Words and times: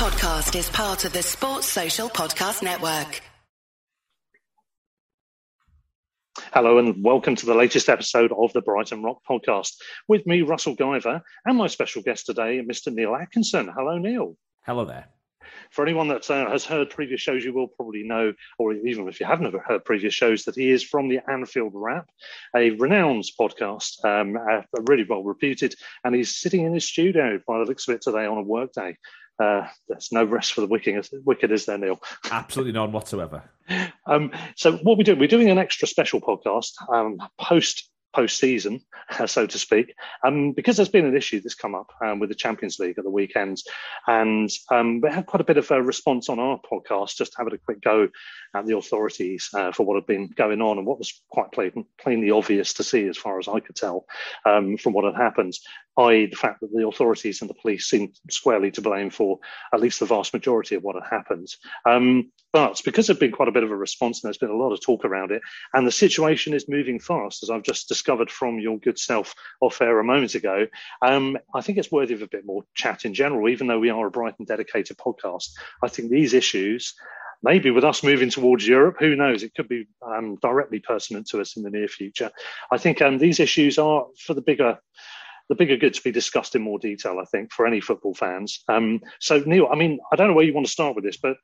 podcast 0.00 0.58
is 0.58 0.70
part 0.70 1.04
of 1.04 1.12
the 1.12 1.22
Sports 1.22 1.66
Social 1.66 2.08
Podcast 2.08 2.62
Network. 2.62 3.20
Hello 6.54 6.78
and 6.78 7.04
welcome 7.04 7.36
to 7.36 7.44
the 7.44 7.54
latest 7.54 7.90
episode 7.90 8.32
of 8.32 8.50
the 8.54 8.62
Brighton 8.62 9.02
Rock 9.02 9.18
podcast. 9.28 9.74
With 10.08 10.26
me, 10.26 10.40
Russell 10.40 10.74
Guyver, 10.74 11.20
and 11.44 11.58
my 11.58 11.66
special 11.66 12.00
guest 12.00 12.24
today, 12.24 12.62
Mr. 12.66 12.90
Neil 12.90 13.14
Atkinson. 13.14 13.70
Hello, 13.76 13.98
Neil. 13.98 14.38
Hello 14.64 14.86
there. 14.86 15.04
For 15.70 15.84
anyone 15.84 16.08
that 16.08 16.30
uh, 16.30 16.50
has 16.50 16.64
heard 16.64 16.88
previous 16.88 17.20
shows, 17.20 17.44
you 17.44 17.52
will 17.52 17.68
probably 17.68 18.02
know, 18.02 18.32
or 18.58 18.72
even 18.72 19.06
if 19.06 19.20
you 19.20 19.26
haven't 19.26 19.54
heard 19.54 19.84
previous 19.84 20.14
shows, 20.14 20.44
that 20.44 20.56
he 20.56 20.70
is 20.70 20.82
from 20.82 21.08
the 21.08 21.20
Anfield 21.30 21.72
Wrap, 21.74 22.08
a 22.56 22.70
renowned 22.70 23.24
podcast, 23.38 24.02
um, 24.06 24.34
uh, 24.34 24.62
really 24.88 25.04
well 25.06 25.22
reputed, 25.22 25.74
and 26.04 26.14
he's 26.14 26.36
sitting 26.36 26.64
in 26.64 26.72
his 26.72 26.86
studio 26.86 27.38
by 27.46 27.58
the 27.58 27.66
looks 27.66 27.86
of 27.86 27.96
it 27.96 28.00
today 28.00 28.24
on 28.24 28.38
a 28.38 28.42
workday. 28.42 28.96
Uh, 29.40 29.66
there's 29.88 30.12
no 30.12 30.24
rest 30.24 30.52
for 30.52 30.60
the 30.60 30.66
wicked, 30.66 31.08
wicked 31.24 31.50
is 31.50 31.66
there, 31.66 31.78
Neil? 31.78 32.00
Absolutely 32.30 32.72
none 32.72 32.92
whatsoever. 32.92 33.42
um, 34.06 34.32
so 34.56 34.76
what 34.78 34.98
we 34.98 35.04
do, 35.04 35.16
we're 35.16 35.28
doing 35.28 35.50
an 35.50 35.58
extra 35.58 35.88
special 35.88 36.20
podcast 36.20 36.72
um, 36.92 37.18
post 37.38 37.90
post-season, 38.12 38.80
so 39.26 39.46
to 39.46 39.58
speak, 39.58 39.94
um, 40.24 40.52
because 40.52 40.76
there's 40.76 40.88
been 40.88 41.06
an 41.06 41.16
issue 41.16 41.40
that's 41.40 41.54
come 41.54 41.74
up 41.74 41.92
um, 42.04 42.18
with 42.18 42.28
the 42.28 42.34
Champions 42.34 42.78
League 42.78 42.98
at 42.98 43.04
the 43.04 43.10
weekend, 43.10 43.58
and 44.06 44.50
um, 44.70 45.00
we 45.00 45.10
had 45.10 45.26
quite 45.26 45.40
a 45.40 45.44
bit 45.44 45.56
of 45.56 45.70
a 45.70 45.82
response 45.82 46.28
on 46.28 46.38
our 46.38 46.60
podcast, 46.70 47.16
just 47.16 47.34
having 47.36 47.54
a 47.54 47.58
quick 47.58 47.80
go 47.80 48.08
at 48.54 48.66
the 48.66 48.76
authorities 48.76 49.48
uh, 49.54 49.72
for 49.72 49.84
what 49.84 49.94
had 49.94 50.06
been 50.06 50.28
going 50.28 50.60
on 50.60 50.78
and 50.78 50.86
what 50.86 50.98
was 50.98 51.22
quite 51.30 51.52
plain, 51.52 51.84
plainly 52.00 52.30
obvious 52.30 52.74
to 52.74 52.82
see, 52.82 53.06
as 53.06 53.16
far 53.16 53.38
as 53.38 53.48
I 53.48 53.60
could 53.60 53.76
tell, 53.76 54.06
um, 54.44 54.76
from 54.76 54.92
what 54.92 55.04
had 55.04 55.14
happened 55.20 55.54
i.e., 56.06 56.26
the 56.26 56.36
fact 56.36 56.60
that 56.60 56.72
the 56.72 56.86
authorities 56.86 57.40
and 57.40 57.50
the 57.50 57.54
police 57.54 57.86
seemed 57.86 58.14
squarely 58.30 58.70
to 58.70 58.80
blame 58.80 59.10
for 59.10 59.38
at 59.72 59.80
least 59.80 60.00
the 60.00 60.06
vast 60.06 60.32
majority 60.32 60.74
of 60.74 60.82
what 60.82 60.96
had 60.96 61.10
happened. 61.10 61.48
Um, 61.84 62.30
but 62.52 62.80
because 62.84 63.06
there's 63.06 63.18
been 63.18 63.32
quite 63.32 63.48
a 63.48 63.52
bit 63.52 63.62
of 63.62 63.70
a 63.70 63.76
response 63.76 64.22
and 64.22 64.28
there's 64.28 64.38
been 64.38 64.50
a 64.50 64.56
lot 64.56 64.72
of 64.72 64.80
talk 64.80 65.04
around 65.04 65.30
it, 65.30 65.42
and 65.72 65.86
the 65.86 65.92
situation 65.92 66.54
is 66.54 66.68
moving 66.68 66.98
fast, 66.98 67.42
as 67.42 67.50
I've 67.50 67.62
just 67.62 67.88
discovered 67.88 68.30
from 68.30 68.58
your 68.58 68.78
good 68.78 68.98
self 68.98 69.34
off 69.60 69.80
air 69.80 69.98
a 69.98 70.04
moment 70.04 70.34
ago, 70.34 70.66
um, 71.02 71.38
I 71.54 71.60
think 71.60 71.78
it's 71.78 71.92
worthy 71.92 72.14
of 72.14 72.22
a 72.22 72.28
bit 72.28 72.44
more 72.44 72.64
chat 72.74 73.04
in 73.04 73.14
general, 73.14 73.48
even 73.48 73.66
though 73.66 73.78
we 73.78 73.90
are 73.90 74.06
a 74.06 74.10
Brighton 74.10 74.46
dedicated 74.46 74.96
podcast. 74.96 75.50
I 75.82 75.88
think 75.88 76.10
these 76.10 76.34
issues 76.34 76.94
maybe 77.42 77.70
with 77.70 77.84
us 77.84 78.02
moving 78.02 78.30
towards 78.30 78.66
Europe, 78.66 78.96
who 78.98 79.16
knows? 79.16 79.42
It 79.42 79.54
could 79.54 79.68
be 79.68 79.86
um, 80.06 80.36
directly 80.42 80.80
pertinent 80.80 81.26
to 81.28 81.40
us 81.40 81.56
in 81.56 81.62
the 81.62 81.70
near 81.70 81.88
future. 81.88 82.30
I 82.70 82.78
think 82.78 83.00
um, 83.00 83.18
these 83.18 83.40
issues 83.40 83.78
are 83.78 84.06
for 84.18 84.34
the 84.34 84.42
bigger 84.42 84.78
the 85.50 85.56
bigger 85.56 85.76
good 85.76 85.92
to 85.92 86.02
be 86.02 86.12
discussed 86.12 86.54
in 86.54 86.62
more 86.62 86.78
detail, 86.78 87.18
I 87.20 87.24
think, 87.24 87.52
for 87.52 87.66
any 87.66 87.80
football 87.80 88.14
fans. 88.14 88.62
Um, 88.68 89.00
so, 89.18 89.42
Neil, 89.44 89.68
I 89.70 89.74
mean, 89.74 89.98
I 90.12 90.16
don't 90.16 90.28
know 90.28 90.32
where 90.32 90.44
you 90.44 90.54
want 90.54 90.66
to 90.66 90.72
start 90.72 90.94
with 90.94 91.04
this, 91.04 91.16
but 91.16 91.36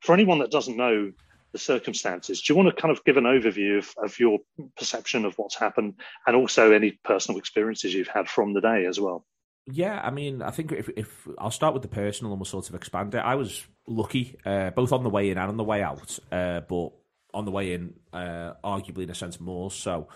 for 0.00 0.12
anyone 0.12 0.40
that 0.40 0.50
doesn't 0.50 0.76
know 0.76 1.12
the 1.52 1.58
circumstances, 1.58 2.42
do 2.42 2.52
you 2.52 2.56
want 2.56 2.74
to 2.74 2.82
kind 2.82 2.90
of 2.90 3.04
give 3.04 3.16
an 3.16 3.24
overview 3.24 3.78
of, 3.78 3.94
of 4.02 4.18
your 4.18 4.40
perception 4.76 5.24
of 5.24 5.34
what's 5.36 5.56
happened 5.56 5.94
and 6.26 6.34
also 6.34 6.72
any 6.72 6.98
personal 7.04 7.38
experiences 7.38 7.94
you've 7.94 8.08
had 8.08 8.28
from 8.28 8.52
the 8.52 8.60
day 8.60 8.84
as 8.84 8.98
well? 8.98 9.24
Yeah, 9.66 10.00
I 10.02 10.10
mean, 10.10 10.42
I 10.42 10.50
think 10.50 10.72
if, 10.72 10.88
if 10.96 11.28
I'll 11.38 11.52
start 11.52 11.72
with 11.72 11.82
the 11.82 11.88
personal 11.88 12.32
and 12.32 12.40
we'll 12.40 12.46
sort 12.46 12.68
of 12.68 12.74
expand 12.74 13.14
it. 13.14 13.18
I 13.18 13.36
was 13.36 13.64
lucky, 13.86 14.36
uh, 14.44 14.70
both 14.70 14.90
on 14.90 15.04
the 15.04 15.10
way 15.10 15.30
in 15.30 15.38
and 15.38 15.48
on 15.48 15.56
the 15.56 15.62
way 15.62 15.84
out, 15.84 16.18
uh, 16.32 16.62
but 16.68 16.88
on 17.32 17.44
the 17.44 17.52
way 17.52 17.74
in, 17.74 17.94
uh, 18.12 18.54
arguably 18.64 19.04
in 19.04 19.10
a 19.10 19.14
sense 19.14 19.38
more 19.38 19.70
so. 19.70 20.08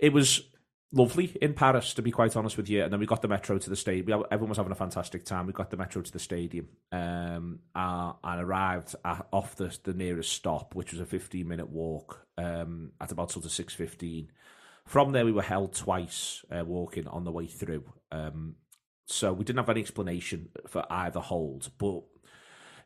It 0.00 0.12
was 0.12 0.42
lovely 0.94 1.36
in 1.42 1.54
Paris, 1.54 1.92
to 1.94 2.02
be 2.02 2.10
quite 2.10 2.36
honest 2.36 2.56
with 2.56 2.68
you. 2.68 2.82
And 2.82 2.92
then 2.92 3.00
we 3.00 3.06
got 3.06 3.20
the 3.20 3.28
metro 3.28 3.58
to 3.58 3.70
the 3.70 3.76
stadium. 3.76 4.24
Everyone 4.30 4.50
was 4.50 4.58
having 4.58 4.72
a 4.72 4.76
fantastic 4.76 5.24
time. 5.24 5.46
We 5.46 5.52
got 5.52 5.70
the 5.70 5.76
metro 5.76 6.00
to 6.00 6.12
the 6.12 6.18
stadium 6.18 6.68
um, 6.92 7.58
uh, 7.74 8.12
and 8.22 8.40
arrived 8.40 8.94
at, 9.04 9.26
off 9.32 9.56
the, 9.56 9.76
the 9.82 9.92
nearest 9.92 10.32
stop, 10.32 10.74
which 10.74 10.92
was 10.92 11.00
a 11.00 11.06
15 11.06 11.46
minute 11.46 11.68
walk 11.68 12.26
um, 12.38 12.92
at 13.00 13.12
about 13.12 13.32
sort 13.32 13.44
of 13.44 13.50
6.15. 13.50 14.28
From 14.86 15.12
there, 15.12 15.24
we 15.24 15.32
were 15.32 15.42
held 15.42 15.74
twice 15.74 16.44
uh, 16.50 16.64
walking 16.64 17.08
on 17.08 17.24
the 17.24 17.32
way 17.32 17.46
through. 17.46 17.84
Um, 18.12 18.56
so 19.06 19.32
we 19.32 19.44
didn't 19.44 19.58
have 19.58 19.70
any 19.70 19.80
explanation 19.80 20.48
for 20.66 20.84
either 20.90 21.20
hold, 21.20 21.70
but 21.78 22.02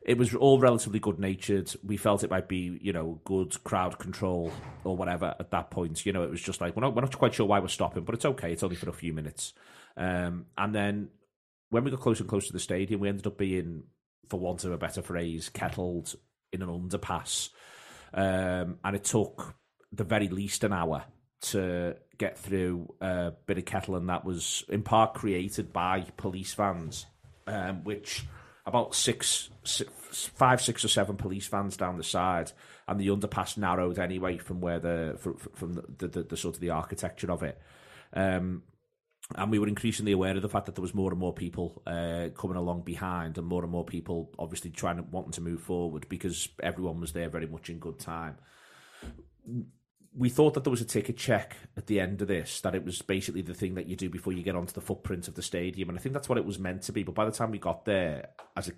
it 0.01 0.17
was 0.17 0.33
all 0.33 0.59
relatively 0.59 0.99
good 0.99 1.19
natured. 1.19 1.73
We 1.83 1.97
felt 1.97 2.23
it 2.23 2.29
might 2.29 2.47
be, 2.47 2.79
you 2.81 2.93
know, 2.93 3.19
good 3.25 3.61
crowd 3.63 3.99
control 3.99 4.51
or 4.83 4.95
whatever 4.95 5.35
at 5.39 5.51
that 5.51 5.71
point. 5.71 6.05
You 6.05 6.13
know, 6.13 6.23
it 6.23 6.29
was 6.29 6.41
just 6.41 6.61
like, 6.61 6.75
we're 6.75 6.81
not, 6.81 6.95
we're 6.95 7.01
not 7.01 7.17
quite 7.17 7.33
sure 7.33 7.45
why 7.45 7.59
we're 7.59 7.67
stopping, 7.67 8.03
but 8.03 8.15
it's 8.15 8.25
okay. 8.25 8.53
It's 8.53 8.63
only 8.63 8.75
for 8.75 8.89
a 8.89 8.93
few 8.93 9.13
minutes. 9.13 9.53
Um, 9.97 10.45
and 10.57 10.73
then 10.73 11.09
when 11.69 11.83
we 11.83 11.91
got 11.91 11.99
closer 11.99 12.23
and 12.23 12.29
closer 12.29 12.47
to 12.47 12.53
the 12.53 12.59
stadium, 12.59 13.01
we 13.01 13.09
ended 13.09 13.27
up 13.27 13.37
being, 13.37 13.83
for 14.29 14.39
want 14.39 14.63
of 14.63 14.71
a 14.71 14.77
better 14.77 15.01
phrase, 15.01 15.49
kettled 15.49 16.15
in 16.51 16.61
an 16.61 16.69
underpass. 16.69 17.49
Um, 18.13 18.77
and 18.83 18.95
it 18.95 19.03
took 19.03 19.55
the 19.91 20.03
very 20.03 20.29
least 20.29 20.63
an 20.63 20.73
hour 20.73 21.03
to 21.41 21.95
get 22.17 22.37
through 22.37 22.93
a 23.01 23.33
bit 23.45 23.57
of 23.57 23.65
kettle, 23.65 23.95
and 23.95 24.09
that 24.09 24.25
was 24.25 24.63
in 24.69 24.83
part 24.83 25.13
created 25.13 25.71
by 25.71 26.01
police 26.17 26.53
vans, 26.53 27.05
um, 27.47 27.83
which 27.83 28.25
about 28.65 28.95
six, 28.95 29.49
six, 29.63 29.89
five, 30.35 30.61
six 30.61 30.83
or 30.83 30.87
seven 30.87 31.15
police 31.15 31.47
vans 31.47 31.77
down 31.77 31.97
the 31.97 32.03
side, 32.03 32.51
and 32.87 32.99
the 32.99 33.07
underpass 33.07 33.57
narrowed 33.57 33.99
anyway 33.99 34.37
from 34.37 34.61
where 34.61 34.79
the 34.79 35.17
from, 35.19 35.37
from 35.37 35.73
the, 35.73 36.07
the, 36.07 36.23
the, 36.23 36.37
sort 36.37 36.55
of 36.55 36.61
the 36.61 36.71
architecture 36.71 37.31
of 37.31 37.43
it. 37.43 37.59
Um, 38.13 38.63
and 39.35 39.51
we 39.51 39.59
were 39.59 39.67
increasingly 39.67 40.11
aware 40.11 40.35
of 40.35 40.41
the 40.41 40.49
fact 40.49 40.65
that 40.65 40.75
there 40.75 40.81
was 40.81 40.95
more 40.95 41.11
and 41.11 41.19
more 41.19 41.33
people 41.33 41.83
uh, 41.85 42.29
coming 42.35 42.57
along 42.57 42.81
behind, 42.81 43.37
and 43.37 43.47
more 43.47 43.63
and 43.63 43.71
more 43.71 43.85
people 43.85 44.31
obviously 44.39 44.71
trying 44.71 44.97
to 44.97 45.03
wanting 45.03 45.33
to 45.33 45.41
move 45.41 45.61
forward 45.61 46.07
because 46.09 46.49
everyone 46.63 46.99
was 46.99 47.13
there 47.13 47.29
very 47.29 47.47
much 47.47 47.69
in 47.69 47.79
good 47.79 47.99
time 47.99 48.37
we 50.15 50.29
thought 50.29 50.55
that 50.55 50.63
there 50.63 50.71
was 50.71 50.81
a 50.81 50.85
ticket 50.85 51.17
check 51.17 51.55
at 51.77 51.87
the 51.87 51.99
end 51.99 52.21
of 52.21 52.27
this, 52.27 52.61
that 52.61 52.75
it 52.75 52.83
was 52.83 53.01
basically 53.01 53.41
the 53.41 53.53
thing 53.53 53.75
that 53.75 53.87
you 53.87 53.95
do 53.95 54.09
before 54.09 54.33
you 54.33 54.43
get 54.43 54.55
onto 54.55 54.73
the 54.73 54.81
footprint 54.81 55.27
of 55.27 55.35
the 55.35 55.41
stadium. 55.41 55.89
And 55.89 55.97
I 55.97 56.01
think 56.01 56.13
that's 56.13 56.27
what 56.27 56.37
it 56.37 56.45
was 56.45 56.57
meant 56.57 56.81
to 56.83 56.91
be. 56.91 57.03
But 57.03 57.15
by 57.15 57.25
the 57.25 57.31
time 57.31 57.51
we 57.51 57.59
got 57.59 57.85
there, 57.85 58.29
as 58.57 58.69
it 58.69 58.75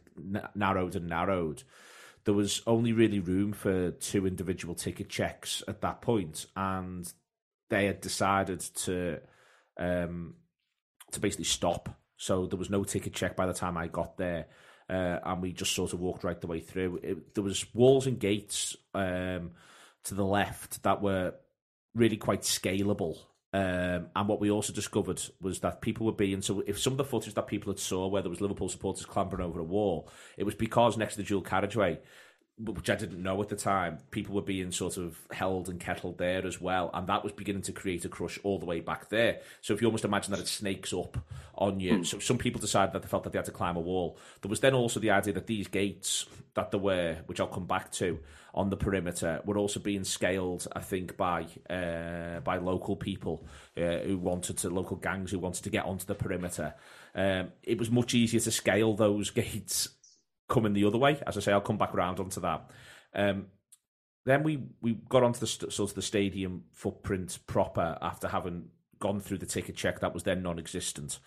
narrowed 0.56 0.96
and 0.96 1.08
narrowed, 1.08 1.64
there 2.26 2.34
was 2.34 2.62
only 2.68 2.94
really 2.94 3.20
room 3.20 3.54
for 3.54 3.92
two 3.92 4.28
individual 4.28 4.76
ticket 4.76 5.10
checks 5.10 5.64
at 5.68 5.82
that 5.82 6.02
point, 6.02 6.46
and 6.56 7.12
they 7.70 7.86
had 7.86 8.02
decided 8.02 8.60
to 8.60 9.20
um, 9.78 10.36
to 11.12 11.20
basically 11.20 11.46
stop. 11.46 11.90
So 12.18 12.46
there 12.46 12.60
was 12.60 12.70
no 12.70 12.84
ticket 12.84 13.14
check 13.14 13.36
by 13.36 13.48
the 13.48 13.54
time 13.54 13.78
I 13.78 13.88
got 13.88 14.18
there, 14.18 14.48
uh, 14.90 15.20
and 15.24 15.42
we 15.42 15.54
just 15.54 15.74
sort 15.74 15.94
of 15.94 16.00
walked 16.00 16.24
right 16.24 16.40
the 16.40 16.48
way 16.48 16.60
through. 16.60 17.00
It, 17.02 17.34
there 17.34 17.44
was 17.44 17.66
walls 17.74 18.06
and 18.06 18.20
gates. 18.20 18.76
Um, 18.94 19.52
to 20.06 20.16
the 20.16 20.26
left 20.26 20.84
that 20.84 21.02
were 21.02 21.34
really 21.96 22.18
quite 22.18 22.42
scalable. 22.42 23.18
Um, 23.54 24.08
and 24.16 24.28
what 24.28 24.40
we 24.40 24.50
also 24.50 24.72
discovered 24.72 25.22
was 25.42 25.60
that 25.60 25.82
people 25.82 26.06
were 26.06 26.14
being 26.14 26.42
so. 26.42 26.64
If 26.66 26.80
some 26.80 26.94
of 26.94 26.98
the 26.98 27.04
footage 27.04 27.34
that 27.34 27.48
people 27.48 27.72
had 27.72 27.80
saw, 27.80 28.08
where 28.08 28.22
there 28.22 28.30
was 28.30 28.40
Liverpool 28.40 28.70
supporters 28.70 29.06
clambering 29.06 29.46
over 29.46 29.60
a 29.60 29.64
wall, 29.64 30.10
it 30.38 30.46
was 30.46 30.56
because 30.56 30.98
next 30.98 31.16
to 31.16 31.22
the 31.22 31.28
dual 31.28 31.42
carriageway, 31.42 32.00
which 32.64 32.90
I 32.90 32.96
didn't 32.96 33.22
know 33.22 33.42
at 33.42 33.50
the 33.50 33.56
time, 33.56 34.00
people 34.12 34.36
were 34.36 34.42
being 34.42 34.72
sort 34.72 34.98
of 34.98 35.18
held 35.32 35.70
and 35.70 35.80
kettled 35.80 36.18
there 36.18 36.46
as 36.46 36.60
well, 36.60 36.90
and 36.94 37.08
that 37.08 37.24
was 37.24 37.34
beginning 37.34 37.62
to 37.64 37.72
create 37.72 38.06
a 38.06 38.10
crush 38.10 38.40
all 38.44 38.60
the 38.60 38.66
way 38.66 38.80
back 38.80 39.10
there. 39.10 39.40
So 39.62 39.74
if 39.74 39.82
you 39.82 39.88
almost 39.88 40.06
imagine 40.06 40.32
that 40.32 40.40
it 40.40 40.48
snakes 40.48 40.94
up 40.94 41.18
on 41.56 41.80
you, 41.80 42.00
mm. 42.00 42.06
so 42.06 42.20
some 42.20 42.38
people 42.38 42.62
decided 42.62 42.94
that 42.94 43.02
they 43.02 43.08
felt 43.08 43.24
that 43.24 43.34
they 43.34 43.40
had 43.40 43.46
to 43.46 43.52
climb 43.52 43.78
a 43.78 43.82
wall. 43.82 44.18
There 44.42 44.50
was 44.50 44.60
then 44.60 44.74
also 44.74 45.00
the 45.00 45.12
idea 45.12 45.34
that 45.34 45.48
these 45.48 45.68
gates 45.68 46.26
that 46.54 46.72
there 46.72 46.80
were, 46.80 47.18
which 47.28 47.40
I'll 47.40 47.48
come 47.48 47.68
back 47.68 47.92
to, 47.94 48.20
on 48.54 48.70
the 48.70 48.78
perimeter 48.78 49.42
were 49.46 49.58
also 49.58 49.80
being 49.80 50.04
scaled, 50.04 50.68
I 50.76 50.82
think, 50.82 51.16
by 51.16 51.48
uh, 51.70 52.42
by 52.42 52.58
local 52.58 52.96
people 52.96 53.46
uh, 53.78 54.00
who 54.00 54.18
wanted 54.18 54.58
to, 54.60 54.70
local 54.70 54.98
gangs 54.98 55.32
who 55.32 55.40
wanted 55.40 55.64
to 55.64 55.70
get 55.70 55.86
onto 55.86 56.06
the 56.06 56.16
perimeter. 56.16 56.74
Um, 57.16 57.52
it 57.64 57.78
was 57.78 57.90
much 57.90 58.14
easier 58.14 58.42
to 58.42 58.52
scale 58.52 58.94
those 58.94 59.30
gates 59.32 59.90
coming 60.52 60.74
the 60.74 60.86
other 60.86 60.98
way. 60.98 61.20
As 61.26 61.38
I 61.38 61.42
say, 61.42 61.52
I'll 61.52 61.62
come 61.62 61.78
back 61.78 61.96
around 61.96 62.20
onto 62.20 62.42
that. 62.42 62.70
Um, 63.16 63.48
then 64.26 64.44
we, 64.44 64.64
we 64.82 64.94
got 65.10 65.24
onto 65.24 65.40
the 65.40 65.48
sort 65.48 65.80
of 65.80 65.96
the 65.96 66.02
stadium 66.04 66.66
footprint 66.72 67.40
proper 67.48 67.98
after 68.02 68.28
having 68.28 68.66
gone 69.00 69.20
through 69.20 69.40
the 69.40 69.48
ticket 69.48 69.76
check 69.76 70.00
that 70.02 70.14
was 70.14 70.24
then 70.24 70.44
non-existent. 70.44 71.18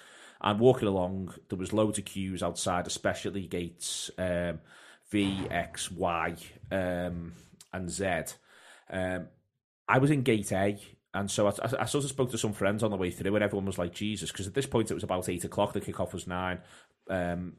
And 0.41 0.61
walking 0.61 0.87
along, 0.87 1.35
there 1.49 1.59
was 1.59 1.73
loads 1.73 1.99
of 1.99 2.05
queues 2.05 2.43
outside, 2.43 2.87
especially 2.87 3.49
gates. 3.49 4.11
Um, 4.17 4.61
V, 5.15 5.47
X, 5.49 5.93
Y, 5.93 6.35
um, 6.73 7.32
and 7.73 7.88
Z. 7.91 8.35
Um, 8.91 9.29
I 9.88 9.99
was 9.99 10.11
in 10.11 10.23
gate 10.23 10.50
A, 10.50 10.76
and 11.12 11.31
so 11.31 11.47
I, 11.47 11.50
I, 11.50 11.82
I, 11.82 11.85
sort 11.85 12.03
of 12.03 12.11
spoke 12.11 12.31
to 12.32 12.38
some 12.38 12.53
friends 12.53 12.82
on 12.82 12.91
the 12.91 12.97
way 12.97 13.12
through, 13.12 13.35
and 13.35 13.44
everyone 13.44 13.67
was 13.67 13.79
like, 13.79 13.93
Jesus, 13.93 14.32
because 14.32 14.49
at 14.49 14.55
this 14.55 14.67
point 14.67 14.91
it 14.91 14.94
was 14.94 15.05
about 15.05 15.29
eight 15.29 15.44
o'clock, 15.44 15.73
the 15.73 15.81
kickoff 15.81 16.12
was 16.12 16.26
nine, 16.26 16.59
um, 17.09 17.55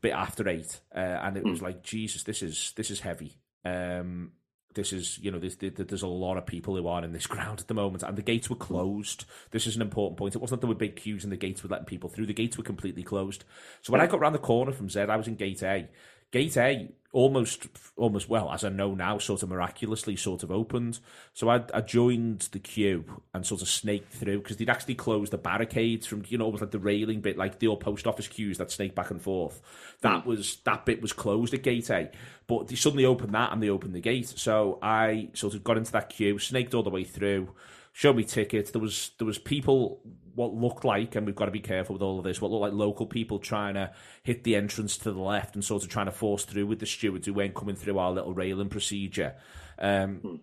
bit 0.00 0.12
after 0.12 0.48
eight, 0.48 0.80
uh, 0.94 0.98
and 0.98 1.36
it 1.36 1.44
was 1.44 1.58
hmm. 1.58 1.66
like, 1.66 1.82
Jesus, 1.82 2.22
this 2.22 2.42
is 2.42 2.72
this 2.76 2.90
is 2.90 3.00
heavy. 3.00 3.38
Um, 3.64 4.32
this 4.74 4.92
is 4.92 5.18
you 5.18 5.30
know 5.30 5.38
there's, 5.38 5.56
there's 5.56 6.02
a 6.02 6.06
lot 6.06 6.36
of 6.36 6.46
people 6.46 6.76
who 6.76 6.86
are 6.86 7.04
in 7.04 7.12
this 7.12 7.26
ground 7.28 7.60
at 7.60 7.68
the 7.68 7.74
moment 7.74 8.02
and 8.02 8.16
the 8.16 8.22
gates 8.22 8.48
were 8.48 8.56
closed. 8.56 9.24
This 9.50 9.66
is 9.66 9.76
an 9.76 9.82
important 9.82 10.18
point. 10.18 10.34
It 10.34 10.40
wasn't 10.40 10.60
that 10.60 10.66
there 10.66 10.74
were 10.74 10.78
big 10.78 10.96
queues 10.96 11.24
and 11.24 11.32
the 11.32 11.36
gates 11.36 11.62
were 11.62 11.68
letting 11.68 11.86
people 11.86 12.08
through. 12.08 12.26
The 12.26 12.34
gates 12.34 12.56
were 12.56 12.64
completely 12.64 13.02
closed. 13.02 13.44
So 13.82 13.92
when 13.92 14.00
i 14.00 14.06
got 14.06 14.20
around 14.20 14.34
the 14.34 14.38
corner 14.38 14.72
from 14.72 14.90
z 14.90 15.00
i 15.00 15.16
was 15.16 15.28
in 15.28 15.34
gate 15.34 15.62
a 15.62 15.88
gate 16.30 16.56
a 16.56 16.88
almost 17.12 17.66
almost 17.96 18.28
well 18.28 18.52
as 18.52 18.62
i 18.62 18.68
know 18.68 18.94
now 18.94 19.18
sort 19.18 19.42
of 19.42 19.48
miraculously 19.48 20.14
sort 20.14 20.44
of 20.44 20.50
opened 20.52 21.00
so 21.32 21.48
i, 21.48 21.60
I 21.74 21.80
joined 21.80 22.48
the 22.52 22.60
queue 22.60 23.04
and 23.34 23.44
sort 23.44 23.62
of 23.62 23.68
snaked 23.68 24.12
through 24.12 24.38
because 24.42 24.58
they'd 24.58 24.70
actually 24.70 24.94
closed 24.94 25.32
the 25.32 25.38
barricades 25.38 26.06
from 26.06 26.22
you 26.28 26.38
know 26.38 26.44
almost 26.44 26.60
like 26.60 26.70
the 26.70 26.78
railing 26.78 27.20
bit 27.20 27.36
like 27.36 27.58
the 27.58 27.66
old 27.66 27.80
post 27.80 28.06
office 28.06 28.28
queues 28.28 28.58
that 28.58 28.70
snake 28.70 28.94
back 28.94 29.10
and 29.10 29.20
forth 29.20 29.60
that 30.02 30.22
hmm. 30.22 30.28
was 30.28 30.58
that 30.64 30.86
bit 30.86 31.02
was 31.02 31.12
closed 31.12 31.52
at 31.52 31.64
gate 31.64 31.90
a 31.90 32.12
but 32.50 32.66
they 32.66 32.74
suddenly 32.74 33.04
opened 33.04 33.32
that 33.32 33.52
and 33.52 33.62
they 33.62 33.70
opened 33.70 33.94
the 33.94 34.00
gate. 34.00 34.26
So 34.26 34.80
I 34.82 35.28
sort 35.34 35.54
of 35.54 35.62
got 35.62 35.76
into 35.78 35.92
that 35.92 36.08
queue, 36.08 36.36
snaked 36.40 36.74
all 36.74 36.82
the 36.82 36.90
way 36.90 37.04
through, 37.04 37.54
showed 37.92 38.16
me 38.16 38.24
tickets. 38.24 38.72
There 38.72 38.82
was 38.82 39.12
there 39.18 39.26
was 39.26 39.38
people 39.38 40.00
what 40.34 40.54
looked 40.54 40.84
like, 40.84 41.14
and 41.14 41.26
we've 41.26 41.34
got 41.34 41.46
to 41.46 41.50
be 41.50 41.60
careful 41.60 41.94
with 41.94 42.02
all 42.02 42.18
of 42.18 42.24
this, 42.24 42.40
what 42.40 42.50
looked 42.50 42.62
like 42.62 42.72
local 42.72 43.06
people 43.06 43.38
trying 43.38 43.74
to 43.74 43.92
hit 44.22 44.44
the 44.44 44.56
entrance 44.56 44.96
to 44.98 45.12
the 45.12 45.20
left 45.20 45.54
and 45.54 45.64
sort 45.64 45.82
of 45.82 45.88
trying 45.88 46.06
to 46.06 46.12
force 46.12 46.44
through 46.44 46.66
with 46.66 46.78
the 46.78 46.86
stewards 46.86 47.26
who 47.26 47.34
weren't 47.34 47.54
coming 47.54 47.76
through 47.76 47.98
our 47.98 48.12
little 48.12 48.34
railing 48.34 48.68
procedure. 48.68 49.34
Um, 49.78 50.16
hmm. 50.16 50.36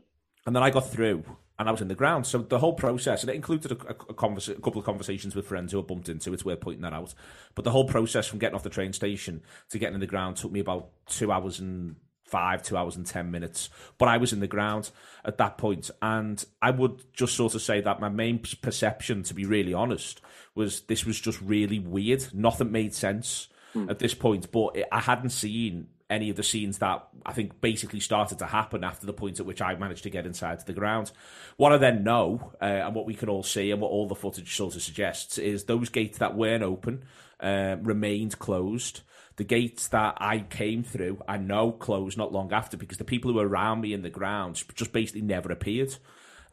And 0.45 0.55
then 0.55 0.63
I 0.63 0.69
got 0.69 0.89
through 0.89 1.25
and 1.59 1.67
I 1.67 1.71
was 1.71 1.81
in 1.81 1.87
the 1.87 1.95
ground. 1.95 2.25
So 2.27 2.37
the 2.37 2.59
whole 2.59 2.73
process, 2.73 3.21
and 3.21 3.29
it 3.29 3.35
included 3.35 3.71
a, 3.71 3.75
a, 3.75 3.91
a, 3.91 4.13
conversa- 4.13 4.57
a, 4.57 4.61
couple 4.61 4.79
of 4.79 4.85
conversations 4.85 5.35
with 5.35 5.47
friends 5.47 5.71
who 5.71 5.79
I 5.79 5.83
bumped 5.83 6.07
into. 6.07 6.33
It's 6.33 6.45
worth 6.45 6.61
pointing 6.61 6.83
that 6.83 6.93
out. 6.93 7.13
But 7.55 7.65
the 7.65 7.71
whole 7.71 7.85
process 7.85 8.27
from 8.27 8.39
getting 8.39 8.55
off 8.55 8.63
the 8.63 8.69
train 8.69 8.93
station 8.93 9.41
to 9.69 9.79
getting 9.79 9.95
in 9.95 9.99
the 9.99 10.07
ground 10.07 10.37
took 10.37 10.51
me 10.51 10.59
about 10.59 10.89
two 11.07 11.31
hours 11.31 11.59
and 11.59 11.95
five, 12.27 12.61
two 12.61 12.77
hours 12.77 12.95
and 12.95 13.05
ten 13.05 13.31
minutes. 13.31 13.69
But 13.97 14.09
I 14.09 14.17
was 14.17 14.33
in 14.33 14.39
the 14.39 14.47
ground 14.47 14.91
at 15.25 15.37
that 15.37 15.57
point, 15.57 15.89
and 16.01 16.43
I 16.61 16.71
would 16.71 17.03
just 17.13 17.35
sort 17.35 17.55
of 17.55 17.61
say 17.61 17.81
that 17.81 17.99
my 17.99 18.09
main 18.09 18.39
perception, 18.61 19.23
to 19.23 19.33
be 19.33 19.45
really 19.45 19.73
honest, 19.73 20.21
was 20.55 20.81
this 20.81 21.05
was 21.05 21.19
just 21.19 21.41
really 21.41 21.79
weird. 21.79 22.33
Nothing 22.33 22.71
made 22.71 22.93
sense 22.93 23.47
mm. 23.73 23.89
at 23.89 23.99
this 23.99 24.13
point, 24.13 24.51
but 24.51 24.75
it, 24.75 24.87
I 24.91 24.99
hadn't 24.99 25.29
seen 25.29 25.87
any 26.09 26.29
of 26.29 26.37
the 26.37 26.43
scenes 26.43 26.77
that 26.77 27.05
I 27.25 27.33
think 27.33 27.59
basically 27.59 27.99
started 27.99 28.39
to 28.39 28.45
happen 28.45 28.83
after 28.83 29.05
the 29.05 29.13
point 29.13 29.39
at 29.39 29.45
which 29.45 29.61
I 29.61 29.75
managed 29.75 30.03
to 30.03 30.09
get 30.09 30.25
inside 30.25 30.59
to 30.59 30.65
the 30.65 30.73
ground. 30.73 31.11
What 31.57 31.73
I 31.73 31.77
then 31.77 32.03
know, 32.03 32.53
uh, 32.61 32.65
and 32.65 32.95
what 32.95 33.05
we 33.05 33.13
can 33.13 33.29
all 33.29 33.43
see, 33.43 33.71
and 33.71 33.81
what 33.81 33.91
all 33.91 34.07
the 34.07 34.15
footage 34.15 34.55
sort 34.55 34.75
of 34.75 34.81
suggests, 34.81 35.37
is 35.37 35.65
those 35.65 35.89
gates 35.89 36.19
that 36.19 36.35
weren't 36.35 36.63
open 36.63 37.03
uh, 37.39 37.75
remained 37.81 38.39
closed. 38.39 39.01
The 39.37 39.43
gates 39.43 39.89
that 39.89 40.17
I 40.17 40.39
came 40.39 40.83
through, 40.83 41.21
I 41.27 41.37
know 41.37 41.71
closed 41.71 42.17
not 42.17 42.33
long 42.33 42.51
after 42.51 42.75
because 42.75 42.97
the 42.97 43.03
people 43.03 43.31
who 43.31 43.37
were 43.37 43.47
around 43.47 43.81
me 43.81 43.93
in 43.93 44.01
the 44.01 44.09
ground 44.09 44.63
just 44.75 44.91
basically 44.91 45.21
never 45.21 45.51
appeared. 45.51 45.95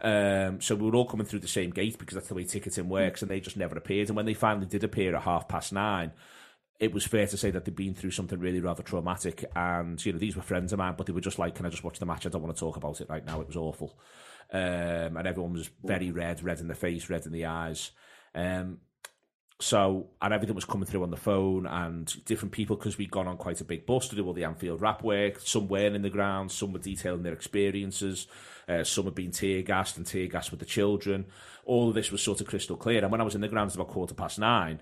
Um, 0.01 0.61
so 0.61 0.75
we 0.75 0.91
were 0.91 0.97
all 0.97 1.07
coming 1.07 1.27
through 1.27 1.39
the 1.41 1.49
same 1.49 1.71
gate 1.71 1.99
because 1.99 2.15
that's 2.15 2.29
the 2.29 2.35
way 2.35 2.45
ticketing 2.45 2.91
works, 2.91 3.23
and 3.23 3.31
they 3.31 3.41
just 3.41 3.57
never 3.57 3.77
appeared. 3.77 4.09
And 4.09 4.17
when 4.17 4.27
they 4.27 4.35
finally 4.35 4.67
did 4.67 4.85
appear 4.85 5.17
at 5.17 5.23
half 5.23 5.49
past 5.49 5.73
nine, 5.73 6.13
it 6.79 6.93
was 6.93 7.07
fair 7.07 7.27
to 7.27 7.37
say 7.39 7.51
that 7.51 7.65
they'd 7.65 7.75
been 7.75 7.95
through 7.95 8.11
something 8.11 8.39
really 8.39 8.61
rather 8.61 8.83
traumatic. 8.83 9.45
And 9.57 10.05
you 10.05 10.13
know, 10.13 10.19
these 10.19 10.37
were 10.37 10.43
friends 10.43 10.73
of 10.73 10.79
mine, 10.79 10.95
but 10.99 11.07
they 11.07 11.13
were 11.15 11.23
just 11.23 11.39
like, 11.39 11.55
"Can 11.55 11.65
I 11.65 11.71
just 11.71 11.85
watch 11.85 11.99
the 11.99 12.07
match? 12.07 12.27
I 12.27 12.29
don't 12.29 12.43
want 12.43 12.55
to 12.55 12.61
talk 12.61 12.77
about 12.77 13.01
it 13.01 13.09
right 13.09 13.25
now. 13.25 13.41
It 13.41 13.47
was 13.47 13.57
awful." 13.57 13.99
Um, 14.53 15.17
and 15.17 15.27
everyone 15.27 15.55
was 15.55 15.71
very 15.83 16.11
red, 16.11 16.43
red 16.43 16.61
in 16.61 16.69
the 16.69 16.75
face, 16.75 17.09
red 17.09 17.25
in 17.25 17.33
the 17.33 17.47
eyes. 17.47 17.93
Um, 18.35 18.81
so, 19.61 20.09
and 20.21 20.35
everything 20.35 20.55
was 20.55 20.65
coming 20.65 20.87
through 20.87 21.05
on 21.05 21.11
the 21.11 21.17
phone 21.17 21.67
and 21.67 22.25
different 22.25 22.53
people 22.53 22.77
because 22.77 22.99
we'd 22.99 23.11
gone 23.11 23.29
on 23.29 23.37
quite 23.37 23.61
a 23.61 23.65
big 23.65 23.87
bus 23.87 24.09
to 24.09 24.17
do 24.17 24.27
all 24.27 24.33
the 24.33 24.45
Anfield 24.45 24.81
Wrap 24.81 25.03
work. 25.03 25.41
Some 25.41 25.69
weren't 25.69 25.95
in 25.95 26.03
the 26.03 26.11
ground, 26.11 26.51
some 26.51 26.73
were 26.73 26.81
detailing 26.81 27.23
their 27.23 27.33
experiences, 27.33 28.27
uh, 28.69 28.83
some 28.83 29.05
had 29.05 29.15
been 29.15 29.31
tear 29.31 29.63
gassed 29.63 29.97
and 29.97 30.07
tear 30.07 30.27
gassed 30.27 30.51
with 30.51 30.61
the 30.61 30.67
children. 30.67 31.27
All 31.65 31.89
of 31.89 31.95
this 31.95 32.11
was 32.11 32.21
sort 32.21 32.41
of 32.41 32.49
crystal 32.49 32.77
clear. 32.77 33.03
And 33.03 33.13
when 33.13 33.21
I 33.21 33.25
was 33.25 33.37
in 33.37 33.41
the 33.41 33.49
grounds 33.49 33.75
about 33.75 33.89
quarter 33.89 34.15
past 34.15 34.39
nine 34.39 34.81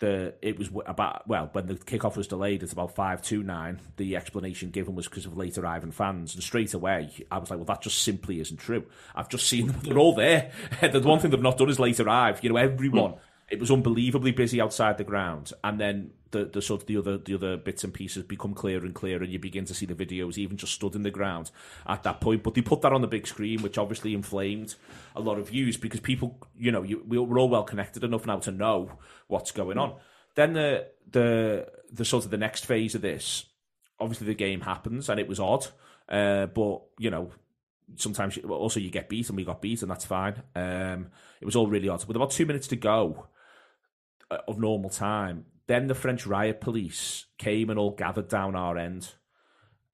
the 0.00 0.34
it 0.42 0.58
was 0.58 0.70
about 0.86 1.28
well 1.28 1.50
when 1.52 1.66
the 1.66 1.74
kickoff 1.74 2.16
was 2.16 2.26
delayed 2.26 2.62
it's 2.62 2.72
about 2.72 2.94
five 2.94 3.22
to 3.22 3.42
nine 3.42 3.78
the 3.98 4.16
explanation 4.16 4.70
given 4.70 4.94
was 4.94 5.06
because 5.06 5.26
of 5.26 5.36
late 5.36 5.56
arriving 5.58 5.92
fans 5.92 6.34
and 6.34 6.42
straight 6.42 6.74
away 6.74 7.10
I 7.30 7.38
was 7.38 7.50
like 7.50 7.58
well 7.58 7.66
that 7.66 7.82
just 7.82 8.02
simply 8.02 8.40
isn't 8.40 8.56
true 8.56 8.86
I've 9.14 9.28
just 9.28 9.46
seen 9.46 9.66
them 9.68 9.80
they're 9.82 9.98
all 9.98 10.14
there 10.14 10.50
the 10.80 11.00
one 11.00 11.20
thing 11.20 11.30
they've 11.30 11.40
not 11.40 11.58
done 11.58 11.68
is 11.68 11.78
late 11.78 12.00
arrive 12.00 12.42
you 12.42 12.50
know 12.50 12.56
everyone 12.56 13.14
it 13.50 13.58
was 13.58 13.70
unbelievably 13.70 14.30
busy 14.30 14.60
outside 14.60 14.96
the 14.96 15.04
ground, 15.04 15.52
and 15.64 15.80
then 15.80 16.12
the, 16.30 16.44
the 16.44 16.62
sort 16.62 16.82
of 16.82 16.86
the 16.86 16.96
other 16.96 17.18
the 17.18 17.34
other 17.34 17.56
bits 17.56 17.82
and 17.82 17.92
pieces 17.92 18.22
become 18.22 18.54
clearer 18.54 18.84
and 18.84 18.94
clearer, 18.94 19.22
and 19.22 19.32
you 19.32 19.40
begin 19.40 19.64
to 19.64 19.74
see 19.74 19.86
the 19.86 19.94
videos 19.94 20.38
even 20.38 20.56
just 20.56 20.72
stood 20.72 20.94
in 20.94 21.02
the 21.02 21.10
ground 21.10 21.50
at 21.86 22.04
that 22.04 22.20
point. 22.20 22.44
But 22.44 22.54
they 22.54 22.62
put 22.62 22.82
that 22.82 22.92
on 22.92 23.00
the 23.00 23.08
big 23.08 23.26
screen, 23.26 23.62
which 23.62 23.76
obviously 23.76 24.14
inflamed 24.14 24.76
a 25.16 25.20
lot 25.20 25.38
of 25.38 25.48
views 25.48 25.76
because 25.76 26.00
people, 26.00 26.38
you 26.56 26.70
know, 26.70 26.82
you, 26.82 27.02
we're 27.06 27.38
all 27.38 27.48
well 27.48 27.64
connected 27.64 28.04
enough 28.04 28.24
now 28.24 28.38
to 28.38 28.52
know 28.52 28.92
what's 29.26 29.50
going 29.50 29.78
on. 29.78 29.96
Then 30.36 30.52
the 30.52 30.86
the 31.10 31.66
the 31.92 32.04
sort 32.04 32.24
of 32.24 32.30
the 32.30 32.38
next 32.38 32.66
phase 32.66 32.94
of 32.94 33.02
this, 33.02 33.46
obviously 33.98 34.28
the 34.28 34.34
game 34.34 34.60
happens, 34.60 35.08
and 35.08 35.18
it 35.18 35.26
was 35.26 35.40
odd, 35.40 35.66
uh, 36.08 36.46
but 36.46 36.82
you 36.98 37.10
know 37.10 37.32
sometimes 37.96 38.38
also 38.38 38.78
you 38.78 38.88
get 38.88 39.08
beat 39.08 39.28
and 39.28 39.36
we 39.36 39.44
got 39.44 39.60
beat 39.60 39.82
and 39.82 39.90
that's 39.90 40.04
fine. 40.04 40.40
Um, 40.54 41.08
it 41.40 41.44
was 41.44 41.56
all 41.56 41.66
really 41.66 41.88
odd. 41.88 42.04
With 42.04 42.14
about 42.16 42.30
two 42.30 42.46
minutes 42.46 42.68
to 42.68 42.76
go, 42.76 43.26
of 44.30 44.58
normal 44.58 44.90
time. 44.90 45.46
Then 45.66 45.86
the 45.86 45.94
French 45.94 46.26
riot 46.26 46.60
police 46.60 47.26
came 47.38 47.70
and 47.70 47.78
all 47.78 47.92
gathered 47.92 48.28
down 48.28 48.56
our 48.56 48.76
end, 48.76 49.14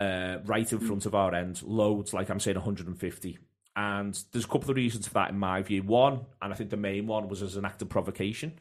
uh, 0.00 0.38
right 0.44 0.70
in 0.70 0.80
front 0.80 1.06
of 1.06 1.14
our 1.14 1.34
end, 1.34 1.62
loads, 1.62 2.14
like 2.14 2.30
I'm 2.30 2.40
saying, 2.40 2.56
150. 2.56 3.38
And 3.76 4.18
there's 4.32 4.46
a 4.46 4.48
couple 4.48 4.70
of 4.70 4.76
reasons 4.76 5.06
for 5.06 5.14
that 5.14 5.30
in 5.30 5.38
my 5.38 5.62
view. 5.62 5.82
One, 5.82 6.20
and 6.40 6.52
I 6.52 6.56
think 6.56 6.70
the 6.70 6.78
main 6.78 7.06
one 7.06 7.28
was 7.28 7.42
as 7.42 7.56
an 7.56 7.66
act 7.66 7.82
of 7.82 7.90
provocation. 7.90 8.58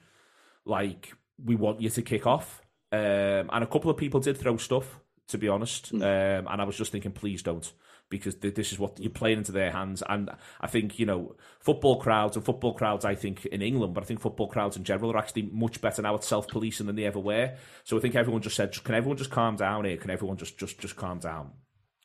Like, 0.65 1.13
we 1.43 1.55
want 1.55 1.79
you 1.79 1.89
to 1.89 2.01
kick 2.01 2.27
off. 2.27 2.61
Um, 2.91 3.49
and 3.51 3.63
a 3.63 3.67
couple 3.67 3.89
of 3.89 3.97
people 3.97 4.19
did 4.19 4.37
throw 4.37 4.57
stuff, 4.57 4.99
to 5.29 5.37
be 5.37 5.47
honest. 5.47 5.93
Mm. 5.93 6.01
Um, 6.01 6.47
and 6.51 6.61
I 6.61 6.65
was 6.65 6.77
just 6.77 6.91
thinking, 6.91 7.13
please 7.13 7.41
don't 7.41 7.71
because 8.09 8.35
this 8.35 8.71
is 8.71 8.79
what 8.79 8.99
you're 8.99 9.09
playing 9.09 9.39
into 9.39 9.51
their 9.51 9.71
hands. 9.71 10.03
And 10.07 10.29
I 10.61 10.67
think, 10.67 10.99
you 10.99 11.05
know, 11.05 11.35
football 11.59 11.99
crowds 11.99 12.35
and 12.35 12.45
football 12.45 12.73
crowds, 12.73 13.03
I 13.03 13.15
think, 13.15 13.45
in 13.47 13.61
England, 13.61 13.93
but 13.93 14.03
I 14.03 14.07
think 14.07 14.19
football 14.19 14.47
crowds 14.47 14.77
in 14.77 14.83
general 14.83 15.11
are 15.11 15.17
actually 15.17 15.49
much 15.51 15.81
better 15.81 16.01
now 16.01 16.15
at 16.15 16.23
self 16.23 16.47
policing 16.47 16.85
than 16.85 16.95
they 16.95 17.05
ever 17.05 17.19
were. 17.19 17.55
So 17.83 17.97
I 17.97 17.99
think 17.99 18.15
everyone 18.15 18.41
just 18.41 18.55
said, 18.55 18.71
can 18.83 18.95
everyone 18.95 19.17
just 19.17 19.31
calm 19.31 19.55
down 19.55 19.85
here? 19.85 19.97
Can 19.97 20.11
everyone 20.11 20.37
just, 20.37 20.57
just, 20.57 20.79
just 20.79 20.95
calm 20.95 21.19
down? 21.19 21.51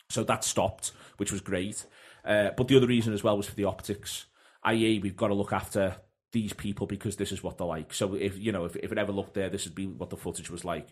So 0.08 0.25
that 0.25 0.43
stopped, 0.44 0.93
which 1.19 1.32
was 1.32 1.41
great. 1.41 1.85
Uh, 2.25 2.50
but 2.56 2.69
the 2.69 2.76
other 2.76 2.87
reason 2.87 3.12
as 3.12 3.23
well 3.23 3.37
was 3.37 3.46
for 3.46 3.55
the 3.55 3.64
optics, 3.64 4.26
i.e., 4.64 5.00
we've 5.00 5.17
got 5.17 5.29
to 5.29 5.35
look 5.35 5.53
after 5.53 5.96
these 6.32 6.53
people 6.53 6.87
because 6.87 7.17
this 7.17 7.32
is 7.32 7.43
what 7.43 7.58
they're 7.58 7.67
like. 7.67 7.93
So 7.93 8.14
if 8.14 8.38
you 8.38 8.53
know, 8.53 8.64
if, 8.64 8.76
if 8.76 8.93
it 8.93 8.99
ever 8.99 9.12
looked 9.12 9.35
there, 9.35 9.49
this 9.49 9.64
would 9.64 9.75
be 9.75 9.87
what 9.87 10.11
the 10.11 10.17
footage 10.17 10.50
was 10.50 10.64
like. 10.64 10.88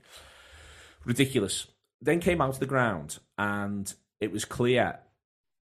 Ridiculous. 1.05 1.67
Then 2.01 2.21
came 2.21 2.41
out 2.41 2.55
to 2.55 2.61
the 2.61 2.67
ground, 2.67 3.19
and 3.37 3.93
it 4.21 4.33
was 4.33 4.45
clear 4.45 5.01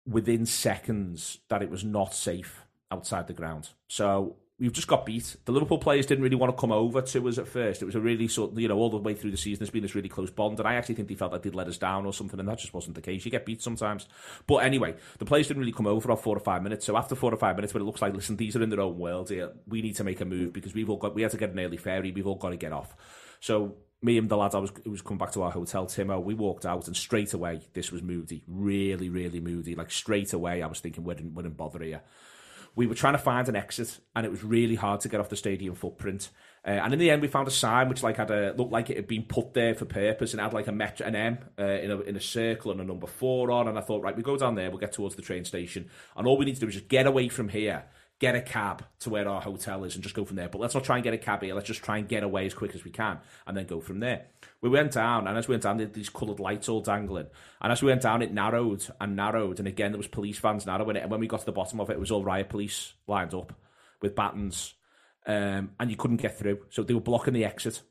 within 0.07 0.45
seconds 0.45 1.39
that 1.49 1.61
it 1.61 1.69
was 1.69 1.83
not 1.83 2.13
safe 2.13 2.63
outside 2.91 3.27
the 3.27 3.33
ground. 3.33 3.69
So 3.87 4.35
we've 4.59 4.71
just 4.71 4.87
got 4.87 5.05
beat. 5.05 5.35
The 5.45 5.51
Liverpool 5.51 5.77
players 5.77 6.05
didn't 6.05 6.23
really 6.23 6.35
want 6.35 6.55
to 6.55 6.59
come 6.59 6.71
over 6.71 7.01
to 7.01 7.27
us 7.27 7.37
at 7.37 7.47
first. 7.47 7.81
It 7.81 7.85
was 7.85 7.95
a 7.95 7.99
really 7.99 8.27
sort 8.27 8.51
of, 8.51 8.59
you 8.59 8.67
know, 8.67 8.77
all 8.77 8.89
the 8.89 8.97
way 8.97 9.13
through 9.13 9.31
the 9.31 9.37
season, 9.37 9.59
there's 9.59 9.69
been 9.69 9.81
this 9.81 9.95
really 9.95 10.09
close 10.09 10.29
bond. 10.29 10.59
And 10.59 10.67
I 10.67 10.75
actually 10.75 10.95
think 10.95 11.07
they 11.07 11.15
felt 11.15 11.31
like 11.31 11.41
they'd 11.41 11.55
let 11.55 11.67
us 11.67 11.77
down 11.77 12.05
or 12.05 12.13
something, 12.13 12.39
and 12.39 12.47
that 12.47 12.59
just 12.59 12.73
wasn't 12.73 12.95
the 12.95 13.01
case. 13.01 13.25
You 13.25 13.31
get 13.31 13.45
beat 13.45 13.61
sometimes. 13.61 14.07
But 14.47 14.57
anyway, 14.57 14.95
the 15.17 15.25
players 15.25 15.47
didn't 15.47 15.59
really 15.59 15.73
come 15.73 15.87
over 15.87 16.07
for 16.07 16.15
four 16.15 16.37
or 16.37 16.41
five 16.41 16.63
minutes. 16.63 16.85
So 16.85 16.95
after 16.95 17.15
four 17.15 17.33
or 17.33 17.37
five 17.37 17.55
minutes, 17.55 17.73
when 17.73 17.81
it 17.81 17.85
looks 17.85 18.01
like, 18.01 18.13
listen, 18.13 18.37
these 18.37 18.55
are 18.55 18.63
in 18.63 18.69
their 18.69 18.81
own 18.81 18.97
world 18.97 19.29
here, 19.29 19.51
we 19.67 19.81
need 19.81 19.95
to 19.97 20.03
make 20.03 20.21
a 20.21 20.25
move 20.25 20.53
because 20.53 20.73
we've 20.73 20.89
all 20.89 20.97
got, 20.97 21.15
we 21.15 21.23
had 21.23 21.31
to 21.31 21.37
get 21.37 21.51
an 21.51 21.59
early 21.59 21.77
ferry, 21.77 22.11
we've 22.11 22.27
all 22.27 22.35
got 22.35 22.51
to 22.51 22.57
get 22.57 22.71
off. 22.71 22.95
So 23.45 23.75
me 24.01 24.17
and 24.17 24.27
the 24.27 24.35
lads, 24.35 24.55
I 24.55 24.57
was 24.57 24.71
it 24.71 24.89
was 24.89 25.03
coming 25.03 25.19
back 25.19 25.31
to 25.33 25.43
our 25.43 25.51
hotel, 25.51 25.85
Timo. 25.85 26.23
We 26.23 26.33
walked 26.33 26.65
out, 26.65 26.87
and 26.87 26.97
straight 26.97 27.31
away, 27.31 27.61
this 27.73 27.91
was 27.91 28.01
moody, 28.01 28.41
really, 28.47 29.07
really 29.07 29.39
moody. 29.39 29.75
Like 29.75 29.91
straight 29.91 30.33
away, 30.33 30.63
I 30.63 30.65
was 30.65 30.79
thinking, 30.79 31.03
we 31.03 31.13
didn't, 31.13 31.35
we 31.35 31.43
didn't 31.43 31.55
bother 31.55 31.83
here. 31.83 32.01
We 32.75 32.87
were 32.87 32.95
trying 32.95 33.13
to 33.13 33.19
find 33.19 33.47
an 33.47 33.55
exit, 33.55 33.99
and 34.15 34.25
it 34.25 34.31
was 34.31 34.43
really 34.43 34.73
hard 34.73 35.01
to 35.01 35.09
get 35.09 35.19
off 35.19 35.29
the 35.29 35.35
stadium 35.35 35.75
footprint. 35.75 36.31
Uh, 36.65 36.71
and 36.71 36.91
in 36.91 36.97
the 36.97 37.11
end, 37.11 37.21
we 37.21 37.27
found 37.27 37.47
a 37.47 37.51
sign 37.51 37.87
which 37.87 38.01
like 38.01 38.17
had 38.17 38.31
a 38.31 38.55
looked 38.57 38.71
like 38.71 38.89
it 38.89 38.97
had 38.97 39.07
been 39.07 39.25
put 39.25 39.53
there 39.53 39.75
for 39.75 39.85
purpose, 39.85 40.33
and 40.33 40.41
had 40.41 40.51
like 40.51 40.65
a 40.65 40.71
met 40.71 40.99
an 41.01 41.15
M 41.15 41.37
uh, 41.59 41.65
in 41.65 41.91
a 41.91 41.99
in 41.99 42.15
a 42.15 42.21
circle 42.21 42.71
and 42.71 42.81
a 42.81 42.83
number 42.83 43.05
four 43.05 43.51
on. 43.51 43.67
And 43.67 43.77
I 43.77 43.81
thought, 43.81 44.01
right, 44.01 44.17
we 44.17 44.23
go 44.23 44.37
down 44.37 44.55
there, 44.55 44.71
we'll 44.71 44.79
get 44.79 44.93
towards 44.93 45.15
the 45.15 45.21
train 45.21 45.45
station, 45.45 45.91
and 46.17 46.25
all 46.25 46.39
we 46.39 46.45
need 46.45 46.55
to 46.55 46.61
do 46.61 46.67
is 46.67 46.73
just 46.73 46.87
get 46.87 47.05
away 47.05 47.29
from 47.29 47.49
here 47.49 47.83
get 48.19 48.35
a 48.35 48.41
cab 48.41 48.85
to 48.99 49.09
where 49.09 49.27
our 49.27 49.41
hotel 49.41 49.83
is 49.83 49.95
and 49.95 50.03
just 50.03 50.15
go 50.15 50.23
from 50.23 50.37
there. 50.37 50.47
But 50.47 50.61
let's 50.61 50.73
not 50.73 50.83
try 50.83 50.95
and 50.95 51.03
get 51.03 51.13
a 51.13 51.17
cab 51.17 51.43
here. 51.43 51.53
Let's 51.53 51.67
just 51.67 51.83
try 51.83 51.97
and 51.97 52.07
get 52.07 52.23
away 52.23 52.45
as 52.45 52.53
quick 52.53 52.73
as 52.73 52.83
we 52.83 52.91
can 52.91 53.19
and 53.45 53.57
then 53.57 53.65
go 53.65 53.81
from 53.81 53.99
there. 53.99 54.27
We 54.61 54.69
went 54.69 54.93
down, 54.93 55.27
and 55.27 55.37
as 55.37 55.47
we 55.47 55.53
went 55.53 55.63
down, 55.63 55.77
there 55.77 55.87
these 55.87 56.09
coloured 56.09 56.39
lights 56.39 56.69
all 56.69 56.81
dangling. 56.81 57.27
And 57.61 57.71
as 57.71 57.81
we 57.81 57.89
went 57.89 58.01
down, 58.01 58.21
it 58.21 58.33
narrowed 58.33 58.87
and 59.01 59.15
narrowed. 59.15 59.59
And 59.59 59.67
again, 59.67 59.91
there 59.91 59.97
was 59.97 60.07
police 60.07 60.39
vans 60.39 60.65
narrowing 60.65 60.95
it. 60.95 61.03
And 61.03 61.11
when 61.11 61.19
we 61.19 61.27
got 61.27 61.41
to 61.41 61.45
the 61.45 61.51
bottom 61.51 61.81
of 61.81 61.89
it, 61.89 61.93
it 61.93 61.99
was 61.99 62.11
all 62.11 62.23
riot 62.23 62.49
police 62.49 62.93
lined 63.07 63.33
up 63.33 63.53
with 64.01 64.15
batons. 64.15 64.73
Um, 65.27 65.71
and 65.79 65.89
you 65.89 65.97
couldn't 65.97 66.17
get 66.17 66.37
through. 66.37 66.59
So 66.69 66.83
they 66.83 66.93
were 66.93 67.01
blocking 67.01 67.33
the 67.33 67.45
exit. 67.45 67.81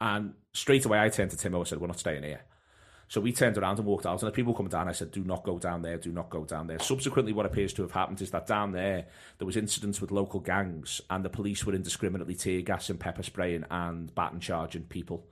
And 0.00 0.34
straight 0.52 0.84
away, 0.84 1.00
I 1.00 1.08
turned 1.08 1.30
to 1.30 1.36
Timo 1.36 1.58
and 1.58 1.68
said, 1.68 1.80
We're 1.80 1.86
not 1.86 2.00
staying 2.00 2.24
here. 2.24 2.42
So 3.12 3.20
we 3.20 3.30
turned 3.30 3.58
around 3.58 3.78
and 3.78 3.86
walked 3.86 4.06
out, 4.06 4.22
and 4.22 4.26
the 4.26 4.34
people 4.34 4.54
coming 4.54 4.70
down, 4.70 4.88
I 4.88 4.92
said, 4.92 5.10
"Do 5.10 5.22
not 5.22 5.42
go 5.44 5.58
down 5.58 5.82
there. 5.82 5.98
Do 5.98 6.10
not 6.10 6.30
go 6.30 6.46
down 6.46 6.66
there." 6.66 6.78
Subsequently, 6.78 7.34
what 7.34 7.44
appears 7.44 7.74
to 7.74 7.82
have 7.82 7.90
happened 7.90 8.22
is 8.22 8.30
that 8.30 8.46
down 8.46 8.72
there 8.72 9.04
there 9.36 9.44
was 9.44 9.54
incidents 9.54 10.00
with 10.00 10.10
local 10.10 10.40
gangs, 10.40 11.02
and 11.10 11.22
the 11.22 11.28
police 11.28 11.66
were 11.66 11.74
indiscriminately 11.74 12.34
tear 12.34 12.62
gassing, 12.62 12.96
pepper 12.96 13.22
spraying, 13.22 13.66
and 13.70 14.14
baton 14.14 14.40
charging 14.40 14.84
people. 14.84 15.26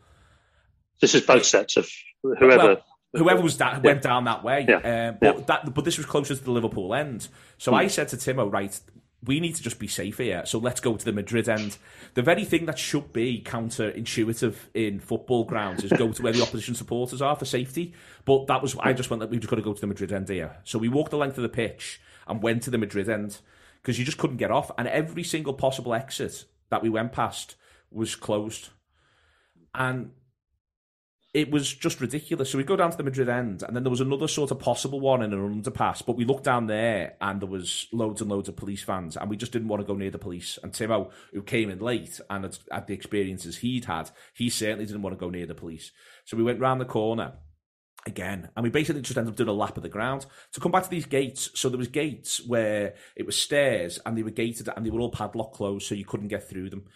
This 1.01 1.15
is 1.15 1.23
both 1.23 1.47
sets 1.47 1.79
of 1.79 1.89
whoever. 2.23 2.57
Well, 2.59 2.85
whoever 3.15 3.41
was 3.41 3.57
that 3.57 3.83
went 3.83 4.03
down 4.03 4.25
that 4.25 4.45
way. 4.45 4.67
Yeah. 4.69 5.09
Um, 5.09 5.17
but 5.19 5.39
Yeah. 5.39 5.45
that, 5.47 5.75
but 5.75 5.87
this 5.87 5.97
was 5.97 6.05
closer 6.05 6.37
to 6.37 6.45
the 6.45 6.51
Liverpool 6.51 6.95
end. 6.95 7.29
So 7.57 7.73
I 7.73 7.87
said 7.87 8.09
to 8.09 8.17
Timo, 8.19 8.53
right, 8.53 8.79
we 9.25 9.39
need 9.39 9.55
to 9.55 9.63
just 9.63 9.79
be 9.79 9.87
safe 9.87 10.19
here. 10.19 10.47
So 10.47 10.59
let's 10.59 10.81
go 10.81 10.97
to 10.97 11.05
the 11.05 11.13
Madrid 11.13 11.49
end. 11.49 11.77
The 12.15 12.23
very 12.23 12.45
thing 12.45 12.67
that 12.67 12.79
should 12.79 13.13
be 13.13 13.43
counterintuitive 13.45 14.55
in 14.73 14.99
football 14.99 15.45
grounds 15.45 15.85
is 15.85 15.93
go 15.93 16.11
to 16.11 16.23
where 16.23 16.33
the 16.33 16.43
opposition 16.43 16.75
supporters 16.75 17.21
are 17.21 17.37
for 17.37 17.45
safety. 17.45 17.95
But 18.25 18.47
that 18.47 18.63
was 18.63 18.77
I 18.79 18.93
just 18.95 19.11
went 19.11 19.21
like 19.21 19.31
we've 19.31 19.41
just 19.41 19.51
got 19.51 19.57
to 19.57 19.63
go 19.63 19.75
to 19.75 19.81
the 19.81 19.87
Madrid 19.87 20.13
end 20.13 20.29
here. 20.29 20.57
So 20.65 20.79
we 20.79 20.89
walked 20.89 21.11
the 21.11 21.19
length 21.19 21.37
of 21.37 21.43
the 21.43 21.49
pitch 21.49 22.01
and 22.27 22.43
went 22.43 22.63
to 22.63 22.71
the 22.71 22.79
Madrid 22.79 23.09
end 23.09 23.39
because 23.83 23.99
you 23.99 24.05
just 24.05 24.19
couldn't 24.19 24.37
get 24.37 24.51
off, 24.51 24.71
and 24.77 24.87
every 24.89 25.25
single 25.25 25.55
possible 25.55 25.95
exit 25.95 26.45
that 26.69 26.83
we 26.83 26.91
went 26.91 27.13
past 27.13 27.57
was 27.91 28.15
closed. 28.15 28.69
And 29.75 30.13
it 31.33 31.51
was 31.51 31.73
just 31.73 32.01
ridiculous. 32.01 32.51
So 32.51 32.59
we 32.59 32.65
go 32.65 32.75
down 32.77 32.91
to 32.91 32.97
the 32.97 33.05
Madrid 33.05 33.29
end, 33.29 33.63
and 33.63 33.77
then 33.77 33.85
there 33.85 33.91
was 33.91 34.01
another 34.01 34.27
sort 34.27 34.51
of 34.51 34.59
possible 34.59 34.99
one 34.99 35.23
in 35.23 35.33
an 35.33 35.63
underpass. 35.63 36.05
But 36.05 36.17
we 36.17 36.25
looked 36.25 36.45
down 36.45 36.67
there, 36.67 37.15
and 37.21 37.41
there 37.41 37.49
was 37.49 37.87
loads 37.93 38.21
and 38.21 38.31
loads 38.31 38.49
of 38.49 38.57
police 38.57 38.83
vans, 38.83 39.17
and 39.17 39.31
we 39.31 39.37
just 39.37 39.53
didn't 39.53 39.69
want 39.69 39.81
to 39.81 39.87
go 39.87 39.95
near 39.95 40.11
the 40.11 40.19
police. 40.19 40.59
And 40.63 40.73
Timo, 40.73 41.11
who 41.33 41.43
came 41.43 41.71
in 41.71 41.79
late 41.79 42.21
and 42.29 42.45
had, 42.45 42.59
had 42.71 42.87
the 42.89 42.95
experiences 42.95 43.59
he'd 43.59 43.85
had, 43.85 44.11
he 44.35 44.51
certainly 44.51 44.87
didn't 44.87 45.03
want 45.03 45.17
to 45.17 45.25
go 45.25 45.31
near 45.31 45.47
the 45.47 45.55
police. 45.55 45.93
So 46.25 46.37
we 46.37 46.43
went 46.43 46.61
round 46.61 46.81
the 46.81 46.85
corner 46.85 47.35
again, 48.07 48.49
and 48.57 48.65
we 48.65 48.71
basically 48.71 49.03
just 49.03 49.17
ended 49.17 49.33
up 49.33 49.37
doing 49.37 49.49
a 49.49 49.53
lap 49.53 49.77
of 49.77 49.85
the 49.85 49.89
ground 49.89 50.27
to 50.53 50.61
come 50.61 50.73
back 50.73 50.83
to 50.83 50.91
these 50.91 51.07
gates. 51.07 51.51
So 51.55 51.69
there 51.69 51.79
was 51.79 51.89
gates 51.89 52.45
where 52.45 52.95
it 53.15 53.25
was 53.25 53.37
stairs, 53.37 54.01
and 54.05 54.19
they 54.19 54.25
were 54.25 54.31
gated, 54.31 54.69
and 54.75 54.85
they 54.85 54.91
were 54.91 55.01
all 55.01 55.13
padlock 55.13 55.53
closed, 55.53 55.87
so 55.87 55.95
you 55.95 56.05
couldn't 56.05 56.29
get 56.29 56.49
through 56.49 56.71
them. 56.71 56.87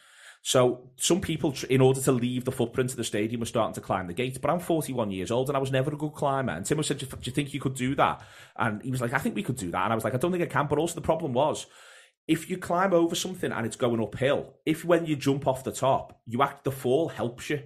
So 0.47 0.91
some 0.97 1.23
people, 1.23 1.55
in 1.71 1.81
order 1.81 2.03
to 2.03 2.13
leave 2.13 2.45
the 2.45 2.53
footprint 2.53 2.91
of 2.91 2.99
the 2.99 3.05
stadium, 3.05 3.41
were 3.41 3.47
starting 3.47 3.73
to 3.77 3.81
climb 3.81 4.09
the 4.09 4.13
gate. 4.13 4.39
But 4.43 4.51
I'm 4.51 4.61
41 4.61 5.11
years 5.11 5.31
old 5.31 5.49
and 5.49 5.57
I 5.57 5.61
was 5.61 5.73
never 5.73 5.91
a 5.91 5.97
good 5.97 6.13
climber. 6.13 6.53
And 6.53 6.67
Timo 6.67 6.85
said, 6.85 6.99
do 6.99 7.07
you, 7.23 7.33
think 7.33 7.55
you 7.55 7.61
could 7.61 7.75
do 7.75 7.95
that? 7.95 8.21
And 8.55 8.83
he 8.83 8.91
was 8.91 9.01
like, 9.01 9.15
I 9.15 9.19
think 9.19 9.35
we 9.35 9.43
could 9.43 9.57
do 9.57 9.71
that. 9.71 9.85
And 9.85 9.91
I 9.91 9.95
was 9.95 10.05
like, 10.05 10.13
I 10.13 10.19
don't 10.19 10.33
think 10.33 10.45
I 10.45 10.47
can. 10.47 10.67
But 10.67 10.77
also 10.77 10.97
the 10.97 11.01
problem 11.01 11.33
was, 11.33 11.65
if 12.29 12.51
you 12.51 12.59
climb 12.59 12.93
over 12.93 13.15
something 13.15 13.53
and 13.53 13.65
it's 13.65 13.75
going 13.75 14.03
uphill, 14.03 14.57
if 14.67 14.85
when 14.85 15.07
you 15.07 15.17
jump 15.17 15.47
off 15.47 15.65
the 15.65 15.73
top, 15.73 16.21
you 16.27 16.43
act 16.43 16.65
the 16.65 16.71
fall 16.71 17.09
helps 17.09 17.49
you 17.49 17.63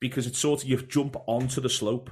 because 0.00 0.26
it's 0.26 0.38
sort 0.38 0.62
of 0.62 0.68
you 0.70 0.78
jump 0.78 1.16
onto 1.26 1.60
the 1.60 1.68
slope. 1.68 2.10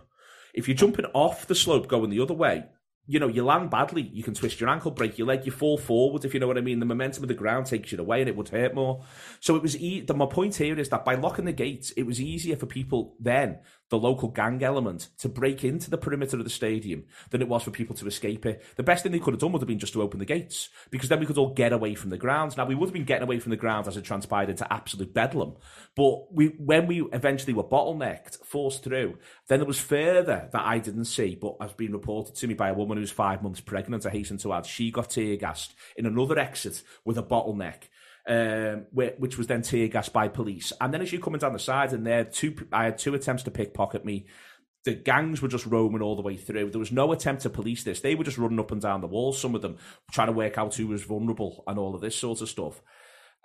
If 0.52 0.68
you're 0.68 0.76
jumping 0.76 1.06
off 1.14 1.46
the 1.46 1.54
slope 1.54 1.88
going 1.88 2.10
the 2.10 2.20
other 2.20 2.34
way, 2.34 2.66
you 3.10 3.18
know, 3.18 3.26
you 3.26 3.44
land 3.44 3.70
badly, 3.70 4.02
you 4.14 4.22
can 4.22 4.34
twist 4.34 4.60
your 4.60 4.70
ankle, 4.70 4.92
break 4.92 5.18
your 5.18 5.26
leg, 5.26 5.44
you 5.44 5.50
fall 5.50 5.76
forward, 5.76 6.24
if 6.24 6.32
you 6.32 6.38
know 6.38 6.46
what 6.46 6.56
I 6.56 6.60
mean. 6.60 6.78
The 6.78 6.86
momentum 6.86 7.24
of 7.24 7.28
the 7.28 7.34
ground 7.34 7.66
takes 7.66 7.90
you 7.90 7.98
away 7.98 8.20
and 8.20 8.28
it 8.28 8.36
would 8.36 8.50
hurt 8.50 8.72
more. 8.72 9.02
So 9.40 9.56
it 9.56 9.62
was, 9.62 9.76
e- 9.76 10.02
the, 10.02 10.14
my 10.14 10.26
point 10.26 10.54
here 10.54 10.78
is 10.78 10.90
that 10.90 11.04
by 11.04 11.16
locking 11.16 11.44
the 11.44 11.52
gates, 11.52 11.90
it 11.96 12.04
was 12.04 12.20
easier 12.20 12.54
for 12.54 12.66
people 12.66 13.16
then, 13.18 13.58
the 13.90 13.99
local 13.99 14.28
gang 14.28 14.62
element, 14.62 15.09
to 15.18 15.28
break 15.28 15.64
into 15.64 15.90
the 15.90 15.99
perimeter 15.99 16.38
of 16.38 16.44
the 16.44 16.50
stadium 16.50 17.04
than 17.30 17.42
it 17.42 17.49
was 17.49 17.62
for 17.62 17.70
people 17.70 17.94
to 17.97 18.06
escape 18.06 18.47
it. 18.47 18.64
The 18.76 18.82
best 18.82 19.02
thing 19.02 19.12
they 19.12 19.18
could 19.18 19.35
have 19.35 19.40
done 19.40 19.52
would 19.52 19.61
have 19.61 19.68
been 19.68 19.78
just 19.78 19.92
to 19.92 20.02
open 20.02 20.18
the 20.18 20.25
gates 20.25 20.70
because 20.90 21.09
then 21.09 21.20
we 21.20 21.26
could 21.26 21.38
all 21.38 21.52
get 21.52 21.73
away 21.73 21.94
from 21.94 22.11
the 22.11 22.16
grounds. 22.16 22.56
Now, 22.56 22.64
we 22.64 22.75
would 22.75 22.87
have 22.87 22.94
been 22.94 23.04
getting 23.04 23.25
away 23.25 23.40
from 23.40 23.50
the 23.50 23.56
grounds 23.56 23.88
as 23.88 23.97
it 23.97 24.04
transpired 24.04 24.49
into 24.49 24.73
absolute 24.73 25.12
bedlam. 25.12 25.56
But 25.94 26.32
we, 26.32 26.47
when 26.47 26.87
we 26.87 27.02
eventually 27.12 27.52
were 27.52 27.64
bottlenecked, 27.64 28.44
forced 28.44 28.85
through, 28.85 29.18
then 29.49 29.59
there 29.59 29.66
was 29.66 29.80
further 29.80 30.49
that 30.52 30.64
I 30.64 30.78
didn't 30.78 31.06
see, 31.06 31.35
but 31.35 31.56
has 31.61 31.73
been 31.73 31.92
reported 31.92 32.37
to 32.37 32.47
me 32.47 32.54
by 32.54 32.68
a 32.68 32.75
woman 32.75 32.99
who's 32.99 33.11
five 33.11 33.42
months 33.42 33.61
pregnant. 33.61 34.06
I 34.06 34.11
hasten 34.11 34.38
to 34.38 34.52
add, 34.52 34.66
she 34.66 34.90
got 34.90 35.11
tear 35.11 35.37
gassed 35.37 35.75
in 35.97 36.06
another 36.06 36.38
exit 36.38 36.82
with 37.04 37.18
a 37.18 37.23
bottleneck. 37.23 37.88
Um, 38.30 38.87
whi- 38.92 39.14
which 39.18 39.37
was 39.37 39.49
then 39.49 39.62
tear 39.62 39.88
gassed 39.88 40.12
by 40.12 40.28
police, 40.28 40.72
and 40.80 40.94
then 40.94 41.02
as 41.02 41.10
you're 41.12 41.20
coming 41.20 41.40
down 41.40 41.52
the 41.52 41.58
side, 41.58 41.92
and 41.92 42.06
there 42.06 42.22
two, 42.22 42.54
I 42.70 42.84
had 42.84 42.96
two 42.96 43.12
attempts 43.14 43.42
to 43.42 43.50
pickpocket 43.50 44.04
me. 44.04 44.26
The 44.84 44.94
gangs 44.94 45.42
were 45.42 45.49
just 45.49 45.66
roaming 45.66 46.00
all 46.00 46.14
the 46.14 46.22
way 46.22 46.37
through. 46.37 46.70
There 46.70 46.78
was 46.78 46.92
no 46.92 47.10
attempt 47.10 47.42
to 47.42 47.50
police 47.50 47.82
this. 47.82 48.00
They 48.00 48.14
were 48.14 48.22
just 48.22 48.38
running 48.38 48.60
up 48.60 48.70
and 48.70 48.80
down 48.80 49.00
the 49.00 49.08
walls. 49.08 49.40
Some 49.40 49.56
of 49.56 49.62
them 49.62 49.78
trying 50.12 50.28
to 50.28 50.32
work 50.32 50.58
out 50.58 50.76
who 50.76 50.87
was 50.87 51.02
vulnerable 51.02 51.64
and 51.66 51.76
all 51.76 51.92
of 51.94 52.00
this 52.00 52.14
sort 52.14 52.40
of 52.40 52.49
stuff. 52.49 52.80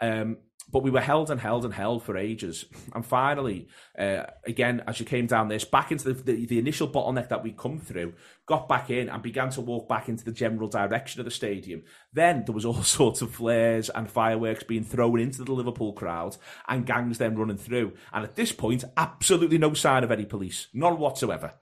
Um, 0.02 0.38
but 0.72 0.84
we 0.84 0.90
were 0.90 1.02
held 1.02 1.30
and 1.30 1.40
held 1.40 1.64
and 1.64 1.74
held 1.74 2.04
for 2.04 2.18
ages. 2.18 2.66
And 2.94 3.06
finally, 3.06 3.68
uh, 3.98 4.24
again, 4.46 4.84
as 4.88 5.00
you 5.00 5.06
came 5.06 5.28
down 5.28 5.48
this, 5.48 5.64
back 5.64 5.92
into 5.92 6.12
the, 6.12 6.24
the, 6.24 6.46
the 6.48 6.60
initial 6.60 6.88
bottleneck 6.88 7.30
that 7.30 7.44
we'd 7.44 7.58
come 7.58 7.80
through, 7.80 8.14
got 8.48 8.68
back 8.68 8.90
in 8.90 9.10
and 9.10 9.22
began 9.22 9.52
to 9.52 9.62
walk 9.62 9.88
back 9.88 10.10
into 10.10 10.26
the 10.26 10.32
general 10.32 10.68
direction 10.68 11.22
of 11.22 11.26
the 11.26 11.32
stadium. 11.32 11.84
Then 12.14 12.46
there 12.46 12.56
was 12.56 12.66
all 12.66 12.82
sorts 12.84 13.22
of 13.22 13.36
flares 13.36 13.90
and 13.90 14.10
fireworks 14.10 14.64
being 14.64 14.84
thrown 14.84 15.20
into 15.20 15.44
the 15.44 15.54
Liverpool 15.54 15.94
crowd 15.94 16.38
and 16.68 16.86
gangs 16.86 17.20
then 17.20 17.38
running 17.38 17.58
through. 17.58 17.94
And 18.12 18.24
at 18.24 18.36
this 18.36 18.52
point, 18.52 18.84
absolutely 18.98 19.60
no 19.60 19.74
sign 19.74 20.04
of 20.04 20.12
any 20.12 20.26
police, 20.26 20.68
none 20.74 20.98
whatsoever. 20.98 21.54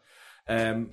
Um, 0.47 0.91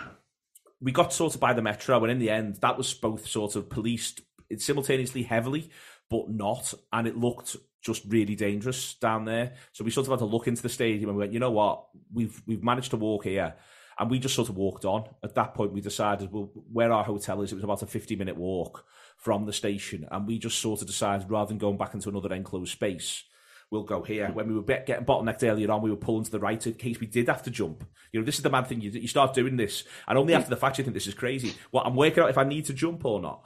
we 0.81 0.93
got 0.93 1.13
sorted 1.13 1.41
by 1.41 1.53
the 1.53 1.63
metro, 1.63 2.03
and 2.03 2.11
in 2.11 2.19
the 2.19 2.31
end, 2.31 2.57
that 2.63 2.79
was 2.79 2.93
both 2.95 3.27
sort 3.27 3.55
of 3.55 3.69
policed 3.69 4.23
simultaneously 4.57 5.23
heavily, 5.23 5.71
but 6.11 6.29
not, 6.29 6.75
and 6.93 7.07
it 7.07 7.17
looked 7.17 7.57
just 7.81 8.05
really 8.09 8.35
dangerous 8.35 8.95
down 8.95 9.25
there. 9.25 9.55
So 9.73 9.85
we 9.85 9.91
sort 9.91 10.07
of 10.07 10.11
had 10.11 10.19
to 10.19 10.27
look 10.27 10.49
into 10.49 10.61
the 10.61 10.69
stadium 10.69 11.09
and 11.09 11.17
we 11.17 11.23
went, 11.23 11.33
you 11.33 11.39
know 11.39 11.51
what, 11.51 11.87
we've 12.13 12.43
we've 12.47 12.63
managed 12.63 12.91
to 12.91 12.97
walk 12.99 13.25
here, 13.25 13.55
and 13.99 14.11
we 14.11 14.19
just 14.19 14.35
sort 14.35 14.51
of 14.51 14.57
walked 14.57 14.85
on. 14.85 15.05
At 15.23 15.35
that 15.37 15.55
point, 15.55 15.73
we 15.73 15.81
decided, 15.81 16.31
well, 16.31 16.51
where 16.71 16.93
our 16.93 17.05
hotel 17.05 17.41
is, 17.43 17.53
it 17.53 17.55
was 17.55 17.65
about 17.65 17.83
a 17.83 17.87
fifty 17.87 18.17
minute 18.17 18.37
walk 18.37 18.85
from 19.17 19.47
the 19.47 19.53
station, 19.53 20.07
and 20.11 20.27
we 20.27 20.39
just 20.39 20.59
sort 20.59 20.81
of 20.83 20.87
decided 20.87 21.31
rather 21.31 21.49
than 21.49 21.59
going 21.59 21.79
back 21.79 21.95
into 21.95 22.09
another 22.09 22.35
enclosed 22.35 22.73
space. 22.73 23.25
We'll 23.71 23.85
go 23.85 24.03
here. 24.03 24.33
When 24.33 24.49
we 24.49 24.55
were 24.57 24.63
getting 24.63 25.05
bottlenecked 25.05 25.49
earlier 25.49 25.71
on, 25.71 25.81
we 25.81 25.91
were 25.91 25.97
pulling 25.97 26.25
to 26.25 26.31
the 26.33 26.41
right 26.41 26.67
in 26.67 26.75
case 26.75 26.99
we 26.99 27.07
did 27.07 27.29
have 27.29 27.45
to 27.45 27.53
jump. 27.53 27.87
You 28.11 28.19
know, 28.19 28.27
this 28.27 28.35
is 28.35 28.43
the 28.43 28.51
mad 28.51 28.67
thing. 28.67 28.81
You, 28.81 28.91
you 28.91 29.07
start 29.07 29.33
doing 29.33 29.57
this, 29.57 29.85
and 30.09 30.19
only 30.19 30.35
after 30.35 30.51
the 30.51 30.57
fact 30.57 30.79
you 30.79 30.83
think 30.83 30.95
this 30.95 31.07
is 31.07 31.15
crazy. 31.15 31.55
Well, 31.71 31.85
I'm 31.87 31.95
working 31.95 32.21
out 32.25 32.31
if 32.31 32.39
I 32.39 32.43
need 32.43 32.65
to 32.65 32.73
jump 32.73 33.05
or 33.05 33.21
not 33.21 33.45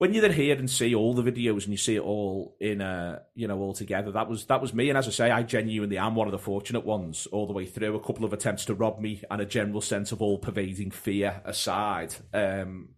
when 0.00 0.14
you 0.14 0.22
then 0.22 0.32
hear 0.32 0.56
and 0.56 0.70
see 0.70 0.94
all 0.94 1.12
the 1.12 1.30
videos 1.30 1.64
and 1.64 1.72
you 1.72 1.76
see 1.76 1.96
it 1.96 2.00
all 2.00 2.56
in 2.58 2.80
a 2.80 3.20
you 3.34 3.46
know 3.46 3.58
all 3.58 3.74
together 3.74 4.10
that 4.10 4.30
was 4.30 4.46
that 4.46 4.62
was 4.62 4.72
me. 4.72 4.88
And 4.88 4.96
as 4.96 5.06
i 5.06 5.10
say 5.10 5.30
i 5.30 5.42
genuinely 5.42 5.98
am 5.98 6.14
one 6.14 6.26
of 6.26 6.32
the 6.32 6.38
fortunate 6.38 6.86
ones 6.86 7.26
all 7.26 7.46
the 7.46 7.52
way 7.52 7.66
through. 7.66 7.94
A 7.94 8.00
couple 8.00 8.24
of 8.24 8.32
attempts 8.32 8.64
to 8.64 8.74
rob 8.74 8.98
me 8.98 9.22
and 9.30 9.42
a 9.42 9.44
general 9.44 9.82
sense 9.82 10.10
of 10.10 10.22
all 10.22 10.38
pervading 10.38 10.90
fear 10.90 11.42
aside 11.44 12.14
um 12.32 12.88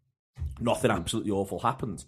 nothing 0.60 0.92
absolutely 0.92 1.32
awful 1.32 1.58
happened. 1.58 2.04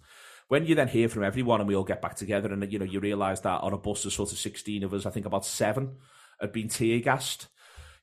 When 0.47 0.65
you 0.65 0.75
then 0.75 0.87
hear 0.87 1.09
from 1.09 1.25
everyone 1.25 1.59
and 1.59 1.67
we 1.67 1.75
all 1.75 1.83
get 1.83 2.01
back 2.01 2.15
together 2.15 2.53
and 2.53 2.71
you 2.71 2.79
know 2.79 2.85
you 2.85 3.01
realize 3.01 3.41
that 3.41 3.61
on 3.63 3.73
a 3.73 3.77
bus 3.77 4.05
of 4.05 4.13
sort 4.13 4.31
of 4.31 4.37
16 4.37 4.81
of 4.83 4.93
us 4.93 5.05
i 5.05 5.09
think 5.09 5.25
about 5.25 5.45
seven 5.45 5.97
had 6.39 6.53
been 6.53 6.69
tear 6.69 6.99
gassed 7.01 7.47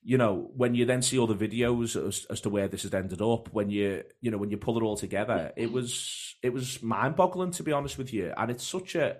you 0.05 0.17
know, 0.17 0.51
when 0.55 0.75
you 0.75 0.85
then 0.85 1.01
see 1.01 1.17
all 1.17 1.27
the 1.27 1.47
videos 1.47 1.95
as, 1.95 2.25
as 2.29 2.41
to 2.41 2.49
where 2.49 2.67
this 2.67 2.83
has 2.83 2.93
ended 2.93 3.21
up, 3.21 3.53
when 3.53 3.69
you, 3.69 4.03
you 4.19 4.31
know, 4.31 4.37
when 4.37 4.51
you 4.51 4.57
pull 4.57 4.77
it 4.77 4.83
all 4.83 4.97
together, 4.97 5.53
it 5.55 5.71
was, 5.71 6.35
it 6.43 6.51
was 6.51 6.83
mind 6.83 7.15
boggling 7.15 7.51
to 7.51 7.63
be 7.63 7.71
honest 7.71 7.97
with 7.97 8.13
you. 8.13 8.33
And 8.35 8.51
it's 8.51 8.67
such 8.67 8.95
a, 8.95 9.17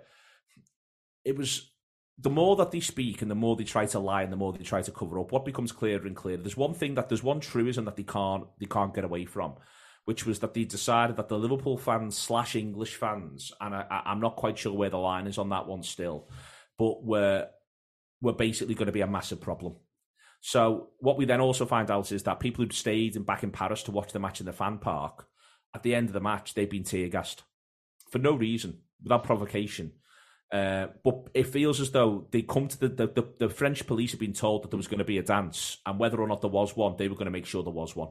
it 1.24 1.38
was, 1.38 1.70
the 2.18 2.30
more 2.30 2.54
that 2.56 2.70
they 2.70 2.80
speak 2.80 3.22
and 3.22 3.30
the 3.30 3.34
more 3.34 3.56
they 3.56 3.64
try 3.64 3.86
to 3.86 3.98
lie 3.98 4.22
and 4.22 4.32
the 4.32 4.36
more 4.36 4.52
they 4.52 4.62
try 4.62 4.82
to 4.82 4.92
cover 4.92 5.18
up, 5.18 5.32
what 5.32 5.46
becomes 5.46 5.72
clearer 5.72 6.06
and 6.06 6.14
clearer. 6.14 6.36
There's 6.36 6.56
one 6.56 6.74
thing 6.74 6.94
that 6.96 7.08
there's 7.08 7.22
one 7.22 7.40
truism 7.40 7.86
that 7.86 7.96
they 7.96 8.02
can't, 8.02 8.44
they 8.60 8.66
can't 8.66 8.94
get 8.94 9.04
away 9.04 9.24
from, 9.24 9.54
which 10.04 10.26
was 10.26 10.40
that 10.40 10.52
they 10.52 10.64
decided 10.64 11.16
that 11.16 11.28
the 11.28 11.38
Liverpool 11.38 11.78
fans 11.78 12.18
slash 12.18 12.56
English 12.56 12.96
fans, 12.96 13.52
and 13.58 13.74
I, 13.74 13.86
I, 13.90 14.02
I'm 14.10 14.20
not 14.20 14.36
quite 14.36 14.58
sure 14.58 14.74
where 14.74 14.90
the 14.90 14.98
line 14.98 15.26
is 15.26 15.38
on 15.38 15.48
that 15.48 15.66
one 15.66 15.82
still, 15.82 16.28
but 16.76 17.02
were, 17.02 17.48
were 18.20 18.34
basically 18.34 18.74
going 18.74 18.86
to 18.86 18.92
be 18.92 19.00
a 19.00 19.06
massive 19.06 19.40
problem. 19.40 19.76
So 20.46 20.90
what 20.98 21.16
we 21.16 21.24
then 21.24 21.40
also 21.40 21.64
find 21.64 21.90
out 21.90 22.12
is 22.12 22.24
that 22.24 22.38
people 22.38 22.62
who'd 22.62 22.74
stayed 22.74 23.16
in, 23.16 23.22
back 23.22 23.42
in 23.42 23.50
Paris 23.50 23.82
to 23.84 23.90
watch 23.90 24.12
the 24.12 24.18
match 24.18 24.40
in 24.40 24.46
the 24.46 24.52
fan 24.52 24.76
park, 24.76 25.26
at 25.74 25.82
the 25.82 25.94
end 25.94 26.08
of 26.08 26.12
the 26.12 26.20
match, 26.20 26.52
they've 26.52 26.68
been 26.68 26.84
tear 26.84 27.08
gassed 27.08 27.44
for 28.10 28.18
no 28.18 28.34
reason, 28.34 28.80
without 29.02 29.24
provocation. 29.24 29.92
Uh, 30.52 30.88
but 31.02 31.30
it 31.32 31.46
feels 31.46 31.80
as 31.80 31.92
though 31.92 32.26
they 32.30 32.42
come 32.42 32.68
to 32.68 32.78
the, 32.78 32.88
the, 32.88 33.06
the, 33.06 33.28
the 33.38 33.48
French 33.48 33.86
police 33.86 34.10
have 34.10 34.20
been 34.20 34.34
told 34.34 34.62
that 34.62 34.70
there 34.70 34.76
was 34.76 34.86
going 34.86 34.98
to 34.98 35.04
be 35.04 35.16
a 35.16 35.22
dance, 35.22 35.78
and 35.86 35.98
whether 35.98 36.20
or 36.20 36.28
not 36.28 36.42
there 36.42 36.50
was 36.50 36.76
one, 36.76 36.94
they 36.98 37.08
were 37.08 37.16
going 37.16 37.24
to 37.24 37.30
make 37.30 37.46
sure 37.46 37.62
there 37.62 37.72
was 37.72 37.96
one. 37.96 38.10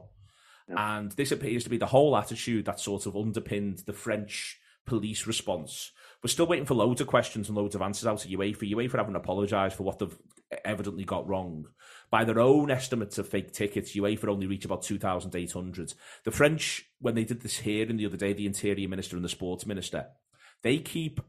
Yeah. 0.68 0.96
And 0.96 1.12
this 1.12 1.30
appears 1.30 1.62
to 1.62 1.70
be 1.70 1.78
the 1.78 1.86
whole 1.86 2.16
attitude 2.16 2.64
that 2.64 2.80
sort 2.80 3.06
of 3.06 3.14
underpinned 3.14 3.84
the 3.86 3.92
French 3.92 4.58
police 4.86 5.26
response. 5.26 5.92
We're 6.22 6.28
still 6.28 6.46
waiting 6.46 6.66
for 6.66 6.74
loads 6.74 7.00
of 7.00 7.06
questions 7.06 7.48
and 7.48 7.56
loads 7.56 7.74
of 7.74 7.82
answers 7.82 8.06
out 8.06 8.24
of 8.24 8.30
UEFA. 8.30 8.72
UEFA 8.72 8.98
haven't 8.98 9.16
apologised 9.16 9.76
for 9.76 9.82
what 9.82 9.98
they've 9.98 10.16
evidently 10.64 11.04
got 11.04 11.28
wrong. 11.28 11.66
By 12.10 12.24
their 12.24 12.38
own 12.38 12.70
estimates 12.70 13.18
of 13.18 13.28
fake 13.28 13.52
tickets, 13.52 13.94
UEFA 13.94 14.28
only 14.28 14.46
reach 14.46 14.64
about 14.64 14.82
2,800. 14.82 15.94
The 16.24 16.30
French, 16.30 16.88
when 17.00 17.14
they 17.14 17.24
did 17.24 17.40
this 17.42 17.58
hearing 17.58 17.96
the 17.96 18.06
other 18.06 18.16
day, 18.16 18.32
the 18.32 18.46
Interior 18.46 18.88
Minister 18.88 19.16
and 19.16 19.24
the 19.24 19.28
Sports 19.28 19.66
Minister, 19.66 20.06
they 20.62 20.78
keep 20.78 21.20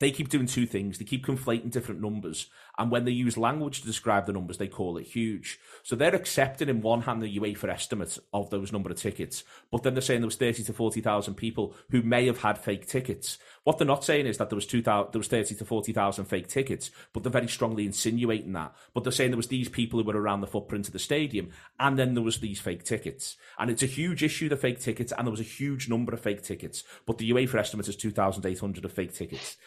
they 0.00 0.10
keep 0.10 0.30
doing 0.30 0.46
two 0.46 0.66
things. 0.66 0.98
They 0.98 1.04
keep 1.04 1.24
conflating 1.24 1.70
different 1.70 2.00
numbers. 2.00 2.46
And 2.78 2.90
when 2.90 3.04
they 3.04 3.12
use 3.12 3.36
language 3.36 3.80
to 3.80 3.86
describe 3.86 4.26
the 4.26 4.32
numbers, 4.32 4.56
they 4.56 4.66
call 4.66 4.96
it 4.96 5.06
huge. 5.06 5.60
So 5.82 5.94
they're 5.94 6.14
accepting 6.14 6.70
in 6.70 6.80
one 6.80 7.02
hand 7.02 7.20
the 7.20 7.38
UEFA 7.38 7.68
estimate 7.68 8.18
of 8.32 8.48
those 8.48 8.72
number 8.72 8.90
of 8.90 8.96
tickets, 8.96 9.44
but 9.70 9.82
then 9.82 9.94
they're 9.94 10.00
saying 10.00 10.22
there 10.22 10.26
was 10.26 10.36
30 10.36 10.64
to 10.64 10.72
40,000 10.72 11.34
people 11.34 11.74
who 11.90 12.02
may 12.02 12.26
have 12.26 12.40
had 12.40 12.56
fake 12.56 12.86
tickets. 12.86 13.38
What 13.64 13.76
they're 13.76 13.86
not 13.86 14.04
saying 14.04 14.26
is 14.26 14.38
that 14.38 14.48
there 14.48 14.56
was 14.56 14.66
2000, 14.66 15.12
there 15.12 15.18
was 15.18 15.28
30 15.28 15.54
to 15.56 15.64
40,000 15.66 16.24
fake 16.24 16.48
tickets, 16.48 16.90
but 17.12 17.22
they're 17.22 17.30
very 17.30 17.48
strongly 17.48 17.84
insinuating 17.84 18.54
that. 18.54 18.74
But 18.94 19.04
they're 19.04 19.12
saying 19.12 19.32
there 19.32 19.36
was 19.36 19.48
these 19.48 19.68
people 19.68 20.00
who 20.00 20.06
were 20.06 20.18
around 20.18 20.40
the 20.40 20.46
footprint 20.46 20.86
of 20.86 20.94
the 20.94 20.98
stadium, 20.98 21.50
and 21.78 21.98
then 21.98 22.14
there 22.14 22.24
was 22.24 22.38
these 22.38 22.58
fake 22.60 22.84
tickets. 22.84 23.36
And 23.58 23.70
it's 23.70 23.82
a 23.82 23.86
huge 23.86 24.22
issue, 24.22 24.48
the 24.48 24.56
fake 24.56 24.80
tickets, 24.80 25.12
and 25.12 25.26
there 25.26 25.30
was 25.30 25.40
a 25.40 25.44
huge 25.44 25.90
number 25.90 26.14
of 26.14 26.20
fake 26.20 26.42
tickets. 26.42 26.82
But 27.04 27.18
the 27.18 27.30
UEFA 27.30 27.56
estimate 27.56 27.88
is 27.88 27.96
2,800 27.96 28.84
of 28.86 28.92
fake 28.92 29.12
tickets. 29.12 29.58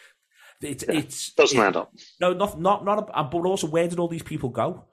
It's 0.63 0.85
yeah, 0.87 0.99
it's 0.99 1.33
doesn't 1.33 1.59
add 1.59 1.75
up. 1.75 1.93
No, 2.19 2.33
not 2.33 2.59
not 2.59 2.85
not. 2.85 3.09
A, 3.13 3.23
but 3.23 3.45
also, 3.45 3.67
where 3.67 3.87
did 3.87 3.99
all 3.99 4.07
these 4.07 4.23
people 4.23 4.49
go? 4.49 4.85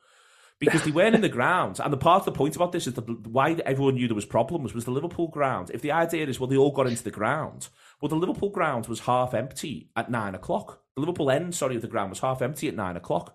Because 0.59 0.85
they 0.85 0.91
weren't 0.91 1.15
in 1.15 1.23
the 1.23 1.29
ground, 1.31 1.81
and 1.83 1.91
the 1.91 1.97
part 1.97 2.21
of 2.21 2.27
the 2.27 2.33
point 2.33 2.55
about 2.55 2.73
this 2.73 2.87
is 2.87 2.93
that 2.93 3.27
why 3.27 3.55
everyone 3.65 3.95
knew 3.95 4.07
there 4.07 4.15
was 4.15 4.27
problems 4.27 4.75
was 4.75 4.85
the 4.85 4.91
Liverpool 4.91 5.29
ground. 5.29 5.71
If 5.73 5.81
the 5.81 5.93
idea 5.93 6.27
is 6.27 6.39
well, 6.39 6.49
they 6.49 6.57
all 6.57 6.73
got 6.73 6.87
into 6.87 7.03
the 7.03 7.11
ground, 7.11 7.69
well, 8.01 8.11
the 8.11 8.17
Liverpool 8.17 8.51
ground 8.51 8.87
was 8.87 9.01
half 9.01 9.33
empty 9.33 9.89
at 9.97 10.11
nine 10.11 10.35
o'clock. 10.35 10.83
The 10.97 11.01
Liverpool 11.01 11.31
end, 11.31 11.55
sorry, 11.55 11.77
of 11.77 11.83
the 11.83 11.89
ground 11.89 12.11
was 12.11 12.21
half 12.21 12.43
empty 12.43 12.69
at 12.69 12.77
nine 12.77 12.97
o'clock 12.97 13.35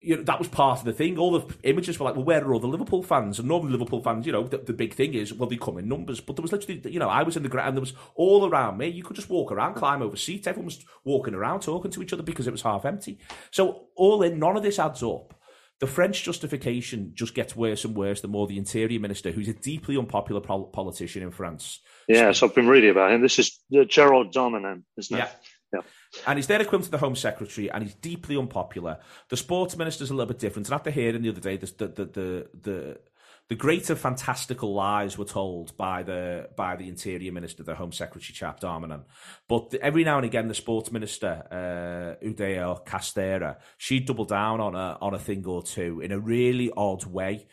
you 0.00 0.16
know, 0.16 0.22
that 0.22 0.38
was 0.38 0.48
part 0.48 0.78
of 0.78 0.84
the 0.84 0.92
thing. 0.92 1.18
All 1.18 1.38
the 1.38 1.54
images 1.64 1.98
were 1.98 2.04
like, 2.04 2.14
well, 2.14 2.24
where 2.24 2.44
are 2.44 2.54
all 2.54 2.60
the 2.60 2.68
Liverpool 2.68 3.02
fans? 3.02 3.38
And 3.38 3.48
normally 3.48 3.72
Liverpool 3.72 4.02
fans, 4.02 4.26
you 4.26 4.32
know, 4.32 4.44
the, 4.44 4.58
the 4.58 4.72
big 4.72 4.94
thing 4.94 5.14
is, 5.14 5.34
well, 5.34 5.48
they 5.48 5.56
come 5.56 5.78
in 5.78 5.88
numbers. 5.88 6.20
But 6.20 6.36
there 6.36 6.42
was 6.42 6.52
literally, 6.52 6.80
you 6.88 7.00
know, 7.00 7.08
I 7.08 7.24
was 7.24 7.36
in 7.36 7.42
the 7.42 7.48
ground, 7.48 7.76
there 7.76 7.80
was 7.80 7.94
all 8.14 8.48
around 8.48 8.78
me. 8.78 8.88
You 8.88 9.02
could 9.02 9.16
just 9.16 9.30
walk 9.30 9.50
around, 9.50 9.74
climb 9.74 10.02
over 10.02 10.16
seats. 10.16 10.46
Everyone 10.46 10.66
was 10.66 10.84
walking 11.04 11.34
around, 11.34 11.60
talking 11.60 11.90
to 11.90 12.02
each 12.02 12.12
other 12.12 12.22
because 12.22 12.46
it 12.46 12.52
was 12.52 12.62
half 12.62 12.84
empty. 12.84 13.18
So 13.50 13.86
all 13.96 14.22
in, 14.22 14.38
none 14.38 14.56
of 14.56 14.62
this 14.62 14.78
adds 14.78 15.02
up. 15.02 15.34
The 15.80 15.86
French 15.86 16.24
justification 16.24 17.12
just 17.14 17.34
gets 17.34 17.54
worse 17.54 17.84
and 17.84 17.94
worse 17.94 18.20
the 18.20 18.28
more 18.28 18.48
the 18.48 18.58
interior 18.58 18.98
minister, 18.98 19.30
who's 19.30 19.46
a 19.48 19.54
deeply 19.54 19.96
unpopular 19.96 20.40
politician 20.40 21.22
in 21.22 21.30
France. 21.30 21.80
Yeah, 22.08 22.32
so 22.32 22.46
I've 22.46 22.54
been 22.54 22.66
reading 22.66 22.90
about 22.90 23.12
him. 23.12 23.20
This 23.20 23.38
is 23.38 23.60
uh, 23.76 23.84
Gerald 23.84 24.34
Darmanin, 24.34 24.82
isn't 24.96 25.16
it? 25.16 25.20
Yeah. 25.20 25.30
Yeah. 25.72 25.80
And 26.26 26.38
he's 26.38 26.46
there 26.46 26.60
equivalent 26.60 26.86
to 26.86 26.90
the 26.90 26.98
Home 26.98 27.16
Secretary, 27.16 27.70
and 27.70 27.82
he's 27.82 27.94
deeply 27.94 28.36
unpopular. 28.36 28.98
The 29.28 29.36
Sports 29.36 29.76
Minister's 29.76 30.10
a 30.10 30.14
little 30.14 30.32
bit 30.32 30.38
different. 30.38 30.68
And 30.68 30.74
after 30.74 30.90
hearing 30.90 31.22
the 31.22 31.28
other 31.28 31.40
day, 31.40 31.56
the 31.56 31.66
the 31.66 32.04
the 32.04 32.48
the, 32.54 33.00
the 33.48 33.54
greater 33.54 33.94
fantastical 33.94 34.74
lies 34.74 35.18
were 35.18 35.26
told 35.26 35.76
by 35.76 36.02
the 36.02 36.48
by 36.56 36.76
the 36.76 36.88
Interior 36.88 37.32
Minister, 37.32 37.62
the 37.62 37.74
Home 37.74 37.92
Secretary 37.92 38.32
chap 38.32 38.60
Darmanin. 38.60 39.04
But 39.46 39.74
every 39.74 40.04
now 40.04 40.16
and 40.16 40.24
again, 40.24 40.48
the 40.48 40.54
Sports 40.54 40.90
Minister, 40.90 41.46
uh, 41.50 42.24
Oudéa-Castéra, 42.24 43.56
she'd 43.76 44.06
double 44.06 44.24
down 44.24 44.60
on 44.60 44.74
a 44.74 44.96
on 45.02 45.12
a 45.12 45.18
thing 45.18 45.44
or 45.44 45.62
two 45.62 46.00
in 46.00 46.12
a 46.12 46.18
really 46.18 46.70
odd 46.76 47.04
way. 47.04 47.46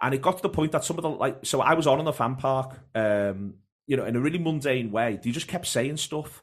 And 0.00 0.14
it 0.14 0.22
got 0.22 0.36
to 0.36 0.42
the 0.42 0.48
point 0.48 0.72
that 0.72 0.84
some 0.84 0.96
of 0.96 1.02
the 1.02 1.10
like, 1.10 1.44
so 1.44 1.60
I 1.60 1.74
was 1.74 1.86
on 1.86 1.98
in 1.98 2.04
the 2.04 2.12
fan 2.12 2.36
park, 2.36 2.78
um, 2.94 3.54
you 3.86 3.96
know, 3.96 4.06
in 4.06 4.16
a 4.16 4.20
really 4.20 4.38
mundane 4.38 4.90
way. 4.90 5.18
They 5.22 5.32
just 5.32 5.48
kept 5.48 5.66
saying 5.66 5.96
stuff 5.98 6.42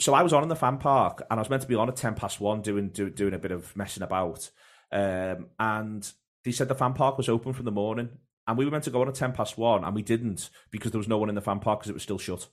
so 0.00 0.14
I 0.14 0.22
was 0.22 0.32
on 0.32 0.42
in 0.42 0.48
the 0.48 0.56
fan 0.56 0.78
park 0.78 1.26
and 1.30 1.38
I 1.38 1.42
was 1.42 1.50
meant 1.50 1.62
to 1.62 1.68
be 1.68 1.74
on 1.74 1.88
at 1.88 1.96
10 1.96 2.14
past 2.14 2.40
one 2.40 2.62
doing 2.62 2.88
do, 2.88 3.10
doing 3.10 3.34
a 3.34 3.38
bit 3.38 3.50
of 3.50 3.76
messing 3.76 4.02
about. 4.02 4.50
Um, 4.92 5.48
and 5.58 6.10
they 6.44 6.52
said 6.52 6.68
the 6.68 6.74
fan 6.74 6.94
park 6.94 7.16
was 7.18 7.28
open 7.28 7.52
from 7.52 7.64
the 7.64 7.72
morning. 7.72 8.10
And 8.46 8.56
we 8.56 8.64
were 8.64 8.70
meant 8.70 8.84
to 8.84 8.90
go 8.90 9.02
on 9.02 9.08
at 9.08 9.14
10 9.14 9.32
past 9.32 9.58
one 9.58 9.84
and 9.84 9.94
we 9.94 10.02
didn't 10.02 10.50
because 10.70 10.92
there 10.92 10.98
was 10.98 11.08
no 11.08 11.18
one 11.18 11.28
in 11.28 11.34
the 11.34 11.40
fan 11.40 11.58
park 11.58 11.80
because 11.80 11.90
it 11.90 11.94
was 11.94 12.02
still 12.02 12.18
shut. 12.18 12.46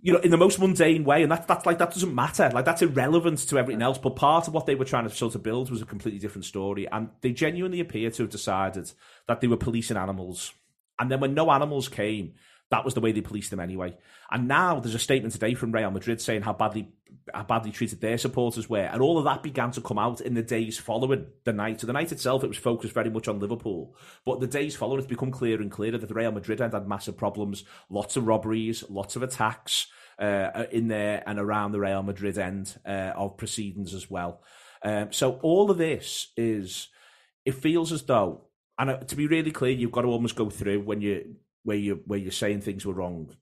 You 0.00 0.14
know, 0.14 0.20
in 0.20 0.30
the 0.30 0.36
most 0.36 0.58
mundane 0.58 1.04
way, 1.04 1.22
and 1.22 1.30
that, 1.30 1.46
that's 1.46 1.64
like 1.64 1.78
that 1.78 1.92
doesn't 1.92 2.14
matter. 2.14 2.50
Like 2.52 2.64
that's 2.64 2.82
irrelevant 2.82 3.38
to 3.48 3.58
everything 3.58 3.82
else. 3.82 3.98
But 3.98 4.16
part 4.16 4.48
of 4.48 4.54
what 4.54 4.66
they 4.66 4.74
were 4.74 4.84
trying 4.84 5.04
to 5.04 5.14
sort 5.14 5.36
of 5.36 5.44
build 5.44 5.70
was 5.70 5.80
a 5.80 5.86
completely 5.86 6.18
different 6.18 6.44
story, 6.44 6.88
and 6.90 7.10
they 7.20 7.30
genuinely 7.30 7.78
appear 7.78 8.10
to 8.10 8.24
have 8.24 8.30
decided 8.30 8.90
that 9.28 9.40
they 9.40 9.46
were 9.46 9.56
policing 9.56 9.96
animals. 9.96 10.54
And 10.98 11.08
then 11.08 11.20
when 11.20 11.34
no 11.34 11.52
animals 11.52 11.88
came, 11.88 12.34
that 12.72 12.86
was 12.86 12.94
the 12.94 13.00
way 13.00 13.12
they 13.12 13.20
policed 13.20 13.50
them 13.50 13.60
anyway. 13.60 13.94
And 14.30 14.48
now 14.48 14.80
there's 14.80 14.94
a 14.94 14.98
statement 14.98 15.34
today 15.34 15.52
from 15.52 15.72
Real 15.72 15.90
Madrid 15.90 16.22
saying 16.22 16.40
how 16.40 16.54
badly 16.54 16.88
how 17.32 17.44
badly 17.44 17.70
treated 17.70 18.00
their 18.00 18.16
supporters 18.16 18.68
were, 18.68 18.80
and 18.80 19.00
all 19.00 19.18
of 19.18 19.24
that 19.24 19.42
began 19.42 19.70
to 19.72 19.80
come 19.82 19.98
out 19.98 20.22
in 20.22 20.34
the 20.34 20.42
days 20.42 20.78
following 20.78 21.26
the 21.44 21.52
night. 21.52 21.80
So 21.80 21.86
the 21.86 21.92
night 21.92 22.10
itself, 22.10 22.42
it 22.42 22.48
was 22.48 22.56
focused 22.56 22.94
very 22.94 23.10
much 23.10 23.28
on 23.28 23.38
Liverpool, 23.38 23.94
but 24.24 24.40
the 24.40 24.46
days 24.46 24.74
following, 24.74 24.98
it's 24.98 25.06
become 25.06 25.30
clearer 25.30 25.60
and 25.60 25.70
clearer 25.70 25.98
that 25.98 26.10
Real 26.10 26.32
Madrid 26.32 26.60
end 26.60 26.72
had 26.72 26.88
massive 26.88 27.16
problems, 27.16 27.64
lots 27.90 28.16
of 28.16 28.26
robberies, 28.26 28.82
lots 28.88 29.14
of 29.14 29.22
attacks 29.22 29.86
uh, 30.18 30.64
in 30.72 30.88
there 30.88 31.22
and 31.26 31.38
around 31.38 31.72
the 31.72 31.80
Real 31.80 32.02
Madrid 32.02 32.38
end 32.38 32.76
uh, 32.86 33.12
of 33.14 33.36
proceedings 33.36 33.92
as 33.94 34.10
well. 34.10 34.42
Um, 34.82 35.12
so 35.12 35.38
all 35.42 35.70
of 35.70 35.78
this 35.78 36.32
is, 36.36 36.88
it 37.44 37.54
feels 37.54 37.92
as 37.92 38.02
though 38.02 38.46
and 38.78 38.90
uh, 38.90 38.96
to 38.98 39.16
be 39.16 39.26
really 39.26 39.50
clear, 39.50 39.72
you've 39.72 39.92
got 39.92 40.02
to 40.02 40.08
almost 40.08 40.34
go 40.34 40.50
through 40.50 40.80
when 40.80 41.00
you 41.00 41.36
where 41.64 41.76
you 41.76 42.02
where 42.06 42.18
you're 42.18 42.32
saying 42.32 42.60
things 42.60 42.86
were 42.86 42.94
wrong. 42.94 43.34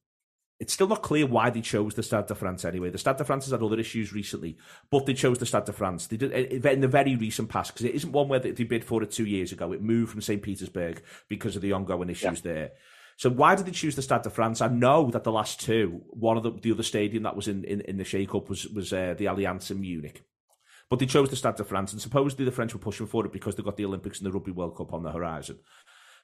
It's 0.58 0.74
still 0.74 0.88
not 0.88 1.02
clear 1.02 1.26
why 1.26 1.48
they 1.48 1.62
chose 1.62 1.94
the 1.94 2.02
Stade 2.02 2.26
de 2.26 2.34
France 2.34 2.66
anyway. 2.66 2.90
The 2.90 2.98
Stade 2.98 3.16
de 3.16 3.24
France 3.24 3.46
has 3.46 3.52
had 3.52 3.62
other 3.62 3.80
issues 3.80 4.12
recently, 4.12 4.58
but 4.90 5.06
they 5.06 5.14
chose 5.14 5.38
the 5.38 5.46
Stade 5.46 5.64
de 5.64 5.72
France. 5.72 6.06
They 6.06 6.18
did 6.18 6.32
in 6.32 6.80
the 6.82 6.88
very 6.88 7.16
recent 7.16 7.48
past 7.48 7.72
because 7.72 7.86
it 7.86 7.94
isn't 7.94 8.12
one 8.12 8.28
where 8.28 8.40
they, 8.40 8.52
bid 8.52 8.84
for 8.84 9.02
it 9.02 9.10
two 9.10 9.24
years 9.24 9.52
ago. 9.52 9.72
It 9.72 9.80
moved 9.80 10.12
from 10.12 10.20
St. 10.20 10.42
Petersburg 10.42 11.02
because 11.30 11.56
of 11.56 11.62
the 11.62 11.72
ongoing 11.72 12.10
issues 12.10 12.42
yeah. 12.44 12.52
there. 12.52 12.70
So 13.16 13.30
why 13.30 13.54
did 13.54 13.66
they 13.66 13.72
choose 13.72 13.96
the 13.96 14.02
Stade 14.02 14.22
de 14.22 14.30
France? 14.30 14.60
I 14.60 14.68
know 14.68 15.10
that 15.10 15.24
the 15.24 15.32
last 15.32 15.60
two, 15.60 16.02
one 16.08 16.36
of 16.36 16.42
the, 16.42 16.52
the 16.52 16.72
other 16.72 16.82
stadium 16.82 17.22
that 17.22 17.36
was 17.36 17.48
in, 17.48 17.64
in, 17.64 17.80
in 17.82 17.96
the 17.96 18.04
shake-up 18.04 18.50
was 18.50 18.66
was 18.68 18.92
uh, 18.92 19.14
the 19.16 19.26
Allianz 19.26 19.70
in 19.70 19.80
Munich. 19.80 20.24
But 20.90 20.98
they 20.98 21.06
chose 21.06 21.30
the 21.30 21.36
Stade 21.36 21.56
de 21.56 21.64
France, 21.64 21.92
and 21.92 22.02
supposedly 22.02 22.44
the 22.44 22.50
French 22.50 22.74
were 22.74 22.80
pushing 22.80 23.06
for 23.06 23.24
it 23.24 23.32
because 23.32 23.54
they 23.54 23.62
got 23.62 23.76
the 23.76 23.84
Olympics 23.84 24.18
and 24.18 24.26
the 24.26 24.32
Rugby 24.32 24.50
World 24.50 24.76
Cup 24.76 24.92
on 24.92 25.04
the 25.04 25.12
horizon. 25.12 25.58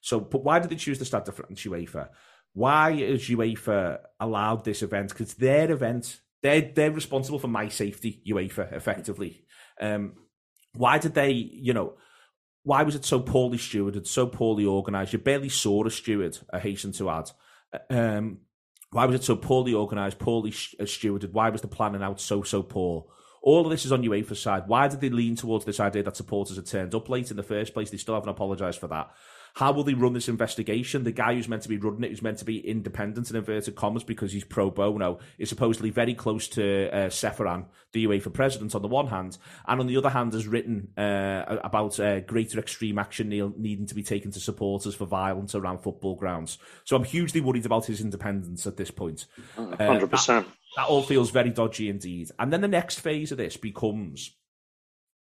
So, 0.06 0.20
but 0.20 0.44
why 0.44 0.60
did 0.60 0.70
they 0.70 0.76
choose 0.76 1.00
the 1.00 1.04
Stade 1.04 1.24
de 1.24 1.32
France 1.32 1.64
UEFA? 1.64 2.10
Why 2.52 2.92
has 2.92 3.22
UEFA 3.22 3.98
allowed 4.20 4.64
this 4.64 4.82
event? 4.82 5.08
Because 5.08 5.34
their 5.34 5.70
event. 5.72 6.20
They're, 6.42 6.60
they're 6.60 6.92
responsible 6.92 7.40
for 7.40 7.48
my 7.48 7.68
safety, 7.68 8.22
UEFA, 8.28 8.72
effectively. 8.72 9.46
Um, 9.80 10.12
why 10.74 10.98
did 10.98 11.14
they, 11.14 11.30
you 11.32 11.72
know, 11.72 11.94
why 12.62 12.84
was 12.84 12.94
it 12.94 13.04
so 13.04 13.18
poorly 13.18 13.58
stewarded, 13.58 14.06
so 14.06 14.28
poorly 14.28 14.64
organised? 14.64 15.12
You 15.12 15.18
barely 15.18 15.48
saw 15.48 15.84
a 15.84 15.90
steward, 15.90 16.38
I 16.52 16.60
hasten 16.60 16.92
to 16.92 17.10
add. 17.10 17.30
Um, 17.90 18.38
why 18.92 19.06
was 19.06 19.16
it 19.16 19.24
so 19.24 19.34
poorly 19.34 19.74
organised, 19.74 20.20
poorly 20.20 20.50
uh, 20.78 20.84
stewarded? 20.84 21.32
Why 21.32 21.48
was 21.48 21.62
the 21.62 21.68
planning 21.68 22.02
out 22.02 22.20
so, 22.20 22.42
so 22.42 22.62
poor? 22.62 23.06
All 23.42 23.64
of 23.64 23.70
this 23.70 23.84
is 23.84 23.92
on 23.92 24.04
UEFA's 24.04 24.40
side. 24.40 24.64
Why 24.68 24.86
did 24.86 25.00
they 25.00 25.10
lean 25.10 25.34
towards 25.34 25.64
this 25.64 25.80
idea 25.80 26.04
that 26.04 26.16
supporters 26.16 26.56
had 26.56 26.66
turned 26.66 26.94
up 26.94 27.08
late 27.08 27.32
in 27.32 27.36
the 27.36 27.42
first 27.42 27.74
place? 27.74 27.90
They 27.90 27.96
still 27.96 28.14
haven't 28.14 28.28
apologised 28.28 28.78
for 28.78 28.88
that. 28.88 29.10
How 29.56 29.72
will 29.72 29.84
they 29.84 29.94
run 29.94 30.12
this 30.12 30.28
investigation? 30.28 31.04
The 31.04 31.12
guy 31.12 31.32
who's 31.32 31.48
meant 31.48 31.62
to 31.62 31.70
be 31.70 31.78
running 31.78 32.04
it, 32.04 32.10
who's 32.10 32.20
meant 32.20 32.36
to 32.40 32.44
be 32.44 32.58
independent 32.58 33.30
in 33.30 33.36
inverted 33.36 33.74
commas 33.74 34.04
because 34.04 34.30
he's 34.30 34.44
pro 34.44 34.70
bono, 34.70 35.18
is 35.38 35.48
supposedly 35.48 35.88
very 35.88 36.12
close 36.12 36.46
to 36.48 36.90
uh, 36.90 37.08
Ceferin, 37.08 37.64
the 37.92 38.04
UEFA 38.04 38.30
president, 38.30 38.74
on 38.74 38.82
the 38.82 38.88
one 38.88 39.06
hand, 39.06 39.38
and 39.66 39.80
on 39.80 39.86
the 39.86 39.96
other 39.96 40.10
hand, 40.10 40.34
has 40.34 40.46
written 40.46 40.88
uh, 40.98 41.56
about 41.64 41.98
uh, 41.98 42.20
greater 42.20 42.58
extreme 42.58 42.98
action 42.98 43.30
needing 43.30 43.86
to 43.86 43.94
be 43.94 44.02
taken 44.02 44.30
to 44.32 44.40
supporters 44.40 44.94
for 44.94 45.06
violence 45.06 45.54
around 45.54 45.78
football 45.78 46.16
grounds. 46.16 46.58
So 46.84 46.94
I'm 46.94 47.04
hugely 47.04 47.40
worried 47.40 47.64
about 47.64 47.86
his 47.86 48.02
independence 48.02 48.66
at 48.66 48.76
this 48.76 48.90
point. 48.90 49.24
Hundred 49.54 50.02
uh, 50.02 50.06
percent. 50.06 50.48
That 50.76 50.88
all 50.88 51.02
feels 51.02 51.30
very 51.30 51.48
dodgy 51.48 51.88
indeed. 51.88 52.30
And 52.38 52.52
then 52.52 52.60
the 52.60 52.68
next 52.68 53.00
phase 53.00 53.32
of 53.32 53.38
this 53.38 53.56
becomes 53.56 54.32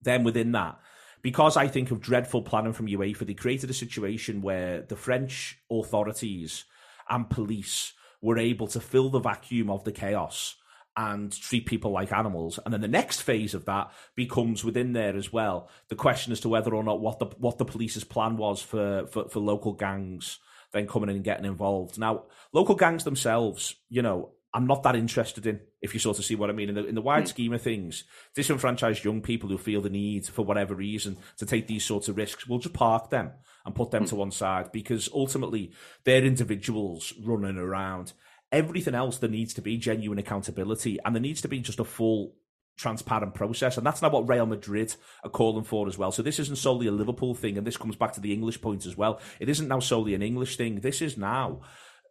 then 0.00 0.24
within 0.24 0.52
that 0.52 0.78
because 1.22 1.56
I 1.56 1.68
think 1.68 1.90
of 1.90 2.00
dreadful 2.00 2.42
planning 2.42 2.72
from 2.72 2.88
UEFA, 2.88 3.26
they 3.26 3.34
created 3.34 3.70
a 3.70 3.74
situation 3.74 4.42
where 4.42 4.82
the 4.82 4.96
French 4.96 5.58
authorities 5.70 6.64
and 7.08 7.30
police 7.30 7.92
were 8.20 8.38
able 8.38 8.66
to 8.68 8.80
fill 8.80 9.10
the 9.10 9.20
vacuum 9.20 9.70
of 9.70 9.84
the 9.84 9.92
chaos 9.92 10.56
and 10.96 11.32
treat 11.32 11.66
people 11.66 11.90
like 11.90 12.12
animals. 12.12 12.58
And 12.64 12.74
then 12.74 12.82
the 12.82 12.88
next 12.88 13.22
phase 13.22 13.54
of 13.54 13.64
that 13.64 13.92
becomes 14.14 14.64
within 14.64 14.92
there 14.92 15.16
as 15.16 15.32
well. 15.32 15.70
The 15.88 15.96
question 15.96 16.32
as 16.32 16.40
to 16.40 16.48
whether 16.48 16.74
or 16.74 16.84
not 16.84 17.00
what 17.00 17.18
the 17.18 17.26
what 17.38 17.58
the 17.58 17.64
police's 17.64 18.04
plan 18.04 18.36
was 18.36 18.60
for, 18.60 19.06
for, 19.06 19.28
for 19.28 19.40
local 19.40 19.72
gangs 19.72 20.38
then 20.72 20.86
coming 20.86 21.10
in 21.10 21.16
and 21.16 21.24
getting 21.24 21.44
involved. 21.44 21.98
Now, 21.98 22.24
local 22.52 22.74
gangs 22.74 23.04
themselves, 23.04 23.76
you 23.88 24.02
know, 24.02 24.30
I'm 24.54 24.66
not 24.66 24.82
that 24.82 24.96
interested 24.96 25.46
in, 25.46 25.60
if 25.80 25.94
you 25.94 26.00
sort 26.00 26.18
of 26.18 26.24
see 26.24 26.34
what 26.34 26.50
I 26.50 26.52
mean. 26.52 26.68
In 26.68 26.74
the, 26.74 26.86
in 26.86 26.94
the 26.94 27.00
wide 27.00 27.24
mm. 27.24 27.28
scheme 27.28 27.52
of 27.54 27.62
things, 27.62 28.04
disenfranchised 28.34 29.04
young 29.04 29.22
people 29.22 29.48
who 29.48 29.56
feel 29.56 29.80
the 29.80 29.88
need, 29.88 30.26
for 30.26 30.44
whatever 30.44 30.74
reason, 30.74 31.16
to 31.38 31.46
take 31.46 31.66
these 31.66 31.84
sorts 31.84 32.08
of 32.08 32.16
risks, 32.16 32.46
we'll 32.46 32.58
just 32.58 32.74
park 32.74 33.10
them 33.10 33.30
and 33.64 33.74
put 33.74 33.90
them 33.90 34.04
mm. 34.04 34.08
to 34.08 34.16
one 34.16 34.30
side 34.30 34.70
because 34.72 35.08
ultimately 35.14 35.72
they're 36.04 36.24
individuals 36.24 37.14
running 37.24 37.56
around. 37.56 38.12
Everything 38.50 38.94
else, 38.94 39.16
there 39.16 39.30
needs 39.30 39.54
to 39.54 39.62
be 39.62 39.78
genuine 39.78 40.18
accountability 40.18 40.98
and 41.04 41.14
there 41.14 41.22
needs 41.22 41.40
to 41.40 41.48
be 41.48 41.60
just 41.60 41.80
a 41.80 41.84
full 41.84 42.34
transparent 42.76 43.34
process. 43.34 43.78
And 43.78 43.86
that's 43.86 44.02
not 44.02 44.12
what 44.12 44.28
Real 44.28 44.44
Madrid 44.44 44.94
are 45.24 45.30
calling 45.30 45.64
for 45.64 45.88
as 45.88 45.96
well. 45.96 46.12
So 46.12 46.22
this 46.22 46.38
isn't 46.38 46.56
solely 46.56 46.86
a 46.86 46.92
Liverpool 46.92 47.34
thing. 47.34 47.56
And 47.56 47.66
this 47.66 47.76
comes 47.76 47.96
back 47.96 48.12
to 48.14 48.20
the 48.20 48.32
English 48.32 48.60
point 48.60 48.84
as 48.84 48.96
well. 48.96 49.20
It 49.40 49.48
isn't 49.48 49.68
now 49.68 49.80
solely 49.80 50.14
an 50.14 50.22
English 50.22 50.56
thing. 50.56 50.80
This 50.80 51.00
is 51.00 51.16
now 51.16 51.60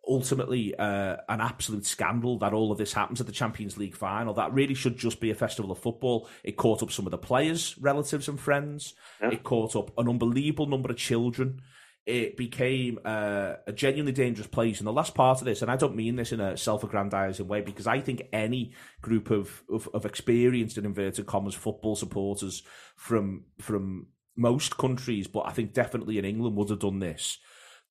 ultimately 0.07 0.75
uh, 0.75 1.17
an 1.29 1.41
absolute 1.41 1.85
scandal 1.85 2.39
that 2.39 2.53
all 2.53 2.71
of 2.71 2.77
this 2.77 2.93
happens 2.93 3.21
at 3.21 3.27
the 3.27 3.33
Champions 3.33 3.77
League 3.77 3.95
final. 3.95 4.33
That 4.33 4.53
really 4.53 4.73
should 4.73 4.97
just 4.97 5.19
be 5.19 5.31
a 5.31 5.35
festival 5.35 5.71
of 5.71 5.79
football. 5.79 6.27
It 6.43 6.57
caught 6.57 6.81
up 6.81 6.91
some 6.91 7.05
of 7.05 7.11
the 7.11 7.17
players, 7.17 7.77
relatives, 7.77 8.27
and 8.27 8.39
friends. 8.39 8.93
Yeah. 9.21 9.31
It 9.31 9.43
caught 9.43 9.75
up 9.75 9.91
an 9.97 10.09
unbelievable 10.09 10.67
number 10.67 10.89
of 10.89 10.97
children. 10.97 11.61
It 12.07 12.35
became 12.35 12.97
uh, 13.05 13.53
a 13.67 13.71
genuinely 13.71 14.11
dangerous 14.11 14.47
place. 14.47 14.79
And 14.79 14.87
the 14.87 14.91
last 14.91 15.13
part 15.13 15.39
of 15.39 15.45
this, 15.45 15.61
and 15.61 15.69
I 15.69 15.75
don't 15.75 15.95
mean 15.95 16.15
this 16.15 16.31
in 16.31 16.39
a 16.39 16.57
self-aggrandizing 16.57 17.47
way, 17.47 17.61
because 17.61 17.85
I 17.85 17.99
think 18.01 18.23
any 18.33 18.73
group 19.01 19.29
of, 19.29 19.63
of, 19.71 19.87
of 19.93 20.05
experienced 20.05 20.77
and 20.77 20.85
inverted 20.87 21.27
commas 21.27 21.53
football 21.53 21.95
supporters 21.95 22.63
from 22.95 23.45
from 23.59 24.07
most 24.35 24.77
countries, 24.77 25.27
but 25.27 25.45
I 25.45 25.51
think 25.51 25.73
definitely 25.73 26.17
in 26.17 26.25
England 26.25 26.55
would 26.55 26.69
have 26.69 26.79
done 26.79 26.99
this 26.99 27.37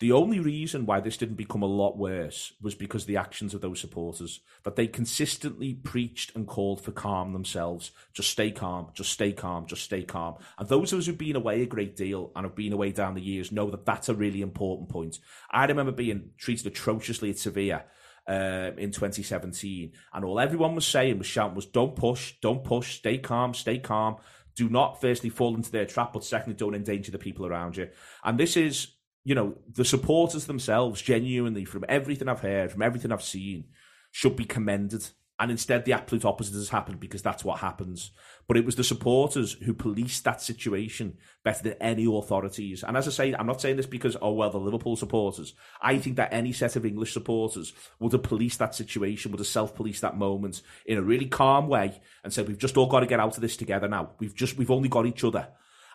the 0.00 0.12
only 0.12 0.40
reason 0.40 0.86
why 0.86 0.98
this 0.98 1.18
didn't 1.18 1.34
become 1.34 1.62
a 1.62 1.66
lot 1.66 1.98
worse 1.98 2.54
was 2.62 2.74
because 2.74 3.04
the 3.04 3.18
actions 3.18 3.52
of 3.52 3.60
those 3.60 3.80
supporters, 3.80 4.40
that 4.62 4.74
they 4.74 4.86
consistently 4.86 5.74
preached 5.74 6.34
and 6.34 6.46
called 6.46 6.80
for 6.80 6.90
calm 6.90 7.34
themselves. 7.34 7.90
Just 8.14 8.30
stay 8.30 8.50
calm, 8.50 8.88
just 8.94 9.12
stay 9.12 9.32
calm, 9.32 9.66
just 9.66 9.82
stay 9.82 10.02
calm. 10.02 10.36
And 10.58 10.66
those 10.66 10.94
of 10.94 11.00
us 11.00 11.06
who've 11.06 11.18
been 11.18 11.36
away 11.36 11.60
a 11.60 11.66
great 11.66 11.96
deal 11.96 12.32
and 12.34 12.46
have 12.46 12.54
been 12.54 12.72
away 12.72 12.92
down 12.92 13.14
the 13.14 13.20
years 13.20 13.52
know 13.52 13.68
that 13.70 13.84
that's 13.84 14.08
a 14.08 14.14
really 14.14 14.40
important 14.40 14.88
point. 14.88 15.18
I 15.50 15.66
remember 15.66 15.92
being 15.92 16.30
treated 16.38 16.66
atrociously 16.66 17.28
at 17.28 17.38
Sevilla 17.38 17.84
um, 18.26 18.78
in 18.78 18.92
2017, 18.92 19.92
and 20.14 20.24
all 20.24 20.40
everyone 20.40 20.74
was 20.74 20.86
saying 20.86 21.18
was 21.18 21.26
shouting 21.26 21.56
was, 21.56 21.66
"Don't 21.66 21.94
push, 21.94 22.34
don't 22.40 22.64
push, 22.64 22.96
stay 22.96 23.18
calm, 23.18 23.52
stay 23.52 23.78
calm." 23.78 24.16
Do 24.56 24.70
not 24.70 25.00
firstly 25.00 25.30
fall 25.30 25.54
into 25.54 25.70
their 25.70 25.86
trap, 25.86 26.12
but 26.14 26.24
secondly, 26.24 26.56
don't 26.56 26.74
endanger 26.74 27.12
the 27.12 27.18
people 27.18 27.46
around 27.46 27.76
you. 27.76 27.88
And 28.24 28.38
this 28.38 28.56
is 28.56 28.88
you 29.24 29.34
know, 29.34 29.56
the 29.72 29.84
supporters 29.84 30.46
themselves, 30.46 31.02
genuinely, 31.02 31.64
from 31.64 31.84
everything 31.88 32.28
I've 32.28 32.40
heard, 32.40 32.72
from 32.72 32.82
everything 32.82 33.12
I've 33.12 33.22
seen, 33.22 33.64
should 34.10 34.36
be 34.36 34.44
commended. 34.44 35.06
And 35.38 35.50
instead, 35.50 35.86
the 35.86 35.94
absolute 35.94 36.26
opposite 36.26 36.54
has 36.54 36.68
happened 36.68 37.00
because 37.00 37.22
that's 37.22 37.44
what 37.44 37.60
happens. 37.60 38.10
But 38.46 38.58
it 38.58 38.66
was 38.66 38.76
the 38.76 38.84
supporters 38.84 39.54
who 39.54 39.72
policed 39.72 40.24
that 40.24 40.42
situation 40.42 41.16
better 41.44 41.62
than 41.62 41.72
any 41.80 42.04
authorities. 42.04 42.82
And 42.82 42.94
as 42.94 43.08
I 43.08 43.10
say, 43.10 43.32
I'm 43.32 43.46
not 43.46 43.60
saying 43.60 43.76
this 43.76 43.86
because, 43.86 44.18
oh, 44.20 44.32
well, 44.32 44.50
the 44.50 44.58
Liverpool 44.58 44.96
supporters. 44.96 45.54
I 45.80 45.96
think 45.96 46.16
that 46.16 46.34
any 46.34 46.52
set 46.52 46.76
of 46.76 46.84
English 46.84 47.14
supporters 47.14 47.72
would 48.00 48.12
have 48.12 48.22
policed 48.22 48.58
that 48.58 48.74
situation, 48.74 49.30
would 49.30 49.40
have 49.40 49.46
self 49.46 49.74
policed 49.74 50.02
that 50.02 50.18
moment 50.18 50.60
in 50.84 50.98
a 50.98 51.02
really 51.02 51.26
calm 51.26 51.68
way 51.68 51.98
and 52.22 52.32
said, 52.32 52.46
we've 52.46 52.58
just 52.58 52.76
all 52.76 52.86
got 52.86 53.00
to 53.00 53.06
get 53.06 53.20
out 53.20 53.34
of 53.34 53.40
this 53.40 53.56
together 53.56 53.88
now. 53.88 54.10
We've 54.18 54.34
just, 54.34 54.58
we've 54.58 54.70
only 54.70 54.90
got 54.90 55.06
each 55.06 55.24
other 55.24 55.48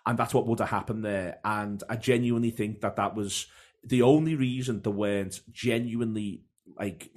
and 0.05 0.17
that's 0.17 0.33
what 0.33 0.47
would 0.47 0.59
have 0.59 0.69
happened 0.69 1.03
there. 1.03 1.39
And 1.43 1.83
I 1.89 1.95
genuinely 1.95 2.51
think 2.51 2.81
that 2.81 2.95
that 2.97 3.15
was 3.15 3.47
the 3.83 4.01
only 4.01 4.35
reason 4.35 4.81
there 4.81 4.91
weren't 4.91 5.41
genuinely 5.51 6.43
like 6.77 7.11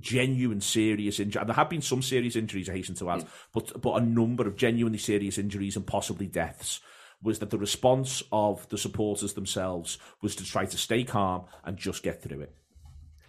genuine 0.00 0.60
serious 0.60 1.20
injuries. 1.20 1.46
There 1.46 1.54
have 1.54 1.70
been 1.70 1.82
some 1.82 2.02
serious 2.02 2.36
injuries, 2.36 2.68
I 2.68 2.72
hasten 2.72 2.94
to 2.96 3.10
add, 3.10 3.26
but 3.52 3.80
but 3.80 4.02
a 4.02 4.04
number 4.04 4.46
of 4.46 4.56
genuinely 4.56 4.98
serious 4.98 5.38
injuries 5.38 5.76
and 5.76 5.86
possibly 5.86 6.26
deaths 6.26 6.80
was 7.22 7.38
that 7.38 7.50
the 7.50 7.58
response 7.58 8.22
of 8.32 8.68
the 8.68 8.78
supporters 8.78 9.34
themselves 9.34 9.98
was 10.22 10.34
to 10.36 10.44
try 10.44 10.66
to 10.66 10.76
stay 10.76 11.04
calm 11.04 11.44
and 11.64 11.76
just 11.76 12.02
get 12.02 12.20
through 12.20 12.40
it. 12.40 12.54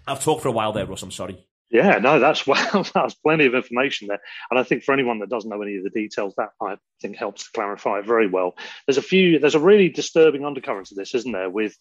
I've 0.07 0.23
talked 0.23 0.41
for 0.41 0.47
a 0.47 0.53
while 0.53 0.73
there, 0.73 0.85
Russ. 0.85 1.03
I'm 1.03 1.11
sorry. 1.11 1.45
Yeah, 1.73 1.97
no, 1.97 2.19
that's 2.19 2.45
well, 2.47 2.87
that's 2.93 3.15
plenty 3.15 3.47
of 3.47 3.55
information 3.55 4.07
there, 4.07 4.21
and 4.49 4.59
I 4.59 4.63
think 4.63 4.83
for 4.83 4.93
anyone 4.93 5.19
that 5.19 5.29
doesn't 5.29 5.49
know 5.49 5.61
any 5.61 5.75
of 5.77 5.83
the 5.83 5.89
details, 5.89 6.35
that 6.37 6.51
I 6.61 6.77
think 7.01 7.17
helps 7.17 7.45
to 7.45 7.51
clarify 7.51 7.99
it 7.99 8.05
very 8.05 8.27
well. 8.27 8.55
There's 8.87 8.99
a 8.99 9.01
few, 9.01 9.39
there's 9.39 9.55
a 9.55 9.59
really 9.59 9.89
disturbing 9.89 10.45
undercurrent 10.45 10.87
to 10.87 10.95
this, 10.95 11.15
isn't 11.15 11.31
there? 11.31 11.49
With 11.49 11.75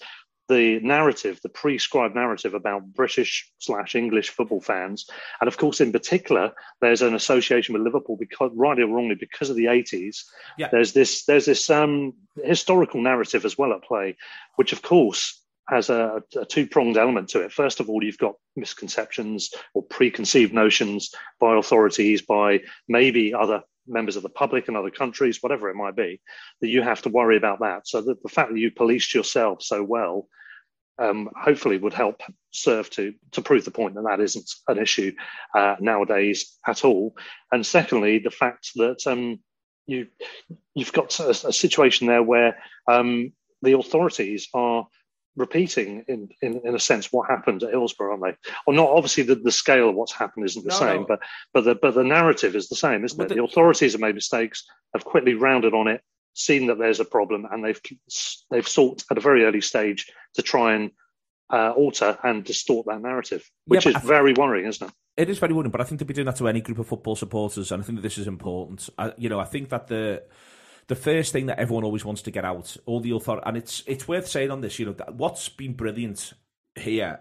the 0.48 0.80
narrative, 0.80 1.40
the 1.42 1.50
prescribed 1.50 2.14
narrative 2.14 2.54
about 2.54 2.86
British 2.94 3.50
slash 3.58 3.94
English 3.94 4.30
football 4.30 4.62
fans, 4.62 5.06
and 5.42 5.46
of 5.46 5.58
course, 5.58 5.82
in 5.82 5.92
particular, 5.92 6.52
there's 6.80 7.02
an 7.02 7.14
association 7.14 7.74
with 7.74 7.82
Liverpool 7.82 8.16
because, 8.16 8.50
rightly 8.54 8.84
or 8.84 8.88
wrongly, 8.88 9.14
because 9.14 9.50
of 9.50 9.56
the 9.56 9.66
80s. 9.66 10.24
Yeah. 10.56 10.68
There's 10.72 10.94
this, 10.94 11.26
there's 11.26 11.44
this 11.44 11.68
um, 11.68 12.14
historical 12.42 13.02
narrative 13.02 13.44
as 13.44 13.58
well 13.58 13.74
at 13.74 13.84
play, 13.84 14.16
which 14.56 14.72
of 14.72 14.80
course 14.80 15.41
has 15.72 15.88
a, 15.90 16.22
a 16.36 16.44
two 16.44 16.66
pronged 16.66 16.98
element 16.98 17.30
to 17.30 17.40
it. 17.40 17.52
First 17.52 17.80
of 17.80 17.88
all, 17.88 18.04
you've 18.04 18.18
got 18.18 18.34
misconceptions 18.56 19.52
or 19.74 19.82
preconceived 19.82 20.52
notions 20.52 21.14
by 21.40 21.56
authorities, 21.56 22.22
by 22.22 22.60
maybe 22.88 23.32
other 23.32 23.62
members 23.86 24.16
of 24.16 24.22
the 24.22 24.28
public 24.28 24.68
in 24.68 24.76
other 24.76 24.90
countries, 24.90 25.42
whatever 25.42 25.70
it 25.70 25.76
might 25.76 25.96
be, 25.96 26.20
that 26.60 26.68
you 26.68 26.82
have 26.82 27.02
to 27.02 27.08
worry 27.08 27.36
about 27.36 27.60
that. 27.60 27.88
So 27.88 28.02
the, 28.02 28.16
the 28.22 28.28
fact 28.28 28.52
that 28.52 28.58
you 28.58 28.70
policed 28.70 29.14
yourself 29.14 29.62
so 29.62 29.82
well 29.82 30.28
um, 30.98 31.30
hopefully 31.34 31.78
would 31.78 31.94
help 31.94 32.20
serve 32.50 32.90
to 32.90 33.14
to 33.32 33.40
prove 33.40 33.64
the 33.64 33.70
point 33.70 33.94
that 33.94 34.04
that 34.04 34.20
isn't 34.20 34.50
an 34.68 34.78
issue 34.78 35.12
uh, 35.54 35.76
nowadays 35.80 36.58
at 36.66 36.84
all. 36.84 37.16
And 37.50 37.64
secondly, 37.64 38.18
the 38.18 38.30
fact 38.30 38.72
that 38.76 39.06
um, 39.06 39.40
you 39.86 40.08
you've 40.74 40.92
got 40.92 41.18
a, 41.18 41.30
a 41.30 41.52
situation 41.52 42.06
there 42.06 42.22
where 42.22 42.58
um, 42.86 43.32
the 43.62 43.76
authorities 43.76 44.48
are 44.52 44.86
repeating 45.36 46.04
in, 46.08 46.28
in, 46.40 46.60
in 46.64 46.74
a 46.74 46.80
sense 46.80 47.12
what 47.12 47.28
happened 47.28 47.62
at 47.62 47.70
Hillsborough, 47.70 48.12
aren't 48.12 48.22
they? 48.22 48.50
Or 48.66 48.74
not 48.74 48.90
obviously 48.90 49.24
the, 49.24 49.34
the 49.34 49.52
scale 49.52 49.88
of 49.88 49.94
what's 49.94 50.12
happened 50.12 50.44
isn't 50.46 50.62
the 50.62 50.70
no, 50.70 50.78
same, 50.78 51.00
no. 51.00 51.06
but 51.06 51.20
but 51.52 51.64
the 51.64 51.74
but 51.74 51.94
the 51.94 52.04
narrative 52.04 52.54
is 52.54 52.68
the 52.68 52.76
same, 52.76 53.04
isn't 53.04 53.16
but 53.16 53.24
it? 53.24 53.28
The, 53.30 53.34
the 53.36 53.44
authorities 53.44 53.92
have 53.92 54.00
made 54.00 54.14
mistakes, 54.14 54.64
have 54.94 55.04
quickly 55.04 55.34
rounded 55.34 55.74
on 55.74 55.88
it, 55.88 56.02
seen 56.34 56.66
that 56.66 56.78
there's 56.78 57.00
a 57.00 57.04
problem, 57.04 57.46
and 57.50 57.64
they've 57.64 57.80
they've 58.50 58.68
sought 58.68 59.04
at 59.10 59.18
a 59.18 59.20
very 59.20 59.44
early 59.44 59.60
stage 59.60 60.10
to 60.34 60.42
try 60.42 60.74
and 60.74 60.90
uh, 61.50 61.70
alter 61.70 62.18
and 62.22 62.44
distort 62.44 62.86
that 62.86 63.02
narrative, 63.02 63.48
which 63.66 63.86
yeah, 63.86 63.96
is 63.96 64.02
very 64.04 64.32
worrying, 64.32 64.66
isn't 64.66 64.86
it? 64.86 64.94
It 65.16 65.28
is 65.28 65.38
very 65.38 65.52
worrying, 65.52 65.70
but 65.70 65.80
I 65.82 65.84
think 65.84 65.98
to 65.98 66.04
be 66.06 66.14
doing 66.14 66.26
that 66.26 66.36
to 66.36 66.48
any 66.48 66.62
group 66.62 66.78
of 66.78 66.88
football 66.88 67.16
supporters, 67.16 67.70
and 67.70 67.82
I 67.82 67.86
think 67.86 67.98
that 67.98 68.02
this 68.02 68.18
is 68.18 68.26
important. 68.26 68.88
I, 68.96 69.12
you 69.18 69.28
know, 69.28 69.38
I 69.38 69.44
think 69.44 69.68
that 69.68 69.86
the 69.86 70.22
the 70.92 71.00
first 71.00 71.32
thing 71.32 71.46
that 71.46 71.58
everyone 71.58 71.84
always 71.84 72.04
wants 72.04 72.20
to 72.20 72.30
get 72.30 72.44
out, 72.44 72.76
all 72.84 73.00
the 73.00 73.12
authority, 73.12 73.42
and 73.46 73.56
it's 73.56 73.82
it's 73.86 74.06
worth 74.06 74.28
saying 74.28 74.50
on 74.50 74.60
this, 74.60 74.78
you 74.78 74.84
know, 74.84 74.94
what's 75.08 75.48
been 75.48 75.72
brilliant 75.72 76.34
here 76.74 77.18